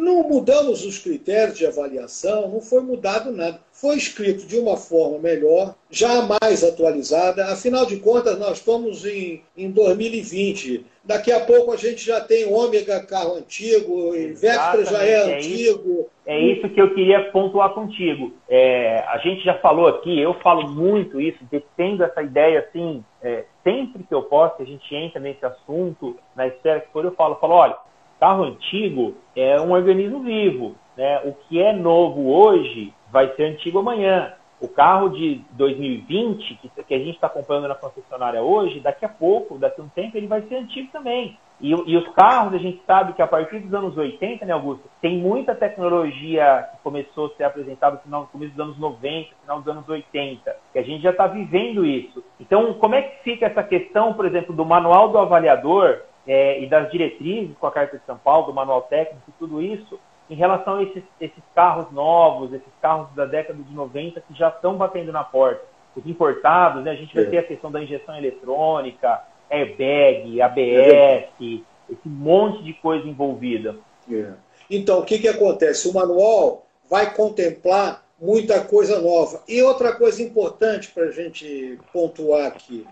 não 0.00 0.22
mudamos 0.22 0.84
os 0.84 0.98
critérios 0.98 1.58
de 1.58 1.66
avaliação, 1.66 2.48
não 2.48 2.60
foi 2.60 2.80
mudado 2.80 3.30
nada. 3.30 3.60
Foi 3.72 3.96
escrito 3.96 4.46
de 4.46 4.58
uma 4.58 4.76
forma 4.76 5.18
melhor, 5.18 5.74
já 5.90 6.22
mais 6.22 6.64
atualizada. 6.64 7.46
Afinal 7.46 7.86
de 7.86 7.98
contas, 7.98 8.38
nós 8.38 8.58
estamos 8.58 9.04
em, 9.04 9.42
em 9.56 9.70
2020. 9.70 10.84
Daqui 11.04 11.32
a 11.32 11.40
pouco 11.40 11.72
a 11.72 11.76
gente 11.76 12.04
já 12.04 12.20
tem 12.20 12.52
ômega 12.52 13.04
carro 13.04 13.34
antigo, 13.36 14.12
Vectra 14.34 14.84
já 14.84 15.02
é, 15.04 15.12
é 15.12 15.36
antigo. 15.36 15.90
Isso, 15.90 16.10
é 16.26 16.40
isso 16.40 16.68
que 16.68 16.80
eu 16.80 16.94
queria 16.94 17.30
pontuar 17.30 17.70
contigo. 17.70 18.32
É, 18.48 19.04
a 19.08 19.18
gente 19.18 19.42
já 19.44 19.54
falou 19.58 19.86
aqui, 19.86 20.20
eu 20.20 20.34
falo 20.34 20.68
muito 20.68 21.20
isso, 21.20 21.38
defendo 21.50 22.04
essa 22.04 22.22
ideia 22.22 22.60
assim, 22.60 23.04
é, 23.22 23.44
sempre 23.64 24.04
que 24.04 24.14
eu 24.14 24.22
posso, 24.22 24.62
a 24.62 24.64
gente 24.64 24.94
entra 24.94 25.20
nesse 25.20 25.44
assunto, 25.44 26.16
na 26.36 26.46
esfera 26.46 26.80
que 26.80 26.92
for, 26.92 27.04
eu 27.04 27.12
falo, 27.12 27.34
eu 27.34 27.40
falo, 27.40 27.54
olha, 27.54 27.76
carro 28.20 28.44
antigo 28.44 29.14
é 29.34 29.58
um 29.60 29.72
organismo 29.72 30.20
vivo. 30.20 30.76
Né? 30.96 31.20
O 31.24 31.32
que 31.32 31.60
é 31.60 31.72
novo 31.72 32.30
hoje 32.30 32.92
vai 33.10 33.34
ser 33.34 33.44
antigo 33.44 33.78
amanhã. 33.78 34.34
O 34.60 34.68
carro 34.68 35.08
de 35.08 35.40
2020, 35.52 36.54
que, 36.56 36.68
que 36.84 36.94
a 36.94 36.98
gente 36.98 37.14
está 37.14 37.30
comprando 37.30 37.66
na 37.66 37.74
concessionária 37.74 38.42
hoje, 38.42 38.78
daqui 38.78 39.06
a 39.06 39.08
pouco, 39.08 39.56
daqui 39.56 39.80
a 39.80 39.84
um 39.84 39.88
tempo, 39.88 40.18
ele 40.18 40.26
vai 40.26 40.42
ser 40.42 40.56
antigo 40.56 40.90
também. 40.92 41.38
E, 41.58 41.70
e, 41.70 41.96
os 41.96 42.08
carros, 42.14 42.54
a 42.54 42.58
gente 42.58 42.82
sabe 42.86 43.12
que 43.12 43.20
a 43.20 43.26
partir 43.26 43.58
dos 43.58 43.72
anos 43.74 43.96
80, 43.96 44.46
né, 44.46 44.52
Augusto, 44.52 44.84
tem 45.00 45.18
muita 45.18 45.54
tecnologia 45.54 46.68
que 46.72 46.82
começou 46.82 47.26
a 47.26 47.36
ser 47.36 47.44
apresentada 47.44 47.96
no 47.96 48.02
final, 48.02 48.28
começo 48.32 48.52
dos 48.52 48.64
anos 48.64 48.78
90, 48.78 49.28
final 49.42 49.58
dos 49.60 49.68
anos 49.68 49.88
80, 49.88 50.56
que 50.72 50.78
a 50.78 50.82
gente 50.82 51.02
já 51.02 51.10
está 51.10 51.26
vivendo 51.26 51.84
isso. 51.84 52.24
Então, 52.38 52.72
como 52.74 52.94
é 52.94 53.02
que 53.02 53.22
fica 53.22 53.46
essa 53.46 53.62
questão, 53.62 54.14
por 54.14 54.24
exemplo, 54.24 54.54
do 54.54 54.64
manual 54.64 55.10
do 55.10 55.18
avaliador, 55.18 56.00
é, 56.26 56.60
e 56.62 56.66
das 56.68 56.90
diretrizes 56.90 57.56
com 57.58 57.66
a 57.66 57.72
Carta 57.72 57.98
de 57.98 58.04
São 58.04 58.18
Paulo, 58.18 58.46
do 58.46 58.54
manual 58.54 58.82
técnico 58.82 59.22
e 59.28 59.32
tudo 59.38 59.62
isso, 59.62 59.98
em 60.28 60.34
relação 60.34 60.76
a 60.76 60.82
esses, 60.82 61.02
esses 61.20 61.42
carros 61.54 61.90
novos, 61.92 62.52
esses 62.52 62.72
carros 62.80 63.08
da 63.14 63.26
década 63.26 63.60
de 63.60 63.74
90 63.74 64.20
que 64.20 64.34
já 64.34 64.48
estão 64.48 64.76
batendo 64.76 65.10
na 65.10 65.24
porta. 65.24 65.62
Os 65.96 66.06
importados, 66.06 66.84
né, 66.84 66.92
a 66.92 66.94
gente 66.94 67.14
vai 67.14 67.24
é. 67.24 67.26
ter 67.26 67.38
a 67.38 67.42
questão 67.42 67.70
da 67.70 67.82
injeção 67.82 68.16
eletrônica, 68.16 69.24
airbag, 69.50 70.40
ABS, 70.40 71.30
esse 71.40 72.08
monte 72.08 72.62
de 72.62 72.72
coisa 72.74 73.08
envolvida. 73.08 73.76
É. 74.10 74.32
Então, 74.70 75.00
o 75.00 75.04
que, 75.04 75.18
que 75.18 75.26
acontece? 75.26 75.88
O 75.88 75.94
manual 75.94 76.64
vai 76.88 77.12
contemplar 77.12 78.04
muita 78.20 78.60
coisa 78.60 79.00
nova. 79.00 79.42
E 79.48 79.62
outra 79.62 79.92
coisa 79.92 80.22
importante 80.22 80.88
para 80.88 81.04
a 81.04 81.10
gente 81.10 81.78
pontuar 81.92 82.46
aqui: 82.46 82.86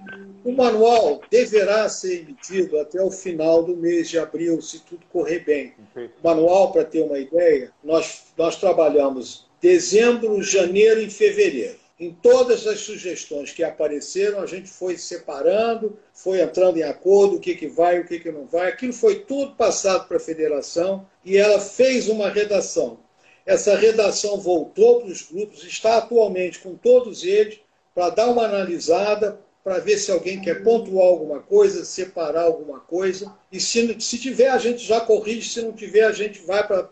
o 0.44 0.52
manual 0.52 1.20
deverá 1.30 1.88
ser 1.88 2.20
emitido 2.20 2.78
até 2.78 3.02
o 3.02 3.10
final 3.10 3.62
do 3.62 3.76
mês 3.76 4.08
de 4.08 4.18
abril, 4.18 4.60
se 4.62 4.80
tudo 4.80 5.04
correr 5.12 5.40
bem. 5.40 5.74
O 5.94 6.26
manual, 6.26 6.72
para 6.72 6.84
ter 6.84 7.02
uma 7.02 7.18
ideia, 7.18 7.72
nós, 7.84 8.24
nós 8.36 8.56
trabalhamos 8.56 9.46
dezembro, 9.60 10.42
janeiro 10.42 11.00
e 11.00 11.10
fevereiro. 11.10 11.76
Em 12.00 12.12
todas 12.12 12.64
as 12.64 12.78
sugestões 12.78 13.50
que 13.50 13.64
apareceram, 13.64 14.40
a 14.40 14.46
gente 14.46 14.68
foi 14.68 14.96
separando, 14.96 15.98
foi 16.14 16.40
entrando 16.40 16.78
em 16.78 16.84
acordo, 16.84 17.36
o 17.36 17.40
que, 17.40 17.56
que 17.56 17.66
vai, 17.66 17.98
o 17.98 18.06
que, 18.06 18.20
que 18.20 18.30
não 18.30 18.46
vai. 18.46 18.68
Aquilo 18.68 18.92
foi 18.92 19.16
tudo 19.16 19.56
passado 19.56 20.06
para 20.06 20.16
a 20.16 20.20
federação 20.20 21.04
e 21.24 21.36
ela 21.36 21.58
fez 21.58 22.08
uma 22.08 22.30
redação 22.30 23.00
essa 23.48 23.74
redação 23.74 24.38
voltou 24.38 25.00
para 25.00 25.08
os 25.08 25.22
grupos, 25.22 25.64
está 25.64 25.96
atualmente 25.96 26.58
com 26.58 26.74
todos 26.74 27.24
eles, 27.24 27.58
para 27.94 28.10
dar 28.10 28.26
uma 28.26 28.44
analisada, 28.44 29.40
para 29.64 29.78
ver 29.78 29.96
se 29.96 30.12
alguém 30.12 30.38
quer 30.38 30.62
pontuar 30.62 31.06
alguma 31.06 31.40
coisa, 31.40 31.82
separar 31.82 32.42
alguma 32.42 32.78
coisa. 32.78 33.34
E 33.50 33.58
se, 33.58 33.98
se 34.00 34.18
tiver, 34.18 34.50
a 34.50 34.58
gente 34.58 34.84
já 34.84 35.00
corrige, 35.00 35.48
se 35.48 35.62
não 35.62 35.72
tiver, 35.72 36.04
a 36.04 36.12
gente 36.12 36.40
vai 36.40 36.66
para 36.66 36.90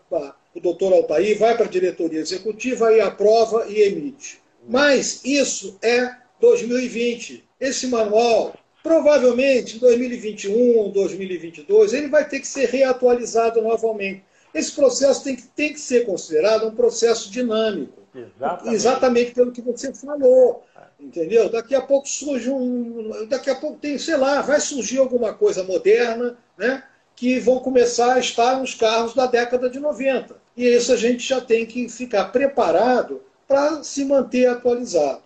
o 0.55 0.59
doutor 0.59 0.93
Altair, 0.93 1.37
vai 1.37 1.55
para 1.55 1.67
a 1.67 1.69
diretoria 1.69 2.19
executiva 2.19 2.91
e 2.91 3.01
aprova 3.01 3.67
e 3.69 3.83
emite. 3.83 4.39
Mas 4.67 5.21
isso 5.23 5.77
é 5.83 6.11
2020. 6.41 7.47
Esse 7.59 7.85
manual, 7.85 8.55
provavelmente 8.81 9.75
em 9.75 9.79
2021, 9.79 10.89
2022, 10.89 11.93
ele 11.93 12.07
vai 12.07 12.27
ter 12.27 12.39
que 12.39 12.47
ser 12.47 12.67
reatualizado 12.67 13.61
novamente. 13.61 14.23
Esse 14.53 14.71
processo 14.71 15.23
tem 15.23 15.35
que, 15.35 15.43
tem 15.43 15.73
que 15.73 15.79
ser 15.79 16.05
considerado 16.05 16.67
um 16.67 16.75
processo 16.75 17.29
dinâmico. 17.29 18.01
Exatamente. 18.15 18.75
Exatamente 18.75 19.31
pelo 19.33 19.51
que 19.51 19.61
você 19.61 19.93
falou. 19.93 20.63
Entendeu? 20.99 21.49
Daqui 21.49 21.75
a 21.75 21.81
pouco 21.81 22.09
surge 22.09 22.49
um. 22.49 23.27
Daqui 23.27 23.49
a 23.49 23.55
pouco 23.55 23.77
tem, 23.77 23.97
sei 23.99 24.17
lá, 24.17 24.41
vai 24.41 24.59
surgir 24.59 24.97
alguma 24.97 25.33
coisa 25.33 25.63
moderna, 25.63 26.37
né? 26.57 26.83
Que 27.15 27.39
vão 27.39 27.59
começar 27.59 28.15
a 28.15 28.19
estar 28.19 28.59
nos 28.59 28.73
carros 28.73 29.13
da 29.13 29.27
década 29.27 29.69
de 29.69 29.79
90. 29.79 30.35
E 30.55 30.65
isso 30.65 30.91
a 30.91 30.95
gente 30.95 31.27
já 31.27 31.39
tem 31.39 31.67
que 31.67 31.87
ficar 31.87 32.25
preparado 32.25 33.21
para 33.47 33.83
se 33.83 34.03
manter 34.03 34.47
atualizado. 34.47 35.21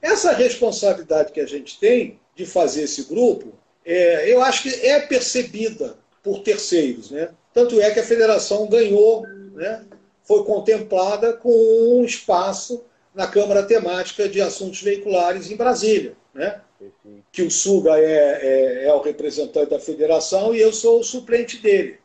Essa 0.00 0.32
responsabilidade 0.32 1.32
que 1.32 1.40
a 1.40 1.46
gente 1.46 1.78
tem 1.80 2.20
de 2.36 2.46
fazer 2.46 2.82
esse 2.82 3.02
grupo, 3.04 3.52
é, 3.84 4.32
eu 4.32 4.40
acho 4.40 4.62
que 4.62 4.86
é 4.86 5.00
percebida 5.00 5.96
por 6.22 6.40
terceiros. 6.40 7.10
Né? 7.10 7.30
Tanto 7.52 7.80
é 7.80 7.90
que 7.90 8.00
a 8.00 8.04
federação 8.04 8.68
ganhou, 8.68 9.26
né, 9.54 9.84
foi 10.22 10.44
contemplada 10.44 11.32
com 11.32 11.50
um 11.50 12.04
espaço 12.04 12.84
na 13.14 13.26
Câmara 13.26 13.62
Temática 13.62 14.28
de 14.28 14.40
Assuntos 14.40 14.82
Veiculares 14.82 15.50
em 15.50 15.56
Brasília. 15.56 16.14
Né? 16.34 16.60
Que 17.32 17.42
o 17.42 17.50
Suga 17.50 17.98
é, 17.98 18.04
é, 18.04 18.84
é, 18.84 18.94
o 18.94 19.00
representante 19.00 19.70
da 19.70 19.80
federação 19.80 20.54
e 20.54 20.60
eu 20.60 20.72
sou 20.72 21.00
o 21.00 21.04
suplente 21.04 21.56
dele. 21.56 21.98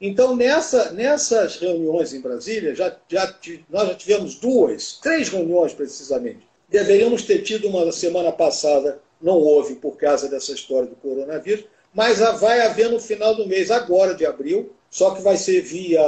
Então, 0.00 0.36
nessa, 0.36 0.92
nessas 0.92 1.56
reuniões 1.56 2.12
em 2.12 2.20
Brasília, 2.20 2.74
já, 2.74 2.94
já, 3.08 3.34
nós 3.68 3.88
já 3.88 3.94
tivemos 3.94 4.34
duas, 4.34 4.98
três 5.00 5.28
reuniões 5.28 5.72
precisamente. 5.72 6.46
Deveríamos 6.68 7.22
ter 7.22 7.42
tido 7.42 7.66
uma 7.68 7.84
na 7.84 7.92
semana 7.92 8.30
passada, 8.30 9.00
não 9.20 9.38
houve 9.38 9.76
por 9.76 9.96
causa 9.96 10.28
dessa 10.28 10.52
história 10.52 10.88
do 10.88 10.96
coronavírus, 10.96 11.64
mas 11.94 12.18
vai 12.40 12.60
haver 12.60 12.90
no 12.90 13.00
final 13.00 13.34
do 13.34 13.46
mês, 13.48 13.70
agora 13.70 14.14
de 14.14 14.26
abril, 14.26 14.72
só 14.90 15.14
que 15.14 15.22
vai 15.22 15.36
ser 15.36 15.60
via 15.62 16.02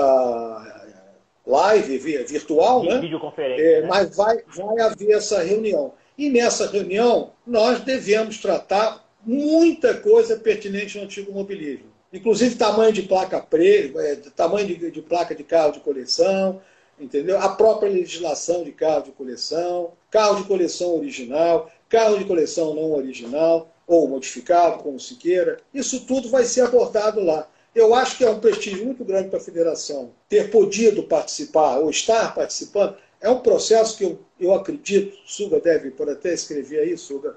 live, 1.47 1.99
via 1.99 2.25
virtual, 2.25 2.85
né? 2.85 3.01
Videoconferência. 3.01 3.63
É, 3.63 3.81
né? 3.83 3.89
Mas 3.89 4.17
vai, 4.17 4.39
vai 4.55 4.81
haver 4.81 5.11
essa 5.13 5.43
reunião. 5.43 5.93
E 6.17 6.29
nessa 6.29 6.67
reunião, 6.67 7.33
nós 7.47 7.81
devemos 7.81 8.39
tratar 8.39 9.05
muita 9.25 9.95
coisa 9.95 10.37
pertinente 10.37 10.97
no 10.99 11.05
antigo 11.05 11.33
mobilismo. 11.33 11.91
Inclusive 12.13 12.57
tamanho 12.57 12.93
de 12.93 13.03
placa 13.03 13.41
preta, 13.41 14.01
é, 14.01 14.17
tamanho 14.35 14.67
de, 14.67 14.91
de 14.91 15.03
placa 15.03 15.35
de 15.35 15.45
carro 15.45 15.73
de 15.73 15.81
coleção, 15.81 16.61
entendeu? 16.99 17.39
A 17.39 17.49
própria 17.51 17.91
legislação 17.91 18.65
de 18.65 18.73
carro 18.73 19.05
de 19.05 19.13
coleção, 19.13 19.93
carro 20.11 20.37
de 20.37 20.45
coleção 20.45 20.97
original, 20.97 21.71
carro 21.89 22.19
de 22.19 22.25
coleção 22.25 22.75
não 22.75 22.93
original 22.93 23.71
ou 23.87 24.09
modificado, 24.09 24.83
como 24.83 24.99
se 24.99 25.17
queira. 25.17 25.59
Isso 25.73 26.05
tudo 26.07 26.29
vai 26.29 26.45
ser 26.45 26.63
abordado 26.63 27.21
lá. 27.21 27.49
Eu 27.75 27.95
acho 27.95 28.17
que 28.17 28.25
é 28.25 28.31
um 28.31 28.41
prestígio 28.41 28.85
muito 28.85 29.05
grande 29.05 29.29
para 29.29 29.39
a 29.39 29.43
federação 29.43 30.13
ter 30.29 30.51
podido 30.51 31.05
participar 31.05 31.79
ou 31.79 31.89
estar 31.91 32.35
participando. 32.35 32.97
É 33.21 33.31
um 33.31 33.41
processo 33.41 33.97
que 33.97 34.05
eu, 34.05 34.19
eu 34.41 34.53
acredito, 34.53 35.17
Suga 35.25 35.61
deve 35.61 35.91
por 35.91 36.09
até 36.11 36.33
escrever 36.33 36.81
aí, 36.81 36.97
Suga, 36.97 37.37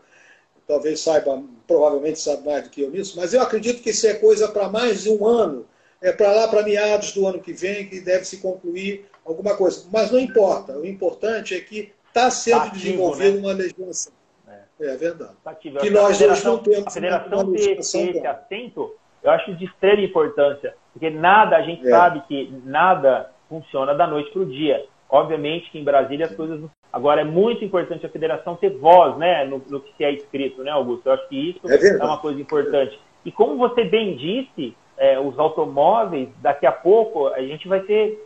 talvez 0.68 1.02
saiba, 1.02 1.44
provavelmente 1.68 2.20
sabe 2.20 2.46
mais 2.46 2.64
do 2.64 2.70
que 2.70 2.82
eu 2.82 2.90
nisso, 2.90 3.16
mas 3.18 3.34
eu 3.34 3.42
acredito 3.42 3.82
que 3.84 3.92
isso 3.92 4.08
é 4.08 4.14
coisa 4.14 4.48
para 4.48 4.70
mais 4.70 5.04
de 5.04 5.10
um 5.10 5.26
ano. 5.26 5.68
É 6.02 6.12
para 6.12 6.34
lá, 6.34 6.48
para 6.50 6.64
meados 6.64 7.14
do 7.14 7.26
ano 7.26 7.40
que 7.40 7.54
vem, 7.54 7.88
que 7.88 8.02
deve 8.02 8.26
se 8.26 8.38
concluir 8.38 9.06
alguma 9.24 9.56
coisa. 9.56 9.86
Mas 9.90 10.12
não 10.12 10.20
importa. 10.20 10.78
O 10.78 10.86
importante 10.86 11.56
é 11.56 11.62
que 11.62 11.94
está 12.10 12.30
sendo 12.30 12.60
tá 12.60 12.68
desenvolvida 12.68 13.32
né? 13.32 13.40
uma 13.40 13.54
legislação. 13.54 14.12
É, 14.46 14.86
é 14.88 14.98
verdade. 14.98 15.32
Tá 15.42 15.56
que 15.56 15.70
nós 15.90 16.22
hoje 16.22 16.44
não 16.44 16.58
temos. 16.58 16.88
A 16.88 16.92
federação 16.92 17.54
ter, 17.54 17.60
ter 17.60 17.80
esse 17.80 18.28
assento 18.28 18.94
eu 19.24 19.32
acho 19.32 19.56
de 19.56 19.66
extrema 19.66 20.02
importância, 20.02 20.76
porque 20.92 21.10
nada, 21.10 21.56
a 21.56 21.62
gente 21.62 21.86
é. 21.88 21.90
sabe 21.90 22.22
que 22.28 22.54
nada 22.66 23.32
funciona 23.50 23.94
da 23.94 24.06
noite 24.06 24.32
para 24.32 24.42
o 24.42 24.46
dia. 24.46 24.86
Obviamente 25.10 25.70
que 25.70 25.80
em 25.80 25.84
Brasília 25.84 26.26
as 26.26 26.36
coisas. 26.36 26.60
Agora, 26.92 27.22
é 27.22 27.24
muito 27.24 27.64
importante 27.64 28.06
a 28.06 28.10
federação 28.10 28.56
ter 28.56 28.70
voz 28.70 29.18
né, 29.18 29.46
no, 29.46 29.62
no 29.68 29.80
que 29.80 30.04
é 30.04 30.12
escrito, 30.12 30.64
né, 30.64 30.72
Augusto? 30.72 31.08
Eu 31.08 31.14
acho 31.14 31.28
que 31.28 31.50
isso 31.50 31.60
é, 31.68 32.00
é 32.00 32.04
uma 32.04 32.18
coisa 32.18 32.40
importante. 32.40 33.00
E 33.26 33.32
como 33.32 33.58
você 33.58 33.84
bem 33.84 34.16
disse, 34.16 34.76
é, 34.98 35.20
os 35.20 35.38
automóveis, 35.40 36.30
daqui 36.42 36.66
a 36.66 36.72
pouco, 36.72 37.28
a 37.28 37.42
gente 37.42 37.68
vai 37.68 37.82
ter. 37.82 38.24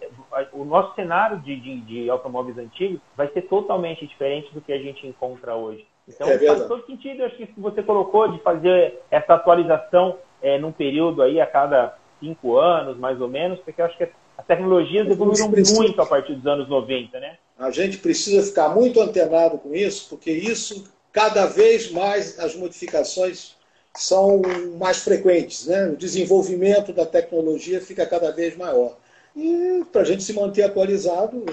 O 0.52 0.66
nosso 0.66 0.93
cenário 0.95 1.39
de, 1.39 1.56
de, 1.56 1.82
de, 1.82 2.10
automóveis 2.10 2.58
antigos 2.58 3.00
vai 3.16 3.28
ser 3.30 3.43
totalmente 3.43 4.06
diferente 4.06 4.54
do 4.54 4.62
que 4.62 4.74
a 4.74 4.78
gente 4.78 5.08
encontra 5.08 5.56
hoje. 5.56 5.86
Então, 6.08 6.28
é 6.28 6.38
faz 6.38 6.68
todo 6.68 6.86
sentido, 6.86 7.24
acho 7.24 7.36
que 7.36 7.43
isso 7.43 7.54
que 7.54 7.60
você 7.60 7.84
colocou, 7.84 8.30
de 8.30 8.39
fazer 8.39 9.00
essa 9.12 9.34
atualização 9.34 10.18
é, 10.42 10.58
num 10.58 10.72
período 10.72 11.22
aí 11.22 11.40
a 11.40 11.46
cada 11.46 11.98
cinco 12.20 12.58
anos, 12.58 12.98
mais 12.98 13.20
ou 13.22 13.28
menos, 13.28 13.60
porque 13.60 13.82
eu 13.82 13.86
acho 13.86 13.98
que 13.98 14.08
as 14.38 14.46
tecnologias 14.46 15.10
evoluíram 15.10 15.50
muito 15.50 16.02
a 16.02 16.06
partir 16.06 16.36
dos 16.36 16.46
anos 16.46 16.70
90, 16.70 17.20
né? 17.20 17.38
A 17.58 17.72
gente 17.72 17.98
precisa 17.98 18.46
ficar 18.46 18.70
muito 18.70 19.02
antenado 19.02 19.58
com 19.58 19.74
isso, 19.74 20.08
porque 20.10 20.32
isso, 20.32 20.86
cada 21.12 21.48
vez 21.48 21.92
mais, 21.92 22.40
as 22.40 22.56
modificações 22.56 23.56
são 23.96 24.42
mais 24.78 25.00
frequentes, 25.00 25.66
né? 25.66 25.88
O 25.88 25.96
desenvolvimento 25.96 26.94
da 26.94 27.06
tecnologia 27.06 27.82
fica 27.82 28.06
cada 28.06 28.32
vez 28.32 28.56
maior. 28.56 28.96
E 29.36 29.84
para 29.92 30.02
a 30.02 30.06
gente 30.06 30.24
se 30.24 30.34
manter 30.34 30.64
atualizado, 30.64 31.44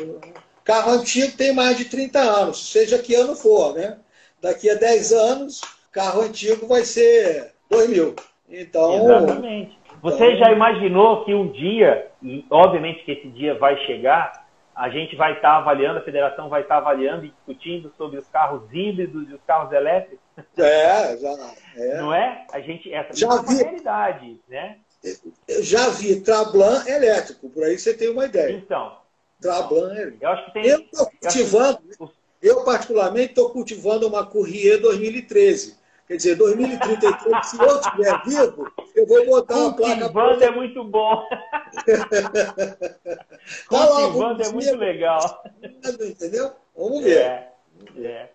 carro 0.63 0.93
antigo 0.93 1.37
tem 1.37 1.55
mais 1.55 1.79
de 1.79 1.87
30 1.87 2.19
anos, 2.19 2.71
seja 2.71 2.99
que 2.99 3.15
ano 3.15 3.35
for, 3.35 3.75
né? 3.75 3.97
Daqui 4.43 4.69
a 4.69 4.75
10 4.75 5.13
anos, 5.13 5.63
carro 5.91 6.21
antigo 6.21 6.67
vai 6.67 6.85
ser 6.85 7.53
2 7.71 7.89
mil. 7.89 8.15
Então, 8.49 9.05
Exatamente. 9.05 9.79
Você 10.03 10.33
então... 10.33 10.37
já 10.37 10.53
imaginou 10.53 11.25
que 11.25 11.35
um 11.35 11.49
dia, 11.49 12.11
e 12.23 12.45
obviamente 12.51 13.05
que 13.05 13.13
esse 13.13 13.29
dia 13.29 13.59
vai 13.59 13.77
chegar, 13.87 14.45
a 14.75 14.89
gente 14.91 15.15
vai 15.15 15.35
estar 15.35 15.57
avaliando, 15.57 15.99
a 15.99 16.03
federação 16.03 16.49
vai 16.49 16.63
estar 16.63 16.79
avaliando 16.79 17.25
e 17.25 17.31
discutindo 17.31 17.93
sobre 17.97 18.19
os 18.19 18.27
carros 18.29 18.63
híbridos 18.73 19.31
e 19.31 19.35
os 19.35 19.41
carros 19.47 19.73
elétricos? 19.73 20.19
É, 20.59 21.17
já. 21.17 21.55
É. 21.77 21.97
Não 21.99 22.13
é? 22.13 22.47
A 22.53 22.61
gente, 22.61 22.93
essa 22.93 23.15
já 23.15 23.27
é 23.27 23.31
uma 23.31 23.53
realidade, 23.53 24.41
né? 24.49 24.79
Eu 25.47 25.63
já 25.63 25.91
vi 25.91 26.21
Trablan 26.23 26.83
elétrico, 26.87 27.49
por 27.51 27.63
aí 27.63 27.79
você 27.79 27.95
tem 27.95 28.11
uma 28.11 28.25
ideia. 28.25 28.53
Então. 28.53 28.97
Trablan 29.41 29.93
elétrico. 29.93 30.25
Eu 30.25 30.29
acho 30.31 30.45
que 30.47 30.53
tem. 30.55 30.67
Eu 30.67 30.81
estou 30.81 31.11
cultivando, 31.21 31.79
eu, 32.01 32.11
eu 32.43 32.65
particularmente 32.65 33.31
estou 33.31 33.51
cultivando 33.51 34.09
uma 34.09 34.27
Courrier 34.27 34.81
2013 34.81 35.84
Quer 36.07 36.17
dizer, 36.17 36.37
2033, 36.37 37.47
se 37.47 37.59
eu 37.59 37.81
estiver 37.81 38.23
vivo, 38.25 38.71
eu 38.95 39.07
vou 39.07 39.25
botar 39.27 39.57
uma 39.57 39.75
placa. 39.75 40.01
Cultivando 40.01 40.45
é 40.45 40.51
muito 40.51 40.85
bom. 40.85 41.27
Cultivando 43.69 44.43
é 44.43 44.53
muito 44.53 44.77
legal. 44.77 45.43
Entendeu? 45.63 46.53
Vamos 46.77 47.05
ver. 47.05 47.19
É, 47.19 47.53
é. 47.97 48.29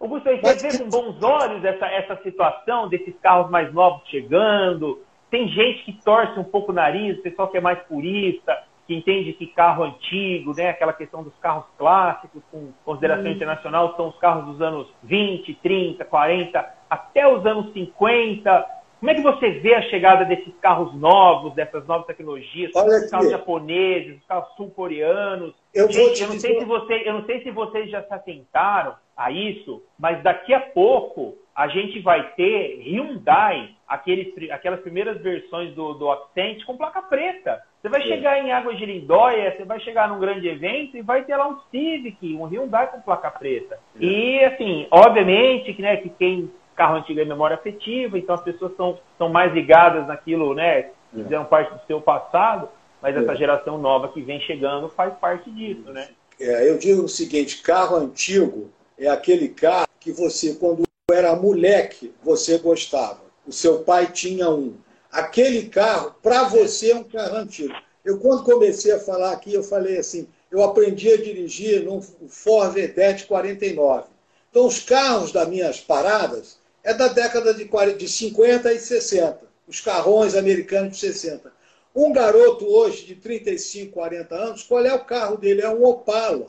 Augusto, 0.00 0.24
você 0.24 0.40
Mas... 0.42 0.62
vê 0.62 0.78
com 0.78 0.88
bons 0.88 1.22
olhos 1.22 1.62
essa, 1.64 1.86
essa 1.86 2.16
situação 2.22 2.88
desses 2.88 3.14
carros 3.20 3.50
mais 3.50 3.72
novos 3.74 4.08
chegando? 4.08 5.02
Tem 5.30 5.46
gente 5.48 5.84
que 5.84 5.92
torce 6.04 6.38
um 6.38 6.44
pouco 6.44 6.72
o 6.72 6.74
nariz, 6.74 7.18
o 7.18 7.22
pessoal 7.22 7.48
que 7.48 7.58
é 7.58 7.60
mais 7.60 7.78
purista, 7.86 8.56
que 8.90 8.94
entende 8.96 9.32
que 9.34 9.46
carro 9.46 9.84
antigo, 9.84 10.52
né, 10.52 10.70
aquela 10.70 10.92
questão 10.92 11.22
dos 11.22 11.32
carros 11.38 11.64
clássicos, 11.78 12.42
com 12.50 12.72
consideração 12.84 13.26
hum. 13.26 13.34
internacional, 13.34 13.94
são 13.94 14.08
os 14.08 14.18
carros 14.18 14.46
dos 14.46 14.60
anos 14.60 14.88
20, 15.04 15.54
30, 15.62 16.04
40, 16.04 16.74
até 16.90 17.32
os 17.32 17.46
anos 17.46 17.72
50. 17.72 18.66
Como 18.98 19.10
é 19.12 19.14
que 19.14 19.22
você 19.22 19.50
vê 19.60 19.74
a 19.76 19.82
chegada 19.82 20.24
desses 20.24 20.52
carros 20.60 20.92
novos, 20.96 21.54
dessas 21.54 21.86
novas 21.86 22.04
tecnologias, 22.08 22.72
os 22.74 23.10
carros 23.10 23.30
japoneses, 23.30 24.18
os 24.18 24.26
carros 24.26 24.48
sul-coreanos? 24.56 25.54
Eu, 25.72 25.88
Gente, 25.90 26.22
eu, 26.22 26.28
não 26.28 26.40
sei 26.40 26.58
se 26.58 26.64
você, 26.64 27.02
eu 27.06 27.14
não 27.14 27.24
sei 27.26 27.42
se 27.44 27.50
vocês 27.52 27.88
já 27.88 28.02
se 28.02 28.12
atentaram 28.12 28.96
a 29.20 29.30
isso, 29.30 29.82
mas 29.98 30.22
daqui 30.22 30.54
a 30.54 30.60
pouco 30.60 31.36
a 31.54 31.68
gente 31.68 32.00
vai 32.00 32.32
ter 32.32 32.80
Hyundai, 32.80 33.68
aqueles, 33.86 34.32
aquelas 34.50 34.80
primeiras 34.80 35.20
versões 35.20 35.74
do, 35.74 35.92
do 35.92 36.10
Accent 36.10 36.64
com 36.64 36.74
placa 36.74 37.02
preta. 37.02 37.62
Você 37.82 37.90
vai 37.90 38.00
é. 38.00 38.04
chegar 38.06 38.38
em 38.42 38.50
Água 38.50 38.74
de 38.74 38.86
Lindóia, 38.86 39.54
você 39.54 39.64
vai 39.64 39.78
chegar 39.80 40.08
num 40.08 40.18
grande 40.18 40.48
evento 40.48 40.96
e 40.96 41.02
vai 41.02 41.22
ter 41.22 41.36
lá 41.36 41.48
um 41.48 41.60
Civic, 41.70 42.34
um 42.34 42.46
Hyundai 42.46 42.90
com 42.90 43.02
placa 43.02 43.30
preta. 43.30 43.78
É. 44.00 44.02
E, 44.02 44.42
assim, 44.42 44.86
obviamente 44.90 45.74
que, 45.74 45.82
né, 45.82 45.98
que 45.98 46.08
quem 46.08 46.50
carro 46.74 46.96
antigo 46.96 47.20
é 47.20 47.24
memória 47.26 47.56
afetiva, 47.56 48.16
então 48.16 48.34
as 48.34 48.42
pessoas 48.42 48.74
são, 48.74 48.98
são 49.18 49.28
mais 49.28 49.52
ligadas 49.52 50.06
naquilo, 50.06 50.54
né, 50.54 50.92
fizeram 51.12 51.44
parte 51.44 51.74
do 51.74 51.80
seu 51.86 52.00
passado, 52.00 52.70
mas 53.02 53.14
essa 53.14 53.32
é. 53.32 53.36
geração 53.36 53.76
nova 53.76 54.08
que 54.08 54.22
vem 54.22 54.40
chegando 54.40 54.88
faz 54.88 55.12
parte 55.18 55.50
disso, 55.50 55.92
né? 55.92 56.08
É, 56.40 56.70
eu 56.70 56.78
digo 56.78 57.02
o 57.02 57.08
seguinte, 57.08 57.62
carro 57.62 57.96
antigo 57.96 58.70
é 59.00 59.08
aquele 59.08 59.48
carro 59.48 59.88
que 59.98 60.12
você, 60.12 60.54
quando 60.54 60.84
era 61.10 61.34
moleque, 61.34 62.12
você 62.22 62.58
gostava. 62.58 63.20
O 63.46 63.52
seu 63.52 63.78
pai 63.78 64.12
tinha 64.12 64.50
um. 64.50 64.74
Aquele 65.10 65.68
carro, 65.68 66.14
para 66.22 66.44
você, 66.44 66.92
é 66.92 66.96
um 66.96 67.02
carro 67.02 67.36
antigo. 67.36 67.74
Eu, 68.04 68.18
quando 68.18 68.44
comecei 68.44 68.92
a 68.92 69.00
falar 69.00 69.32
aqui, 69.32 69.54
eu 69.54 69.62
falei 69.62 69.98
assim, 69.98 70.28
eu 70.50 70.62
aprendi 70.62 71.10
a 71.10 71.16
dirigir 71.16 71.82
num 71.82 72.00
Ford 72.00 72.74
Vedette 72.74 73.26
49. 73.26 74.04
Então, 74.50 74.66
os 74.66 74.80
carros 74.80 75.32
das 75.32 75.48
minhas 75.48 75.80
paradas 75.80 76.58
é 76.84 76.92
da 76.92 77.08
década 77.08 77.54
de, 77.54 77.64
40, 77.64 77.96
de 77.96 78.08
50 78.08 78.72
e 78.72 78.78
60. 78.78 79.40
Os 79.66 79.80
carrões 79.80 80.34
americanos 80.34 80.98
de 80.98 81.00
60. 81.00 81.50
Um 81.94 82.12
garoto 82.12 82.66
hoje 82.66 83.06
de 83.06 83.14
35, 83.14 83.92
40 83.92 84.34
anos, 84.34 84.62
qual 84.62 84.84
é 84.84 84.94
o 84.94 85.04
carro 85.04 85.36
dele? 85.36 85.62
É 85.62 85.68
um 85.68 85.84
Opala, 85.84 86.48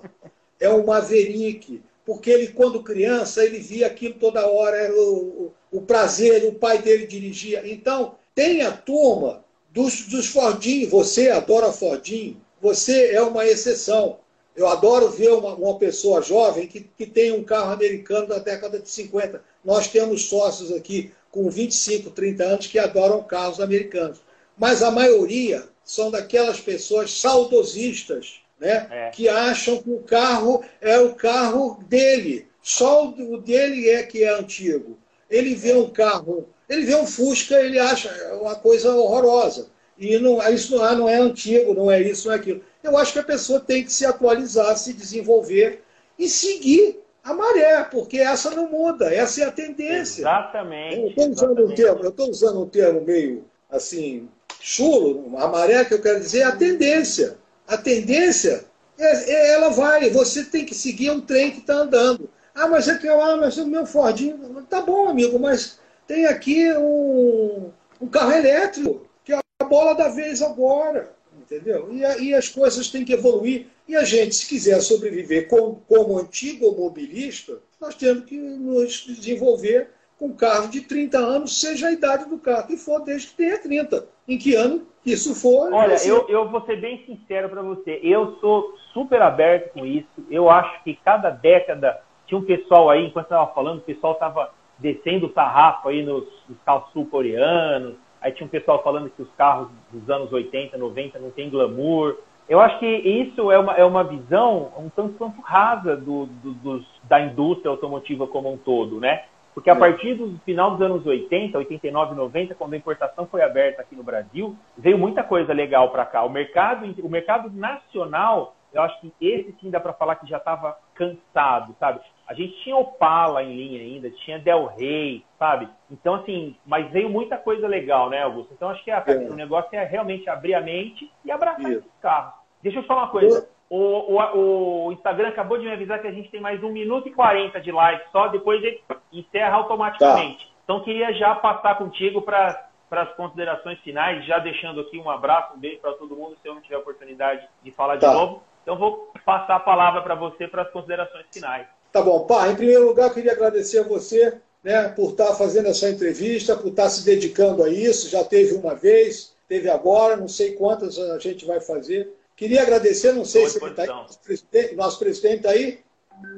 é 0.59 0.69
um 0.69 0.85
Maverick, 0.85 1.81
porque 2.05 2.29
ele, 2.29 2.47
quando 2.47 2.83
criança, 2.83 3.43
ele 3.43 3.59
via 3.59 3.87
aquilo 3.87 4.15
toda 4.15 4.47
hora, 4.47 4.77
era 4.77 4.93
o, 4.93 5.53
o, 5.71 5.81
prazer, 5.81 6.45
o 6.45 6.53
pai 6.53 6.79
dele 6.79 7.05
dirigia. 7.05 7.61
Então, 7.65 8.15
tem 8.33 8.61
a 8.61 8.71
turma 8.71 9.43
dos, 9.71 10.07
dos 10.07 10.27
Fordinho, 10.27 10.89
você 10.89 11.29
adora 11.29 11.71
Fordinho, 11.71 12.41
você 12.61 13.11
é 13.11 13.21
uma 13.21 13.45
exceção. 13.45 14.19
Eu 14.55 14.67
adoro 14.67 15.09
ver 15.09 15.31
uma, 15.31 15.55
uma 15.55 15.77
pessoa 15.77 16.21
jovem 16.21 16.67
que, 16.67 16.81
que 16.81 17.05
tem 17.05 17.31
um 17.31 17.43
carro 17.43 17.71
americano 17.71 18.27
da 18.27 18.39
década 18.39 18.79
de 18.79 18.89
50. 18.89 19.41
Nós 19.63 19.87
temos 19.87 20.25
sócios 20.25 20.71
aqui 20.71 21.11
com 21.31 21.49
25, 21.49 22.09
30 22.09 22.43
anos 22.43 22.67
que 22.67 22.77
adoram 22.77 23.23
carros 23.23 23.61
americanos. 23.61 24.19
Mas 24.57 24.83
a 24.83 24.91
maioria 24.91 25.67
são 25.83 26.11
daquelas 26.11 26.59
pessoas 26.59 27.17
saudosistas, 27.19 28.40
né? 28.61 28.87
É. 28.91 29.09
que 29.09 29.27
acham 29.27 29.81
que 29.81 29.89
o 29.89 30.03
carro 30.03 30.63
é 30.79 30.99
o 30.99 31.15
carro 31.15 31.83
dele. 31.89 32.47
Só 32.61 33.07
o 33.07 33.41
dele 33.41 33.89
é 33.89 34.03
que 34.03 34.23
é 34.23 34.29
antigo. 34.29 34.99
Ele 35.27 35.55
vê 35.55 35.73
um 35.73 35.89
carro, 35.89 36.47
ele 36.69 36.85
vê 36.85 36.95
um 36.95 37.07
Fusca, 37.07 37.59
ele 37.59 37.79
acha 37.79 38.09
uma 38.39 38.53
coisa 38.55 38.93
horrorosa. 38.93 39.69
E 39.97 40.17
não, 40.19 40.39
isso 40.49 40.75
não 40.75 40.87
é, 40.87 40.95
não 40.95 41.09
é 41.09 41.15
antigo, 41.15 41.73
não 41.73 41.89
é 41.89 42.01
isso, 42.01 42.27
não 42.27 42.35
é 42.35 42.37
aquilo. 42.37 42.61
Eu 42.83 42.97
acho 42.97 43.13
que 43.13 43.19
a 43.19 43.23
pessoa 43.23 43.59
tem 43.59 43.83
que 43.83 43.91
se 43.91 44.05
atualizar, 44.05 44.77
se 44.77 44.93
desenvolver 44.93 45.83
e 46.17 46.29
seguir 46.29 46.99
a 47.23 47.33
maré, 47.33 47.83
porque 47.83 48.19
essa 48.19 48.51
não 48.51 48.69
muda, 48.69 49.13
essa 49.13 49.41
é 49.41 49.45
a 49.45 49.51
tendência. 49.51 50.21
Exatamente. 50.21 51.01
Eu 51.01 51.07
estou 51.07 51.29
usando, 51.29 51.65
Um 51.65 51.75
termo, 51.75 52.03
eu 52.03 52.09
estou 52.09 52.29
usando 52.29 52.61
um 52.61 52.67
termo 52.67 53.01
meio 53.01 53.45
assim, 53.69 54.27
chulo, 54.59 55.37
a 55.37 55.47
maré 55.47 55.85
que 55.85 55.93
eu 55.93 56.01
quero 56.01 56.19
dizer 56.19 56.41
é 56.41 56.43
a 56.43 56.55
tendência. 56.55 57.37
A 57.67 57.77
tendência, 57.77 58.65
é, 58.97 59.31
é, 59.31 59.53
ela 59.53 59.69
vai, 59.69 60.09
você 60.09 60.43
tem 60.43 60.65
que 60.65 60.75
seguir 60.75 61.11
um 61.11 61.21
trem 61.21 61.51
que 61.51 61.59
está 61.59 61.75
andando. 61.75 62.29
Ah, 62.53 62.67
mas 62.67 62.87
é 62.87 62.97
que 62.97 63.07
eu, 63.07 63.21
ah, 63.21 63.37
mas 63.37 63.57
o 63.57 63.65
meu 63.65 63.85
Fordinho, 63.85 64.65
tá 64.69 64.81
bom, 64.81 65.07
amigo, 65.07 65.39
mas 65.39 65.79
tem 66.05 66.25
aqui 66.25 66.71
um, 66.73 67.71
um 68.01 68.07
carro 68.07 68.33
elétrico, 68.33 69.07
que 69.23 69.33
é 69.33 69.39
a 69.59 69.65
bola 69.65 69.93
da 69.93 70.09
vez 70.09 70.41
agora. 70.41 71.13
Entendeu? 71.39 71.89
E, 71.91 72.23
e 72.23 72.33
as 72.33 72.49
coisas 72.49 72.89
têm 72.89 73.03
que 73.03 73.13
evoluir. 73.13 73.67
E 73.87 73.95
a 73.95 74.03
gente, 74.03 74.35
se 74.35 74.45
quiser 74.45 74.81
sobreviver 74.81 75.47
como, 75.47 75.83
como 75.87 76.17
antigo 76.17 76.71
mobilista, 76.71 77.59
nós 77.79 77.95
temos 77.95 78.25
que 78.25 78.37
nos 78.37 79.05
desenvolver 79.05 79.89
com 80.21 80.35
carro 80.35 80.67
de 80.67 80.81
30 80.81 81.17
anos, 81.17 81.59
seja 81.59 81.87
a 81.87 81.91
idade 81.91 82.29
do 82.29 82.37
carro 82.37 82.67
que 82.67 82.77
for, 82.77 82.99
desde 82.99 83.29
que 83.29 83.37
tenha 83.37 83.57
30. 83.57 84.05
Em 84.27 84.37
que 84.37 84.53
ano 84.53 84.85
isso 85.03 85.33
for. 85.33 85.73
Olha, 85.73 85.95
eu, 86.05 86.29
eu 86.29 86.47
vou 86.47 86.63
ser 86.63 86.79
bem 86.79 87.03
sincero 87.07 87.49
para 87.49 87.63
você. 87.63 87.99
Eu 88.03 88.37
sou 88.39 88.75
super 88.93 89.19
aberto 89.19 89.73
com 89.73 89.83
isso. 89.83 90.07
Eu 90.29 90.47
acho 90.47 90.83
que 90.83 90.93
cada 91.03 91.31
década 91.31 92.01
tinha 92.27 92.39
um 92.39 92.45
pessoal 92.45 92.91
aí, 92.91 93.07
enquanto 93.07 93.25
estava 93.25 93.51
falando, 93.51 93.79
o 93.79 93.81
pessoal 93.81 94.13
estava 94.13 94.51
descendo 94.77 95.25
o 95.25 95.33
sarrafo 95.33 95.89
aí 95.89 96.03
nos, 96.03 96.27
nos 96.47 96.57
carros 96.63 96.91
sul-coreanos. 96.93 97.95
Aí 98.21 98.31
tinha 98.31 98.45
um 98.45 98.49
pessoal 98.49 98.83
falando 98.83 99.09
que 99.09 99.23
os 99.23 99.31
carros 99.35 99.69
dos 99.91 100.07
anos 100.07 100.31
80, 100.31 100.77
90 100.77 101.17
não 101.17 101.31
tem 101.31 101.49
glamour. 101.49 102.15
Eu 102.47 102.59
acho 102.59 102.77
que 102.77 102.85
isso 102.85 103.51
é 103.51 103.57
uma, 103.57 103.73
é 103.73 103.83
uma 103.83 104.03
visão 104.03 104.71
um 104.77 104.87
tanto 104.87 105.15
quanto 105.15 105.41
rasa 105.41 105.97
do, 105.97 106.27
do, 106.27 106.53
dos, 106.53 106.85
da 107.05 107.19
indústria 107.19 107.71
automotiva 107.71 108.27
como 108.27 108.53
um 108.53 108.57
todo, 108.57 108.99
né? 108.99 109.23
Porque 109.53 109.69
a 109.69 109.75
partir 109.75 110.15
do 110.15 110.39
final 110.45 110.71
dos 110.71 110.81
anos 110.81 111.05
80, 111.05 111.57
89, 111.57 112.15
90, 112.15 112.55
quando 112.55 112.73
a 112.73 112.77
importação 112.77 113.27
foi 113.27 113.41
aberta 113.41 113.81
aqui 113.81 113.95
no 113.95 114.03
Brasil, 114.03 114.55
veio 114.77 114.97
muita 114.97 115.23
coisa 115.23 115.53
legal 115.53 115.89
para 115.89 116.05
cá. 116.05 116.23
O 116.23 116.29
mercado, 116.29 116.85
o 117.03 117.09
mercado 117.09 117.49
nacional, 117.51 118.55
eu 118.73 118.81
acho 118.81 118.99
que 119.01 119.13
esse 119.19 119.53
sim 119.59 119.69
dá 119.69 119.79
para 119.79 119.93
falar 119.93 120.15
que 120.15 120.27
já 120.27 120.37
estava 120.37 120.77
cansado, 120.95 121.75
sabe? 121.79 121.99
A 122.25 122.33
gente 122.33 122.53
tinha 122.63 122.77
Opala 122.77 123.43
em 123.43 123.53
linha 123.53 123.81
ainda, 123.81 124.09
tinha 124.09 124.39
Del 124.39 124.67
Rey, 124.67 125.25
sabe? 125.37 125.67
Então, 125.89 126.15
assim, 126.15 126.55
mas 126.65 126.89
veio 126.89 127.09
muita 127.09 127.37
coisa 127.37 127.67
legal, 127.67 128.09
né, 128.09 128.23
Augusto? 128.23 128.53
Então, 128.53 128.69
acho 128.69 128.83
que 128.85 128.91
a, 128.91 129.03
é. 129.05 129.17
o 129.29 129.35
negócio 129.35 129.67
é 129.73 129.83
realmente 129.83 130.29
abrir 130.29 130.53
a 130.53 130.61
mente 130.61 131.11
e 131.25 131.31
abraçar 131.31 131.69
Isso. 131.69 131.79
esses 131.79 131.99
carros. 132.01 132.33
Deixa 132.63 132.79
eu 132.79 132.83
falar 132.83 133.03
uma 133.03 133.11
coisa. 133.11 133.49
O, 133.71 134.17
o, 134.17 134.87
o, 134.87 134.91
Instagram 134.91 135.29
acabou 135.29 135.57
de 135.57 135.63
me 135.63 135.71
avisar 135.71 136.01
que 136.01 136.07
a 136.07 136.11
gente 136.11 136.29
tem 136.29 136.41
mais 136.41 136.61
1 136.61 136.69
minuto 136.73 137.07
e 137.07 137.13
40 137.13 137.61
de 137.61 137.71
live 137.71 138.01
só, 138.11 138.27
depois 138.27 138.61
ele 138.61 138.83
encerra 139.13 139.55
automaticamente. 139.55 140.45
Tá. 140.45 140.51
Então 140.65 140.83
queria 140.83 141.13
já 141.13 141.33
passar 141.35 141.77
contigo 141.77 142.21
para 142.21 142.67
as 142.91 143.15
considerações 143.15 143.79
finais, 143.79 144.25
já 144.25 144.39
deixando 144.39 144.81
aqui 144.81 144.99
um 144.99 145.09
abraço, 145.09 145.55
um 145.55 145.57
beijo 145.57 145.79
para 145.79 145.93
todo 145.93 146.17
mundo, 146.17 146.35
se 146.41 146.49
eu 146.49 146.53
não 146.53 146.61
tiver 146.61 146.79
oportunidade 146.79 147.47
de 147.63 147.71
falar 147.71 147.97
tá. 147.97 148.09
de 148.09 148.13
novo. 148.13 148.43
Então 148.61 148.77
vou 148.77 149.13
passar 149.23 149.55
a 149.55 149.59
palavra 149.61 150.01
para 150.01 150.15
você 150.15 150.49
para 150.49 150.63
as 150.63 150.71
considerações 150.71 151.27
finais. 151.31 151.65
Tá 151.93 152.01
bom, 152.01 152.27
pá, 152.27 152.49
em 152.49 152.55
primeiro 152.57 152.85
lugar 152.85 153.13
queria 153.13 153.31
agradecer 153.31 153.79
a 153.79 153.87
você 153.87 154.37
né, 154.61 154.89
por 154.89 155.11
estar 155.11 155.27
tá 155.27 155.35
fazendo 155.35 155.69
essa 155.69 155.89
entrevista, 155.89 156.57
por 156.57 156.71
estar 156.71 156.83
tá 156.83 156.89
se 156.89 157.05
dedicando 157.05 157.63
a 157.63 157.69
isso. 157.69 158.09
Já 158.09 158.25
teve 158.25 158.53
uma 158.53 158.75
vez, 158.75 159.33
teve 159.47 159.69
agora, 159.69 160.17
não 160.17 160.27
sei 160.27 160.55
quantas 160.55 160.99
a 160.99 161.17
gente 161.19 161.45
vai 161.45 161.61
fazer. 161.61 162.19
Queria 162.35 162.61
agradecer, 162.61 163.11
não 163.13 163.25
sei 163.25 163.47
se 163.47 163.57
ele 163.57 163.71
está 163.71 163.83
aí, 163.83 163.87
nosso 163.87 164.19
presidente, 164.19 164.75
nosso 164.75 164.99
presidente 164.99 165.37
está 165.37 165.49
aí. 165.51 165.79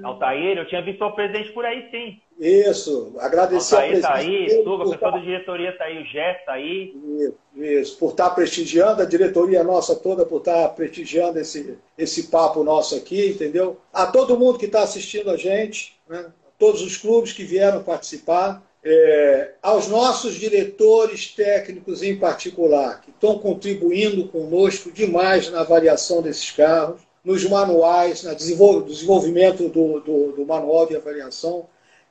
Altair, 0.03 0.57
eu 0.57 0.67
tinha 0.67 0.81
visto 0.81 1.03
o 1.03 1.11
presidente 1.11 1.51
por 1.51 1.65
aí, 1.65 1.89
sim. 1.91 2.21
Isso, 2.39 3.15
agradecer 3.19 3.75
Altair 3.75 3.93
está 3.93 4.15
aí, 4.15 4.63
o 4.65 4.89
pessoal 4.89 5.11
da 5.11 5.19
diretoria 5.19 5.69
está 5.69 5.83
aí, 5.85 6.01
o 6.01 6.05
Jess 6.05 6.39
está 6.39 6.53
aí. 6.53 6.95
Isso, 6.95 7.37
isso, 7.55 7.97
por 7.97 8.11
estar 8.11 8.29
tá 8.29 8.35
prestigiando, 8.35 9.01
a 9.01 9.05
diretoria 9.05 9.63
nossa 9.63 9.95
toda 9.95 10.25
por 10.25 10.37
estar 10.37 10.67
tá 10.67 10.69
prestigiando 10.69 11.39
esse, 11.39 11.77
esse 11.97 12.29
papo 12.29 12.63
nosso 12.63 12.95
aqui, 12.95 13.29
entendeu? 13.29 13.79
A 13.91 14.05
todo 14.05 14.37
mundo 14.37 14.57
que 14.57 14.65
está 14.65 14.83
assistindo 14.83 15.29
a 15.29 15.37
gente, 15.37 15.97
né? 16.07 16.31
todos 16.57 16.81
os 16.81 16.97
clubes 16.97 17.33
que 17.33 17.43
vieram 17.43 17.83
participar, 17.83 18.63
é, 18.84 19.51
aos 19.61 19.88
nossos 19.88 20.36
diretores 20.36 21.27
técnicos 21.27 22.03
em 22.03 22.17
particular, 22.17 23.01
que 23.01 23.11
estão 23.11 23.39
contribuindo 23.39 24.27
conosco 24.27 24.91
demais 24.91 25.49
na 25.49 25.61
avaliação 25.61 26.21
desses 26.21 26.51
carros, 26.51 27.01
nos 27.23 27.45
manuais, 27.45 28.23
no 28.23 28.36
desenvolvimento 28.36 29.69
do, 29.69 30.01
do, 30.01 30.31
do, 30.34 30.45
manual 30.45 30.86
de 30.86 30.97
avaliação. 30.97 31.67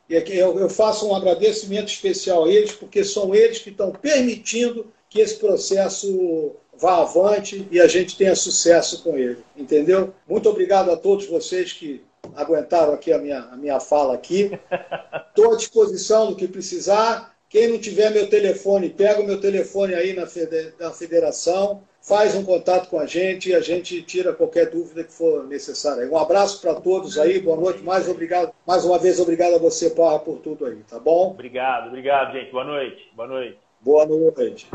E 0.08 0.14
eu, 0.14 0.58
eu 0.58 0.70
faço 0.70 1.06
um 1.06 1.14
agradecimento 1.14 1.88
especial 1.88 2.44
a 2.44 2.48
eles, 2.48 2.72
porque 2.72 3.04
são 3.04 3.34
eles 3.34 3.58
que 3.58 3.70
estão 3.70 3.92
permitindo 3.92 4.86
que 5.10 5.20
esse 5.20 5.36
processo 5.36 6.52
vá 6.74 7.02
avante 7.02 7.68
e 7.70 7.78
a 7.78 7.86
gente 7.86 8.16
tenha 8.16 8.34
sucesso 8.34 9.02
com 9.02 9.18
ele. 9.18 9.38
Entendeu? 9.54 10.14
Muito 10.26 10.48
obrigado 10.48 10.90
a 10.90 10.96
todos 10.96 11.26
vocês 11.26 11.72
que 11.72 12.02
aguentaram 12.36 12.94
aqui 12.94 13.12
a 13.12 13.18
minha, 13.18 13.40
a 13.40 13.56
minha 13.56 13.80
fala 13.80 14.14
aqui. 14.14 14.58
Estou 15.28 15.52
à 15.52 15.56
disposição 15.56 16.30
do 16.30 16.36
que 16.36 16.48
precisar. 16.48 17.32
Quem 17.48 17.68
não 17.68 17.78
tiver 17.78 18.10
meu 18.10 18.28
telefone, 18.30 18.88
pega 18.88 19.20
o 19.20 19.26
meu 19.26 19.38
telefone 19.38 19.94
aí 19.94 20.14
na, 20.14 20.26
na 20.80 20.90
federação, 20.90 21.82
faz 22.00 22.34
um 22.34 22.42
contato 22.42 22.88
com 22.88 22.98
a 22.98 23.04
gente 23.04 23.50
e 23.50 23.54
a 23.54 23.60
gente 23.60 24.00
tira 24.02 24.32
qualquer 24.32 24.70
dúvida 24.70 25.04
que 25.04 25.12
for 25.12 25.46
necessária. 25.46 26.10
Um 26.10 26.16
abraço 26.16 26.62
para 26.62 26.74
todos 26.76 27.18
aí, 27.18 27.40
boa 27.40 27.58
noite, 27.58 27.82
mais 27.82 28.08
obrigado, 28.08 28.54
mais 28.66 28.86
uma 28.86 28.98
vez 28.98 29.20
obrigado 29.20 29.54
a 29.54 29.58
você, 29.58 29.90
Parra, 29.90 30.18
por 30.18 30.38
tudo 30.38 30.64
aí, 30.64 30.76
tá 30.88 30.98
bom? 30.98 31.32
Obrigado, 31.32 31.88
obrigado, 31.88 32.32
gente. 32.32 32.50
Boa 32.50 32.64
noite. 32.64 33.10
Boa 33.14 33.28
noite. 33.28 33.58
Boa 33.82 34.06
noite. 34.06 34.66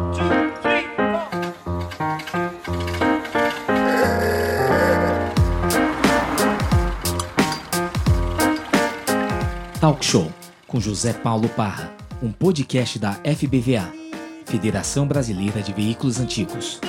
Talk 9.87 10.05
Show 10.05 10.29
com 10.67 10.81
José 10.81 11.13
Paulo 11.13 11.47
Parra, 11.47 11.89
um 12.21 12.29
podcast 12.29 12.99
da 12.99 13.13
FBVA, 13.23 13.89
Federação 14.45 15.07
Brasileira 15.07 15.61
de 15.61 15.71
Veículos 15.71 16.19
Antigos. 16.19 16.81